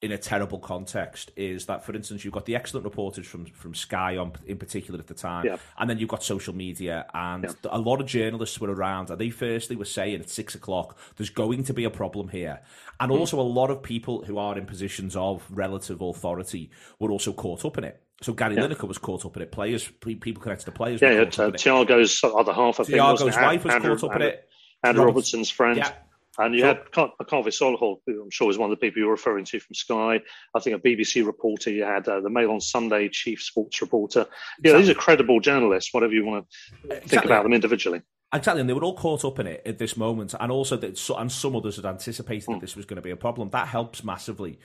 in 0.00 0.12
a 0.12 0.18
terrible 0.18 0.60
context 0.60 1.32
is 1.34 1.66
that, 1.66 1.84
for 1.84 1.94
instance, 1.96 2.24
you've 2.24 2.32
got 2.32 2.46
the 2.46 2.54
excellent 2.54 2.86
reportage 2.86 3.24
from 3.24 3.46
from 3.46 3.74
Sky 3.74 4.16
on 4.16 4.34
in 4.46 4.56
particular 4.56 5.00
at 5.00 5.08
the 5.08 5.14
time, 5.14 5.46
yeah. 5.46 5.56
and 5.78 5.90
then 5.90 5.98
you've 5.98 6.10
got 6.10 6.22
social 6.22 6.54
media, 6.54 7.04
and 7.12 7.42
yeah. 7.42 7.70
a 7.72 7.78
lot 7.80 8.00
of 8.00 8.06
journalists 8.06 8.60
were 8.60 8.72
around, 8.72 9.10
and 9.10 9.18
they 9.18 9.30
firstly 9.30 9.74
were 9.74 9.84
saying 9.84 10.20
at 10.20 10.30
six 10.30 10.54
o'clock, 10.54 10.96
"There's 11.16 11.30
going 11.30 11.64
to 11.64 11.74
be 11.74 11.82
a 11.82 11.90
problem 11.90 12.28
here," 12.28 12.60
and 13.00 13.10
mm. 13.10 13.18
also 13.18 13.40
a 13.40 13.42
lot 13.42 13.72
of 13.72 13.82
people 13.82 14.24
who 14.26 14.38
are 14.38 14.56
in 14.56 14.64
positions 14.64 15.16
of 15.16 15.44
relative 15.50 16.00
authority 16.00 16.70
were 17.00 17.10
also 17.10 17.32
caught 17.32 17.64
up 17.64 17.78
in 17.78 17.82
it. 17.82 18.00
So 18.22 18.32
Gary 18.32 18.54
yeah. 18.54 18.62
Lineker 18.62 18.88
was 18.88 18.98
caught 18.98 19.26
up 19.26 19.36
in 19.36 19.42
it. 19.42 19.52
Players, 19.52 19.88
people 20.00 20.42
connected 20.42 20.66
to 20.66 20.72
players. 20.72 21.02
Yeah, 21.02 21.12
yeah 21.12 21.20
uh, 21.22 21.50
Thiago's 21.50 22.22
other 22.24 22.52
half. 22.52 22.80
I 22.80 22.84
Thiago's 22.84 23.36
wife 23.36 23.64
was 23.64 23.74
Andrew, 23.74 23.96
caught 23.96 24.04
up 24.04 24.12
Andrew, 24.12 24.28
in 24.28 24.34
it. 24.34 24.48
Andrew 24.84 25.04
Robertson's 25.04 25.50
friend. 25.50 25.78
Yeah. 25.78 25.92
And 26.38 26.54
you 26.54 26.64
had 26.64 26.84
Kaveh 26.92 27.48
Solhekol, 27.48 27.98
who 28.06 28.22
I'm 28.22 28.30
sure 28.30 28.48
is 28.48 28.56
one 28.56 28.70
of 28.70 28.78
the 28.78 28.80
people 28.80 29.02
you're 29.02 29.10
referring 29.10 29.44
to 29.46 29.60
from 29.60 29.74
Sky. 29.74 30.20
I 30.54 30.60
think 30.60 30.76
a 30.76 30.78
BBC 30.78 31.26
reporter. 31.26 31.70
You 31.70 31.84
had 31.84 32.08
uh, 32.08 32.20
the 32.20 32.30
Mail 32.30 32.52
on 32.52 32.60
Sunday 32.60 33.10
chief 33.10 33.42
sports 33.42 33.82
reporter. 33.82 34.20
Yeah, 34.62 34.70
exactly. 34.70 34.80
these 34.80 34.90
are 34.90 34.94
credible 34.94 35.40
journalists. 35.40 35.92
Whatever 35.92 36.14
you 36.14 36.24
want 36.24 36.46
to 36.48 36.88
think 36.88 37.02
exactly. 37.02 37.30
about 37.30 37.42
them 37.42 37.52
individually. 37.52 38.00
Exactly, 38.32 38.62
and 38.62 38.70
they 38.70 38.72
were 38.72 38.82
all 38.82 38.96
caught 38.96 39.26
up 39.26 39.38
in 39.40 39.46
it 39.46 39.62
at 39.66 39.76
this 39.76 39.94
moment, 39.94 40.34
and 40.40 40.50
also 40.50 40.76
that, 40.78 41.10
and 41.18 41.30
some 41.30 41.54
others 41.54 41.76
had 41.76 41.84
anticipated 41.84 42.48
mm. 42.48 42.54
that 42.54 42.60
this 42.62 42.76
was 42.76 42.86
going 42.86 42.96
to 42.96 43.02
be 43.02 43.10
a 43.10 43.16
problem. 43.16 43.50
That 43.50 43.68
helps 43.68 44.02
massively, 44.02 44.58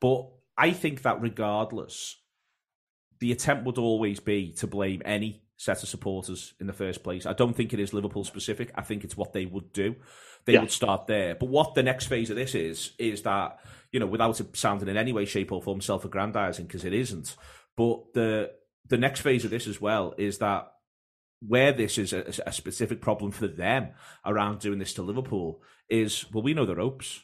but 0.00 0.28
I 0.58 0.72
think 0.72 1.02
that 1.02 1.22
regardless, 1.22 2.16
the 3.24 3.32
attempt 3.32 3.64
would 3.64 3.78
always 3.78 4.20
be 4.20 4.52
to 4.52 4.66
blame 4.66 5.00
any 5.02 5.42
set 5.56 5.82
of 5.82 5.88
supporters 5.88 6.52
in 6.60 6.66
the 6.66 6.74
first 6.74 7.02
place. 7.02 7.24
I 7.24 7.32
don't 7.32 7.56
think 7.56 7.72
it 7.72 7.80
is 7.80 7.94
Liverpool 7.94 8.22
specific. 8.22 8.70
I 8.74 8.82
think 8.82 9.02
it's 9.02 9.16
what 9.16 9.32
they 9.32 9.46
would 9.46 9.72
do. 9.72 9.96
They 10.44 10.52
yeah. 10.52 10.60
would 10.60 10.70
start 10.70 11.06
there. 11.06 11.34
But 11.34 11.48
what 11.48 11.74
the 11.74 11.82
next 11.82 12.04
phase 12.04 12.28
of 12.28 12.36
this 12.36 12.54
is, 12.54 12.90
is 12.98 13.22
that, 13.22 13.60
you 13.92 13.98
know, 13.98 14.04
without 14.04 14.38
it 14.40 14.54
sounding 14.54 14.88
in 14.88 14.98
any 14.98 15.10
way, 15.10 15.24
shape, 15.24 15.52
or 15.52 15.62
form 15.62 15.80
self 15.80 16.04
aggrandizing, 16.04 16.66
because 16.66 16.84
it 16.84 16.92
isn't, 16.92 17.34
but 17.78 18.12
the 18.12 18.50
the 18.86 18.98
next 18.98 19.20
phase 19.20 19.46
of 19.46 19.50
this 19.50 19.66
as 19.66 19.80
well 19.80 20.12
is 20.18 20.36
that 20.36 20.70
where 21.40 21.72
this 21.72 21.96
is 21.96 22.12
a, 22.12 22.30
a 22.44 22.52
specific 22.52 23.00
problem 23.00 23.30
for 23.30 23.46
them 23.46 23.88
around 24.26 24.60
doing 24.60 24.78
this 24.78 24.92
to 24.94 25.02
Liverpool 25.02 25.62
is, 25.88 26.30
well, 26.30 26.42
we 26.42 26.52
know 26.52 26.66
the 26.66 26.76
ropes. 26.76 27.22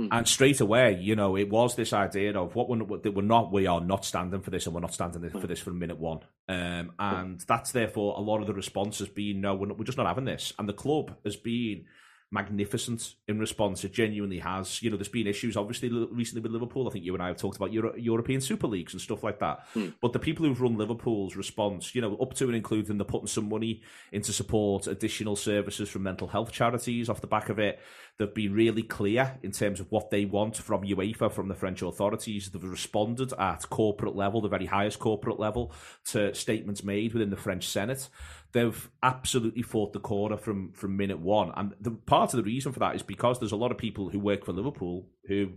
Hmm. 0.00 0.08
And 0.12 0.28
straight 0.28 0.60
away, 0.60 0.98
you 1.00 1.14
know, 1.14 1.36
it 1.36 1.50
was 1.50 1.76
this 1.76 1.92
idea 1.92 2.38
of 2.38 2.54
what 2.54 2.68
we're, 2.68 2.82
we're 2.84 3.22
not, 3.22 3.52
we 3.52 3.66
are 3.66 3.80
not 3.80 4.04
standing 4.04 4.40
for 4.40 4.50
this, 4.50 4.66
and 4.66 4.74
we're 4.74 4.80
not 4.80 4.94
standing 4.94 5.28
for 5.30 5.46
this 5.46 5.60
from 5.60 5.78
minute 5.78 5.98
one. 5.98 6.20
Um, 6.48 6.92
and 6.98 7.40
that's 7.46 7.72
therefore 7.72 8.14
a 8.16 8.20
lot 8.20 8.40
of 8.40 8.46
the 8.46 8.54
response 8.54 8.98
has 9.00 9.08
been, 9.08 9.40
no, 9.40 9.54
we're, 9.54 9.66
not, 9.66 9.78
we're 9.78 9.84
just 9.84 9.98
not 9.98 10.06
having 10.06 10.24
this. 10.24 10.52
And 10.58 10.68
the 10.68 10.72
club 10.72 11.16
has 11.24 11.36
been 11.36 11.84
magnificent 12.32 13.14
in 13.26 13.38
response. 13.38 13.82
It 13.84 13.92
genuinely 13.92 14.38
has. 14.38 14.82
You 14.82 14.90
know, 14.90 14.96
there's 14.96 15.08
been 15.08 15.26
issues 15.26 15.56
obviously 15.56 15.88
recently 15.88 16.42
with 16.42 16.52
Liverpool. 16.52 16.86
I 16.86 16.92
think 16.92 17.04
you 17.04 17.14
and 17.14 17.22
I 17.22 17.28
have 17.28 17.36
talked 17.36 17.56
about 17.56 17.72
Euro- 17.72 17.96
European 17.96 18.40
Super 18.40 18.68
Leagues 18.68 18.92
and 18.92 19.02
stuff 19.02 19.24
like 19.24 19.40
that. 19.40 19.66
Hmm. 19.74 19.88
But 20.00 20.12
the 20.12 20.18
people 20.20 20.46
who've 20.46 20.60
run 20.60 20.76
Liverpool's 20.76 21.34
response, 21.34 21.94
you 21.94 22.00
know, 22.00 22.16
up 22.16 22.34
to 22.34 22.44
and 22.44 22.54
including 22.54 22.98
they're 22.98 23.04
putting 23.04 23.26
some 23.26 23.48
money 23.48 23.82
into 24.12 24.32
support 24.32 24.86
additional 24.86 25.34
services 25.34 25.88
from 25.88 26.04
mental 26.04 26.28
health 26.28 26.52
charities 26.52 27.08
off 27.08 27.20
the 27.20 27.26
back 27.26 27.48
of 27.48 27.58
it. 27.58 27.80
They've 28.18 28.32
been 28.32 28.52
really 28.52 28.82
clear 28.82 29.38
in 29.42 29.50
terms 29.50 29.80
of 29.80 29.90
what 29.90 30.10
they 30.10 30.26
want 30.26 30.56
from 30.58 30.82
UEFA, 30.82 31.32
from 31.32 31.48
the 31.48 31.54
French 31.54 31.80
authorities. 31.82 32.50
They've 32.50 32.62
responded 32.62 33.32
at 33.32 33.68
corporate 33.70 34.14
level, 34.14 34.42
the 34.42 34.48
very 34.48 34.66
highest 34.66 34.98
corporate 34.98 35.40
level, 35.40 35.72
to 36.08 36.34
statements 36.34 36.84
made 36.84 37.14
within 37.14 37.30
the 37.30 37.36
French 37.36 37.66
Senate 37.66 38.08
they've 38.52 38.90
absolutely 39.02 39.62
fought 39.62 39.92
the 39.92 40.00
corner 40.00 40.36
from 40.36 40.72
from 40.72 40.96
minute 40.96 41.20
one. 41.20 41.52
And 41.56 41.74
the 41.80 41.90
part 41.90 42.32
of 42.32 42.38
the 42.38 42.42
reason 42.42 42.72
for 42.72 42.80
that 42.80 42.96
is 42.96 43.02
because 43.02 43.38
there's 43.38 43.52
a 43.52 43.56
lot 43.56 43.70
of 43.70 43.78
people 43.78 44.10
who 44.10 44.18
work 44.18 44.44
for 44.44 44.52
Liverpool 44.52 45.06
who 45.26 45.52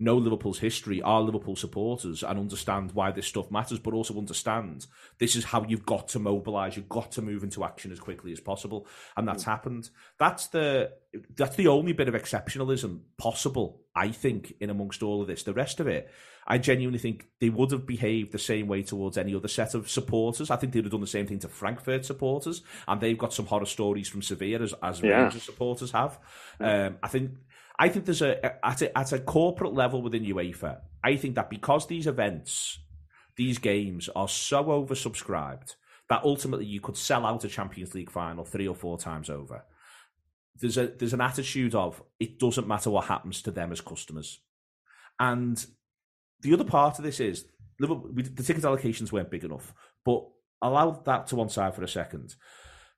know 0.00 0.16
Liverpool's 0.16 0.58
history, 0.58 1.02
are 1.02 1.20
Liverpool 1.20 1.54
supporters, 1.54 2.22
and 2.22 2.38
understand 2.38 2.92
why 2.92 3.12
this 3.12 3.26
stuff 3.26 3.50
matters, 3.50 3.78
but 3.78 3.94
also 3.94 4.16
understand 4.16 4.86
this 5.18 5.36
is 5.36 5.44
how 5.44 5.64
you've 5.68 5.86
got 5.86 6.08
to 6.08 6.18
mobilise. 6.18 6.76
You've 6.76 6.88
got 6.88 7.12
to 7.12 7.22
move 7.22 7.44
into 7.44 7.62
action 7.62 7.92
as 7.92 8.00
quickly 8.00 8.32
as 8.32 8.40
possible, 8.40 8.86
and 9.16 9.28
that's 9.28 9.44
happened. 9.44 9.90
That's 10.18 10.48
the 10.48 10.92
that's 11.36 11.56
the 11.56 11.68
only 11.68 11.92
bit 11.92 12.08
of 12.08 12.14
exceptionalism 12.14 13.00
possible, 13.18 13.82
I 13.94 14.08
think, 14.08 14.54
in 14.60 14.70
amongst 14.70 15.02
all 15.02 15.20
of 15.20 15.26
this. 15.26 15.42
The 15.42 15.52
rest 15.52 15.80
of 15.80 15.86
it, 15.86 16.10
I 16.46 16.58
genuinely 16.58 16.98
think 16.98 17.26
they 17.40 17.50
would 17.50 17.72
have 17.72 17.86
behaved 17.86 18.32
the 18.32 18.38
same 18.38 18.68
way 18.68 18.82
towards 18.82 19.18
any 19.18 19.34
other 19.34 19.48
set 19.48 19.74
of 19.74 19.90
supporters. 19.90 20.50
I 20.50 20.56
think 20.56 20.72
they'd 20.72 20.84
have 20.84 20.92
done 20.92 21.00
the 21.00 21.06
same 21.06 21.26
thing 21.26 21.40
to 21.40 21.48
Frankfurt 21.48 22.04
supporters, 22.04 22.62
and 22.88 23.00
they've 23.00 23.18
got 23.18 23.34
some 23.34 23.46
horror 23.46 23.66
stories 23.66 24.08
from 24.08 24.22
Sevilla 24.22 24.64
as, 24.64 24.74
as 24.82 25.00
yeah. 25.00 25.22
Rangers 25.22 25.42
supporters 25.42 25.90
have. 25.90 26.18
Um, 26.58 26.96
I 27.02 27.08
think 27.08 27.32
I 27.80 27.88
think 27.88 28.04
there's 28.04 28.20
a 28.20 28.64
at 28.64 28.82
a 28.82 28.96
at 28.96 29.12
a 29.12 29.18
corporate 29.18 29.72
level 29.72 30.02
within 30.02 30.26
UEFA. 30.26 30.80
I 31.02 31.16
think 31.16 31.34
that 31.36 31.48
because 31.48 31.86
these 31.86 32.06
events, 32.06 32.78
these 33.36 33.56
games 33.56 34.10
are 34.14 34.28
so 34.28 34.64
oversubscribed 34.64 35.76
that 36.10 36.22
ultimately 36.22 36.66
you 36.66 36.82
could 36.82 36.98
sell 36.98 37.24
out 37.24 37.44
a 37.44 37.48
Champions 37.48 37.94
League 37.94 38.10
final 38.10 38.44
three 38.44 38.68
or 38.68 38.74
four 38.74 38.98
times 38.98 39.30
over. 39.30 39.64
There's 40.56 40.76
a 40.76 40.88
there's 40.88 41.14
an 41.14 41.22
attitude 41.22 41.74
of 41.74 42.02
it 42.18 42.38
doesn't 42.38 42.68
matter 42.68 42.90
what 42.90 43.06
happens 43.06 43.40
to 43.42 43.50
them 43.50 43.72
as 43.72 43.80
customers, 43.80 44.40
and 45.18 45.64
the 46.42 46.52
other 46.52 46.64
part 46.64 46.98
of 46.98 47.04
this 47.04 47.18
is 47.18 47.46
the 47.78 48.42
ticket 48.44 48.64
allocations 48.64 49.10
weren't 49.10 49.30
big 49.30 49.44
enough. 49.44 49.72
But 50.04 50.26
allow 50.60 50.90
that 50.90 51.28
to 51.28 51.36
one 51.36 51.48
side 51.48 51.74
for 51.74 51.82
a 51.82 51.88
second. 51.88 52.34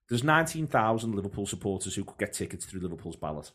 There's 0.08 0.24
19,000 0.24 1.14
Liverpool 1.14 1.46
supporters 1.46 1.94
who 1.94 2.02
could 2.04 2.18
get 2.18 2.32
tickets 2.32 2.64
through 2.64 2.80
Liverpool's 2.80 3.14
ballot. 3.14 3.52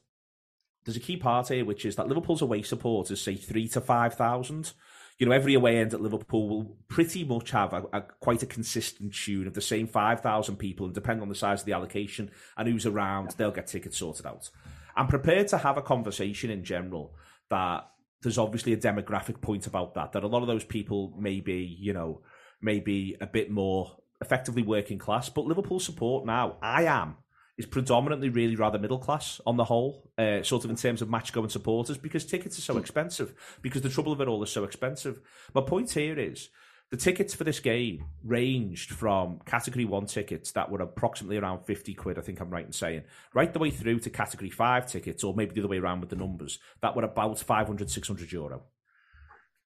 There's 0.87 0.95
a 0.95 1.01
key 1.01 1.17
part 1.17 1.49
here, 1.49 1.65
which 1.65 1.85
is 1.85 1.97
that 1.97 2.07
Liverpool's 2.07 2.41
away 2.41 2.61
supporters 2.61 3.21
say 3.21 3.35
three 3.35 3.67
to 3.67 3.81
5,000. 3.81 4.71
You 5.19 5.25
know, 5.25 5.33
every 5.33 5.53
away 5.53 5.79
end 5.79 5.93
at 5.93 5.99
Liverpool 5.99 6.47
will 6.47 6.77
pretty 6.87 7.25
much 7.25 7.51
have 7.51 7.73
a, 7.73 7.83
a 7.91 8.01
quite 8.21 8.41
a 8.41 8.45
consistent 8.45 9.13
tune 9.13 9.47
of 9.47 9.53
the 9.53 9.59
same 9.59 9.85
5,000 9.85 10.55
people, 10.55 10.85
and 10.85 10.95
depending 10.95 11.23
on 11.23 11.27
the 11.27 11.35
size 11.35 11.59
of 11.59 11.65
the 11.65 11.73
allocation 11.73 12.31
and 12.55 12.69
who's 12.69 12.85
around, 12.85 13.31
they'll 13.31 13.51
get 13.51 13.67
tickets 13.67 13.97
sorted 13.97 14.25
out. 14.25 14.49
I'm 14.95 15.07
prepared 15.07 15.49
to 15.49 15.57
have 15.57 15.77
a 15.77 15.81
conversation 15.81 16.49
in 16.51 16.63
general 16.63 17.13
that 17.49 17.89
there's 18.21 18.37
obviously 18.37 18.71
a 18.71 18.77
demographic 18.77 19.41
point 19.41 19.67
about 19.67 19.93
that 19.95 20.13
that 20.13 20.23
a 20.23 20.27
lot 20.27 20.41
of 20.41 20.47
those 20.47 20.63
people 20.63 21.13
may 21.19 21.39
be 21.41 21.77
you 21.79 21.93
know 21.93 22.21
maybe 22.61 23.15
a 23.21 23.27
bit 23.27 23.51
more 23.51 23.95
effectively 24.21 24.63
working 24.63 24.97
class 24.97 25.29
but 25.29 25.45
liverpool 25.45 25.79
support 25.79 26.25
now 26.25 26.57
i 26.61 26.83
am 26.83 27.15
is 27.57 27.65
predominantly 27.65 28.29
really 28.29 28.55
rather 28.55 28.77
middle 28.77 28.99
class 28.99 29.41
on 29.45 29.57
the 29.57 29.63
whole 29.63 30.11
uh, 30.17 30.43
sort 30.43 30.63
of 30.63 30.69
in 30.69 30.75
terms 30.75 31.01
of 31.01 31.09
match 31.09 31.33
going 31.33 31.49
supporters 31.49 31.97
because 31.97 32.25
tickets 32.25 32.57
are 32.57 32.61
so 32.61 32.77
expensive 32.77 33.33
because 33.61 33.81
the 33.81 33.89
trouble 33.89 34.11
of 34.11 34.21
it 34.21 34.27
all 34.27 34.43
is 34.43 34.51
so 34.51 34.63
expensive 34.63 35.19
my 35.53 35.61
point 35.61 35.91
here 35.91 36.19
is 36.19 36.49
the 36.89 36.97
tickets 36.97 37.33
for 37.33 37.43
this 37.43 37.59
game 37.59 38.05
ranged 38.23 38.91
from 38.91 39.39
category 39.45 39.83
one 39.83 40.05
tickets 40.05 40.51
that 40.53 40.71
were 40.71 40.81
approximately 40.81 41.37
around 41.37 41.65
50 41.65 41.93
quid, 41.95 42.17
I 42.17 42.21
think 42.21 42.39
I'm 42.39 42.49
right 42.49 42.65
in 42.65 42.71
saying, 42.71 43.03
right 43.33 43.51
the 43.51 43.59
way 43.59 43.71
through 43.71 43.99
to 43.99 44.09
category 44.09 44.49
five 44.49 44.87
tickets, 44.87 45.21
or 45.21 45.35
maybe 45.35 45.53
the 45.53 45.59
other 45.59 45.67
way 45.67 45.79
around 45.79 45.99
with 45.99 46.09
the 46.09 46.15
numbers, 46.15 46.59
that 46.81 46.95
were 46.95 47.03
about 47.03 47.39
500, 47.39 47.89
600 47.89 48.31
euro. 48.31 48.63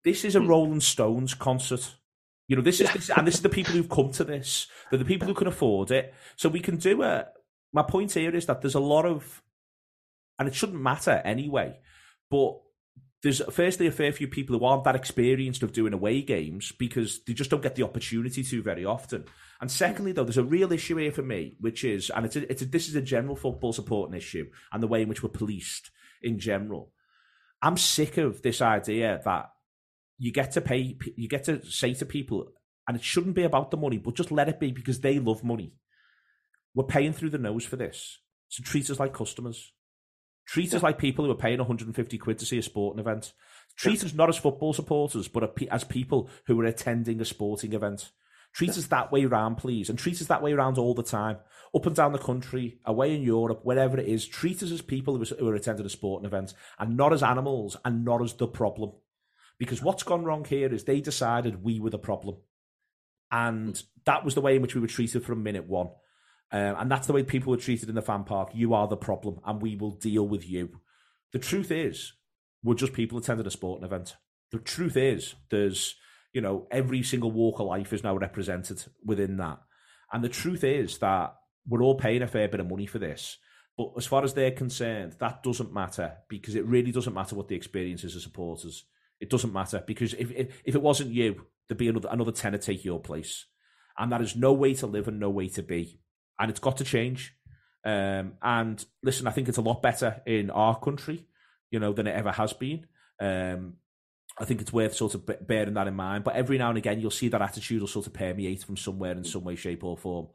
This 0.03 0.25
is 0.25 0.35
a 0.35 0.39
hmm. 0.39 0.47
Rolling 0.47 0.79
Stones 0.79 1.35
concert. 1.35 1.93
You 2.47 2.55
know, 2.55 2.63
this 2.63 2.81
is, 2.81 2.91
this, 2.91 3.09
and 3.11 3.27
this 3.27 3.35
is 3.35 3.41
the 3.43 3.49
people 3.49 3.73
who've 3.73 3.87
come 3.87 4.11
to 4.13 4.23
this. 4.23 4.67
They're 4.89 4.99
the 4.99 5.05
people 5.05 5.27
who 5.27 5.35
can 5.35 5.47
afford 5.47 5.91
it. 5.91 6.13
So 6.35 6.49
we 6.49 6.59
can 6.59 6.77
do 6.77 7.03
a. 7.03 7.27
My 7.73 7.83
point 7.83 8.11
here 8.11 8.35
is 8.35 8.45
that 8.47 8.61
there's 8.61 8.75
a 8.75 8.79
lot 8.79 9.05
of, 9.05 9.41
and 10.37 10.47
it 10.47 10.55
shouldn't 10.55 10.81
matter 10.81 11.21
anyway, 11.23 11.79
but 12.29 12.59
there's 13.23 13.41
firstly 13.51 13.85
a 13.87 13.91
fair 13.91 14.11
few 14.11 14.27
people 14.27 14.57
who 14.57 14.65
aren't 14.65 14.83
that 14.83 14.95
experienced 14.95 15.61
of 15.61 15.73
doing 15.73 15.93
away 15.93 16.21
games 16.21 16.71
because 16.71 17.23
they 17.25 17.33
just 17.33 17.51
don't 17.51 17.61
get 17.61 17.75
the 17.75 17.83
opportunity 17.83 18.43
to 18.43 18.63
very 18.63 18.83
often. 18.83 19.25
And 19.59 19.69
secondly, 19.69 20.11
though, 20.11 20.23
there's 20.23 20.37
a 20.37 20.43
real 20.43 20.71
issue 20.71 20.97
here 20.97 21.11
for 21.11 21.21
me, 21.21 21.55
which 21.59 21.83
is, 21.83 22.09
and 22.09 22.25
it's, 22.25 22.35
a, 22.35 22.51
it's 22.51 22.63
a, 22.63 22.65
this 22.65 22.89
is 22.89 22.95
a 22.95 23.01
general 23.01 23.35
football 23.35 23.73
supporting 23.73 24.17
issue 24.17 24.49
and 24.71 24.81
the 24.81 24.87
way 24.87 25.03
in 25.03 25.09
which 25.09 25.21
we're 25.21 25.29
policed 25.29 25.91
in 26.23 26.39
general. 26.39 26.91
I'm 27.61 27.77
sick 27.77 28.17
of 28.17 28.41
this 28.41 28.59
idea 28.59 29.21
that 29.23 29.51
you 30.17 30.31
get 30.31 30.53
to 30.53 30.61
pay, 30.61 30.97
you 31.15 31.27
get 31.27 31.43
to 31.43 31.63
say 31.65 31.93
to 31.93 32.05
people, 32.07 32.47
and 32.87 32.97
it 32.97 33.03
shouldn't 33.03 33.35
be 33.35 33.43
about 33.43 33.69
the 33.69 33.77
money, 33.77 33.99
but 33.99 34.15
just 34.15 34.31
let 34.31 34.49
it 34.49 34.59
be 34.59 34.71
because 34.71 34.99
they 34.99 35.19
love 35.19 35.43
money. 35.43 35.75
We're 36.73 36.85
paying 36.85 37.13
through 37.13 37.31
the 37.31 37.37
nose 37.37 37.65
for 37.65 37.75
this. 37.75 38.19
So 38.47 38.63
treat 38.63 38.89
us 38.89 38.99
like 38.99 39.13
customers. 39.13 39.71
Treat 40.45 40.73
us 40.73 40.83
like 40.83 40.97
people 40.97 41.25
who 41.25 41.31
are 41.31 41.35
paying 41.35 41.59
150 41.59 42.17
quid 42.17 42.39
to 42.39 42.45
see 42.45 42.57
a 42.57 42.61
sporting 42.61 42.99
event. 42.99 43.33
Treat 43.75 43.99
yeah. 43.99 44.07
us 44.07 44.13
not 44.13 44.29
as 44.29 44.37
football 44.37 44.73
supporters, 44.73 45.27
but 45.27 45.55
as 45.71 45.83
people 45.83 46.29
who 46.45 46.59
are 46.59 46.65
attending 46.65 47.21
a 47.21 47.25
sporting 47.25 47.73
event. 47.73 48.11
Treat 48.53 48.71
yeah. 48.71 48.79
us 48.79 48.87
that 48.87 49.11
way 49.11 49.23
around, 49.23 49.55
please, 49.55 49.89
and 49.89 49.97
treat 49.97 50.19
us 50.19 50.27
that 50.27 50.41
way 50.41 50.51
around 50.51 50.77
all 50.77 50.93
the 50.93 51.03
time, 51.03 51.37
up 51.73 51.85
and 51.85 51.95
down 51.95 52.11
the 52.11 52.19
country, 52.19 52.79
away 52.85 53.15
in 53.15 53.21
Europe, 53.21 53.61
wherever 53.63 53.97
it 53.97 54.07
is. 54.07 54.27
Treat 54.27 54.61
us 54.61 54.71
as 54.71 54.81
people 54.81 55.17
who 55.17 55.47
are 55.47 55.55
attending 55.55 55.85
a 55.85 55.89
sporting 55.89 56.25
event, 56.25 56.53
and 56.77 56.97
not 56.97 57.13
as 57.13 57.23
animals, 57.23 57.77
and 57.85 58.03
not 58.03 58.21
as 58.21 58.33
the 58.33 58.47
problem. 58.47 58.91
Because 59.57 59.81
what's 59.81 60.03
gone 60.03 60.25
wrong 60.25 60.43
here 60.43 60.73
is 60.73 60.83
they 60.83 60.99
decided 60.99 61.63
we 61.63 61.79
were 61.79 61.91
the 61.91 61.97
problem, 61.97 62.37
and 63.31 63.75
mm. 63.75 63.83
that 64.05 64.25
was 64.25 64.35
the 64.35 64.41
way 64.41 64.57
in 64.57 64.61
which 64.61 64.75
we 64.75 64.81
were 64.81 64.87
treated 64.87 65.23
from 65.23 65.43
minute 65.43 65.67
one. 65.67 65.91
Um, 66.51 66.75
and 66.79 66.91
that's 66.91 67.07
the 67.07 67.13
way 67.13 67.23
people 67.23 67.51
were 67.51 67.57
treated 67.57 67.89
in 67.89 67.95
the 67.95 68.01
fan 68.01 68.23
park. 68.25 68.51
You 68.53 68.73
are 68.73 68.87
the 68.87 68.97
problem, 68.97 69.39
and 69.45 69.61
we 69.61 69.75
will 69.75 69.91
deal 69.91 70.27
with 70.27 70.47
you. 70.47 70.81
The 71.31 71.39
truth 71.39 71.71
is, 71.71 72.13
we're 72.63 72.75
just 72.75 72.93
people 72.93 73.17
attending 73.17 73.47
a 73.47 73.51
sporting 73.51 73.85
event. 73.85 74.15
The 74.51 74.59
truth 74.59 74.97
is, 74.97 75.35
there's, 75.49 75.95
you 76.33 76.41
know, 76.41 76.67
every 76.69 77.03
single 77.03 77.31
walk 77.31 77.59
of 77.59 77.67
life 77.67 77.93
is 77.93 78.03
now 78.03 78.15
represented 78.17 78.83
within 79.03 79.37
that. 79.37 79.59
And 80.11 80.23
the 80.23 80.29
truth 80.29 80.63
is 80.63 80.97
that 80.97 81.35
we're 81.65 81.83
all 81.83 81.95
paying 81.95 82.21
a 82.21 82.27
fair 82.27 82.49
bit 82.49 82.59
of 82.59 82.69
money 82.69 82.85
for 82.85 82.99
this. 82.99 83.37
But 83.77 83.93
as 83.95 84.05
far 84.05 84.23
as 84.23 84.33
they're 84.33 84.51
concerned, 84.51 85.15
that 85.19 85.43
doesn't 85.43 85.73
matter 85.73 86.17
because 86.27 86.55
it 86.55 86.65
really 86.65 86.91
doesn't 86.91 87.13
matter 87.13 87.35
what 87.35 87.47
the 87.47 87.55
experience 87.55 88.03
is 88.03 88.15
as 88.15 88.23
supporters. 88.23 88.83
It 89.21 89.29
doesn't 89.29 89.53
matter 89.53 89.81
because 89.87 90.13
if, 90.15 90.31
if, 90.31 90.61
if 90.65 90.75
it 90.75 90.81
wasn't 90.81 91.11
you, 91.11 91.45
there'd 91.67 91.77
be 91.77 91.87
another, 91.87 92.09
another 92.11 92.33
tenor 92.33 92.57
take 92.57 92.83
your 92.83 92.99
place. 92.99 93.45
And 93.97 94.11
that 94.11 94.21
is 94.21 94.35
no 94.35 94.51
way 94.51 94.73
to 94.75 94.87
live 94.87 95.07
and 95.07 95.19
no 95.19 95.29
way 95.29 95.47
to 95.49 95.63
be 95.63 96.01
and 96.41 96.49
it's 96.49 96.59
got 96.59 96.77
to 96.77 96.83
change. 96.83 97.35
Um, 97.85 98.33
and 98.41 98.83
listen, 99.03 99.27
I 99.27 99.31
think 99.31 99.47
it's 99.47 99.57
a 99.57 99.61
lot 99.61 99.81
better 99.81 100.21
in 100.25 100.49
our 100.49 100.77
country, 100.79 101.25
you 101.69 101.79
know, 101.79 101.93
than 101.93 102.07
it 102.07 102.15
ever 102.15 102.31
has 102.31 102.51
been. 102.53 102.87
Um, 103.19 103.75
I 104.39 104.45
think 104.45 104.61
it's 104.61 104.73
worth 104.73 104.95
sort 104.95 105.13
of 105.13 105.29
bearing 105.47 105.75
that 105.75 105.87
in 105.87 105.95
mind. 105.95 106.23
But 106.23 106.35
every 106.35 106.57
now 106.57 106.69
and 106.69 106.77
again, 106.77 106.99
you'll 106.99 107.11
see 107.11 107.27
that 107.29 107.41
attitude 107.41 107.81
will 107.81 107.87
sort 107.87 108.07
of 108.07 108.13
permeate 108.13 108.63
from 108.63 108.75
somewhere 108.75 109.11
in 109.11 109.23
some 109.23 109.43
way, 109.43 109.55
shape, 109.55 109.83
or 109.83 109.97
form. 109.97 110.27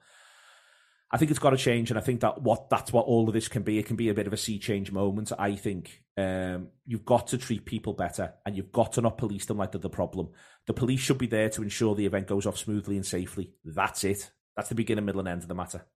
I 1.11 1.19
think 1.19 1.31
it's 1.31 1.41
got 1.41 1.51
to 1.51 1.57
change, 1.57 1.91
and 1.91 1.99
I 1.99 2.03
think 2.03 2.21
that 2.21 2.43
what 2.43 2.69
that's 2.69 2.93
what 2.93 3.07
all 3.07 3.29
of 3.29 3.35
this 3.35 3.49
can 3.49 3.63
be. 3.63 3.79
It 3.79 3.87
can 3.87 3.97
be 3.97 4.09
a 4.09 4.15
bit 4.15 4.27
of 4.27 4.33
a 4.33 4.37
sea 4.37 4.59
change 4.59 4.91
moment. 4.91 5.33
I 5.39 5.55
think 5.55 6.03
um, 6.17 6.69
you've 6.85 7.05
got 7.05 7.29
to 7.29 7.39
treat 7.39 7.65
people 7.65 7.93
better, 7.95 8.35
and 8.45 8.57
you've 8.57 8.73
got 8.73 8.93
to 8.95 9.01
not 9.01 9.19
police 9.19 9.47
them 9.47 9.57
like 9.57 9.73
they're 9.73 9.81
the 9.81 9.89
problem. 9.89 10.31
The 10.67 10.75
police 10.75 11.01
should 11.01 11.19
be 11.19 11.29
there 11.29 11.49
to 11.51 11.63
ensure 11.63 11.95
the 11.95 12.07
event 12.07 12.27
goes 12.27 12.45
off 12.45 12.59
smoothly 12.59 12.97
and 12.97 13.07
safely. 13.07 13.55
That's 13.65 14.03
it. 14.03 14.31
That's 14.57 14.69
the 14.69 14.75
beginning, 14.75 15.05
middle, 15.05 15.21
and 15.21 15.29
end 15.29 15.43
of 15.43 15.49
the 15.49 15.55
matter. 15.55 15.87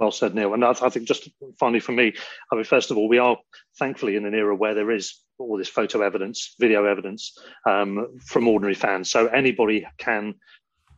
Well 0.00 0.10
said, 0.10 0.34
Neil. 0.34 0.54
And 0.54 0.64
I, 0.64 0.70
I 0.70 0.88
think 0.88 1.06
just 1.06 1.28
finally 1.58 1.78
for 1.78 1.92
me, 1.92 2.14
I 2.50 2.54
mean, 2.54 2.64
first 2.64 2.90
of 2.90 2.96
all, 2.96 3.06
we 3.06 3.18
are 3.18 3.36
thankfully 3.78 4.16
in 4.16 4.24
an 4.24 4.34
era 4.34 4.56
where 4.56 4.74
there 4.74 4.90
is 4.90 5.20
all 5.38 5.58
this 5.58 5.68
photo 5.68 6.00
evidence, 6.00 6.54
video 6.58 6.86
evidence 6.86 7.38
um, 7.66 8.18
from 8.24 8.48
ordinary 8.48 8.74
fans. 8.74 9.10
So 9.10 9.26
anybody 9.26 9.86
can 9.98 10.36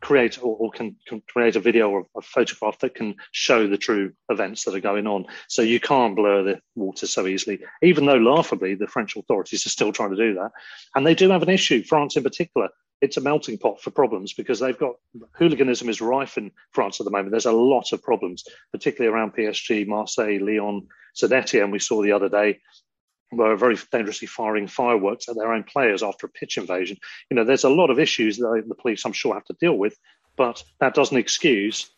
create 0.03 0.37
or, 0.43 0.55
or 0.57 0.69
can, 0.69 0.95
can, 1.07 1.21
create 1.27 1.55
a 1.55 1.61
video 1.61 1.89
or 1.89 2.05
a 2.15 2.21
photograph 2.21 2.77
that 2.79 2.93
can 2.93 3.15
show 3.31 3.67
the 3.67 3.77
true 3.77 4.11
events 4.29 4.65
that 4.65 4.75
are 4.75 4.81
going 4.81 5.07
on. 5.07 5.25
So 5.47 5.61
you 5.61 5.79
can't 5.79 6.15
blur 6.15 6.43
the 6.43 6.59
water 6.75 7.07
so 7.07 7.25
easily, 7.25 7.61
even 7.81 8.05
though 8.05 8.17
laughably 8.17 8.75
the 8.75 8.87
French 8.87 9.15
authorities 9.15 9.65
are 9.65 9.69
still 9.69 9.93
trying 9.93 10.11
to 10.11 10.17
do 10.17 10.33
that. 10.35 10.51
And 10.93 11.07
they 11.07 11.15
do 11.15 11.29
have 11.29 11.41
an 11.41 11.49
issue, 11.49 11.83
France 11.83 12.17
in 12.17 12.23
particular, 12.23 12.69
it's 13.01 13.17
a 13.17 13.21
melting 13.21 13.57
pot 13.57 13.81
for 13.81 13.91
problems 13.91 14.33
because 14.33 14.59
they've 14.59 14.77
got 14.77 14.95
hooliganism 15.33 15.89
is 15.89 15.99
rife 15.99 16.37
in 16.37 16.51
France 16.71 16.99
at 16.99 17.05
the 17.05 17.11
moment. 17.11 17.31
There's 17.31 17.45
a 17.45 17.51
lot 17.51 17.91
of 17.91 18.03
problems, 18.03 18.43
particularly 18.71 19.13
around 19.13 19.33
PSG, 19.33 19.87
Marseille, 19.87 20.39
Lyon, 20.39 20.87
Saint-Étienne, 21.13 21.63
and 21.63 21.71
we 21.71 21.79
saw 21.79 22.01
the 22.01 22.13
other 22.13 22.29
day 22.29 22.59
were 23.35 23.55
very 23.55 23.77
dangerously 23.91 24.27
firing 24.27 24.67
fireworks 24.67 25.27
at 25.27 25.35
their 25.35 25.53
own 25.53 25.63
players 25.63 26.03
after 26.03 26.27
a 26.27 26.29
pitch 26.29 26.57
invasion. 26.57 26.97
You 27.29 27.35
know, 27.35 27.43
there's 27.43 27.63
a 27.63 27.69
lot 27.69 27.89
of 27.89 27.99
issues 27.99 28.37
that 28.37 28.63
the 28.67 28.75
police, 28.75 29.05
I'm 29.05 29.13
sure, 29.13 29.33
have 29.33 29.45
to 29.45 29.55
deal 29.59 29.77
with, 29.77 29.97
but 30.35 30.63
that 30.79 30.93
doesn't 30.93 31.17
excuse 31.17 31.89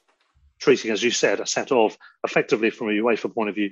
treating, 0.59 0.91
as 0.91 1.03
you 1.03 1.11
said, 1.11 1.39
a 1.39 1.45
set 1.45 1.71
of 1.71 1.97
effectively 2.23 2.69
from 2.69 2.87
a 2.87 2.93
UEFA 2.93 3.33
point 3.33 3.49
of 3.49 3.55
view, 3.55 3.71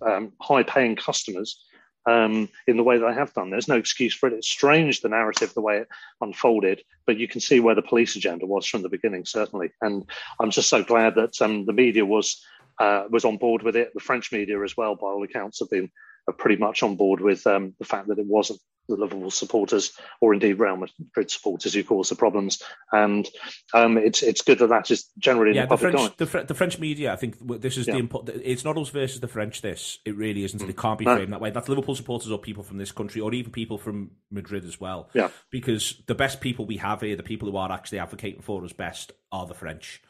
um, 0.00 0.32
high-paying 0.40 0.96
customers 0.96 1.64
um, 2.06 2.48
in 2.66 2.76
the 2.76 2.82
way 2.82 2.98
that 2.98 3.06
they 3.06 3.14
have 3.14 3.32
done. 3.34 3.50
There's 3.50 3.68
no 3.68 3.76
excuse 3.76 4.14
for 4.14 4.28
it. 4.28 4.32
It's 4.32 4.48
strange 4.48 5.00
the 5.00 5.08
narrative, 5.08 5.54
the 5.54 5.60
way 5.60 5.78
it 5.78 5.88
unfolded, 6.20 6.82
but 7.06 7.18
you 7.18 7.28
can 7.28 7.40
see 7.40 7.60
where 7.60 7.74
the 7.74 7.82
police 7.82 8.16
agenda 8.16 8.46
was 8.46 8.66
from 8.66 8.82
the 8.82 8.88
beginning, 8.88 9.24
certainly. 9.24 9.70
And 9.80 10.04
I'm 10.40 10.50
just 10.50 10.68
so 10.68 10.82
glad 10.82 11.14
that 11.16 11.40
um, 11.40 11.66
the 11.66 11.72
media 11.72 12.04
was 12.04 12.44
uh, 12.78 13.04
was 13.10 13.24
on 13.24 13.36
board 13.36 13.62
with 13.62 13.76
it. 13.76 13.92
The 13.94 14.00
French 14.00 14.32
media 14.32 14.60
as 14.62 14.76
well, 14.76 14.96
by 14.96 15.08
all 15.08 15.22
accounts, 15.22 15.60
have 15.60 15.70
been 15.70 15.90
are 16.28 16.34
pretty 16.34 16.56
much 16.56 16.82
on 16.82 16.96
board 16.96 17.20
with 17.20 17.46
um, 17.46 17.74
the 17.78 17.84
fact 17.84 18.08
that 18.08 18.18
it 18.18 18.26
wasn't 18.26 18.60
the 18.88 18.96
Liverpool 18.96 19.30
supporters 19.30 19.92
or 20.20 20.34
indeed 20.34 20.54
Real 20.54 20.76
Madrid 20.76 21.30
supporters 21.30 21.74
who 21.74 21.84
caused 21.84 22.10
the 22.10 22.16
problems. 22.16 22.62
And 22.90 23.28
um, 23.74 23.96
it's 23.96 24.22
it's 24.22 24.42
good 24.42 24.58
that 24.58 24.68
that 24.68 24.90
is 24.90 25.08
generally 25.18 25.54
yeah, 25.54 25.66
the, 25.66 25.76
the 25.76 25.90
French, 25.90 26.16
the, 26.16 26.44
the, 26.48 26.54
French 26.54 26.78
media. 26.78 27.12
I 27.12 27.16
think 27.16 27.36
this 27.60 27.76
is 27.76 27.86
yeah. 27.86 27.94
the 27.94 28.00
important. 28.00 28.42
It's 28.44 28.64
not 28.64 28.76
us 28.76 28.90
versus 28.90 29.20
the 29.20 29.28
French. 29.28 29.62
This 29.62 29.98
it 30.04 30.16
really 30.16 30.44
isn't. 30.44 30.60
Mm. 30.60 30.68
It 30.68 30.76
can't 30.76 30.98
be 30.98 31.04
no. 31.04 31.16
framed 31.16 31.32
that 31.32 31.40
way. 31.40 31.50
That's 31.50 31.68
Liverpool 31.68 31.94
supporters 31.94 32.30
or 32.30 32.38
people 32.38 32.62
from 32.62 32.78
this 32.78 32.92
country 32.92 33.20
or 33.20 33.32
even 33.32 33.52
people 33.52 33.78
from 33.78 34.12
Madrid 34.30 34.64
as 34.64 34.80
well. 34.80 35.10
Yeah, 35.14 35.28
because 35.50 36.02
the 36.06 36.14
best 36.14 36.40
people 36.40 36.66
we 36.66 36.78
have 36.78 37.00
here, 37.00 37.16
the 37.16 37.22
people 37.22 37.50
who 37.50 37.56
are 37.56 37.70
actually 37.70 38.00
advocating 38.00 38.42
for 38.42 38.64
us 38.64 38.72
best, 38.72 39.12
are 39.30 39.46
the 39.46 39.54
French. 39.54 40.02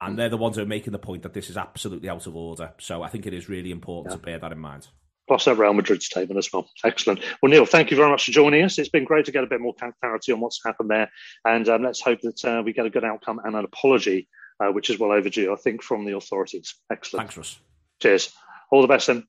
And 0.00 0.14
mm. 0.14 0.16
they're 0.18 0.28
the 0.28 0.36
ones 0.36 0.56
who 0.56 0.62
are 0.62 0.66
making 0.66 0.92
the 0.92 0.98
point 0.98 1.22
that 1.24 1.32
this 1.32 1.50
is 1.50 1.56
absolutely 1.56 2.08
out 2.08 2.26
of 2.26 2.36
order. 2.36 2.72
So 2.78 3.02
I 3.02 3.08
think 3.08 3.26
it 3.26 3.34
is 3.34 3.48
really 3.48 3.72
important 3.72 4.12
yeah. 4.12 4.16
to 4.16 4.22
bear 4.22 4.38
that 4.38 4.52
in 4.52 4.58
mind 4.58 4.86
plus 5.28 5.44
that 5.44 5.56
Real 5.56 5.74
Madrid 5.74 6.02
statement 6.02 6.38
as 6.38 6.52
well. 6.52 6.68
Excellent. 6.84 7.20
Well, 7.42 7.50
Neil, 7.50 7.66
thank 7.66 7.90
you 7.90 7.96
very 7.96 8.10
much 8.10 8.24
for 8.24 8.32
joining 8.32 8.64
us. 8.64 8.78
It's 8.78 8.88
been 8.88 9.04
great 9.04 9.26
to 9.26 9.32
get 9.32 9.44
a 9.44 9.46
bit 9.46 9.60
more 9.60 9.74
clarity 10.00 10.32
on 10.32 10.40
what's 10.40 10.60
happened 10.64 10.90
there, 10.90 11.10
and 11.44 11.68
um, 11.68 11.82
let's 11.82 12.00
hope 12.00 12.20
that 12.22 12.44
uh, 12.44 12.62
we 12.64 12.72
get 12.72 12.86
a 12.86 12.90
good 12.90 13.04
outcome 13.04 13.40
and 13.44 13.54
an 13.54 13.64
apology, 13.64 14.28
uh, 14.58 14.68
which 14.72 14.90
is 14.90 14.98
well 14.98 15.12
overdue, 15.12 15.52
I 15.52 15.56
think, 15.56 15.82
from 15.82 16.04
the 16.04 16.16
authorities. 16.16 16.74
Excellent. 16.90 17.26
Thanks, 17.28 17.36
Russ. 17.36 17.60
Cheers. 18.00 18.32
All 18.70 18.82
the 18.82 18.88
best, 18.88 19.06
then. 19.06 19.24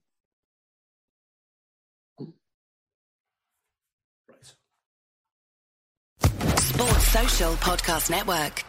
Sports 6.57 7.07
Social 7.07 7.53
Podcast 7.55 8.09
Network. 8.09 8.63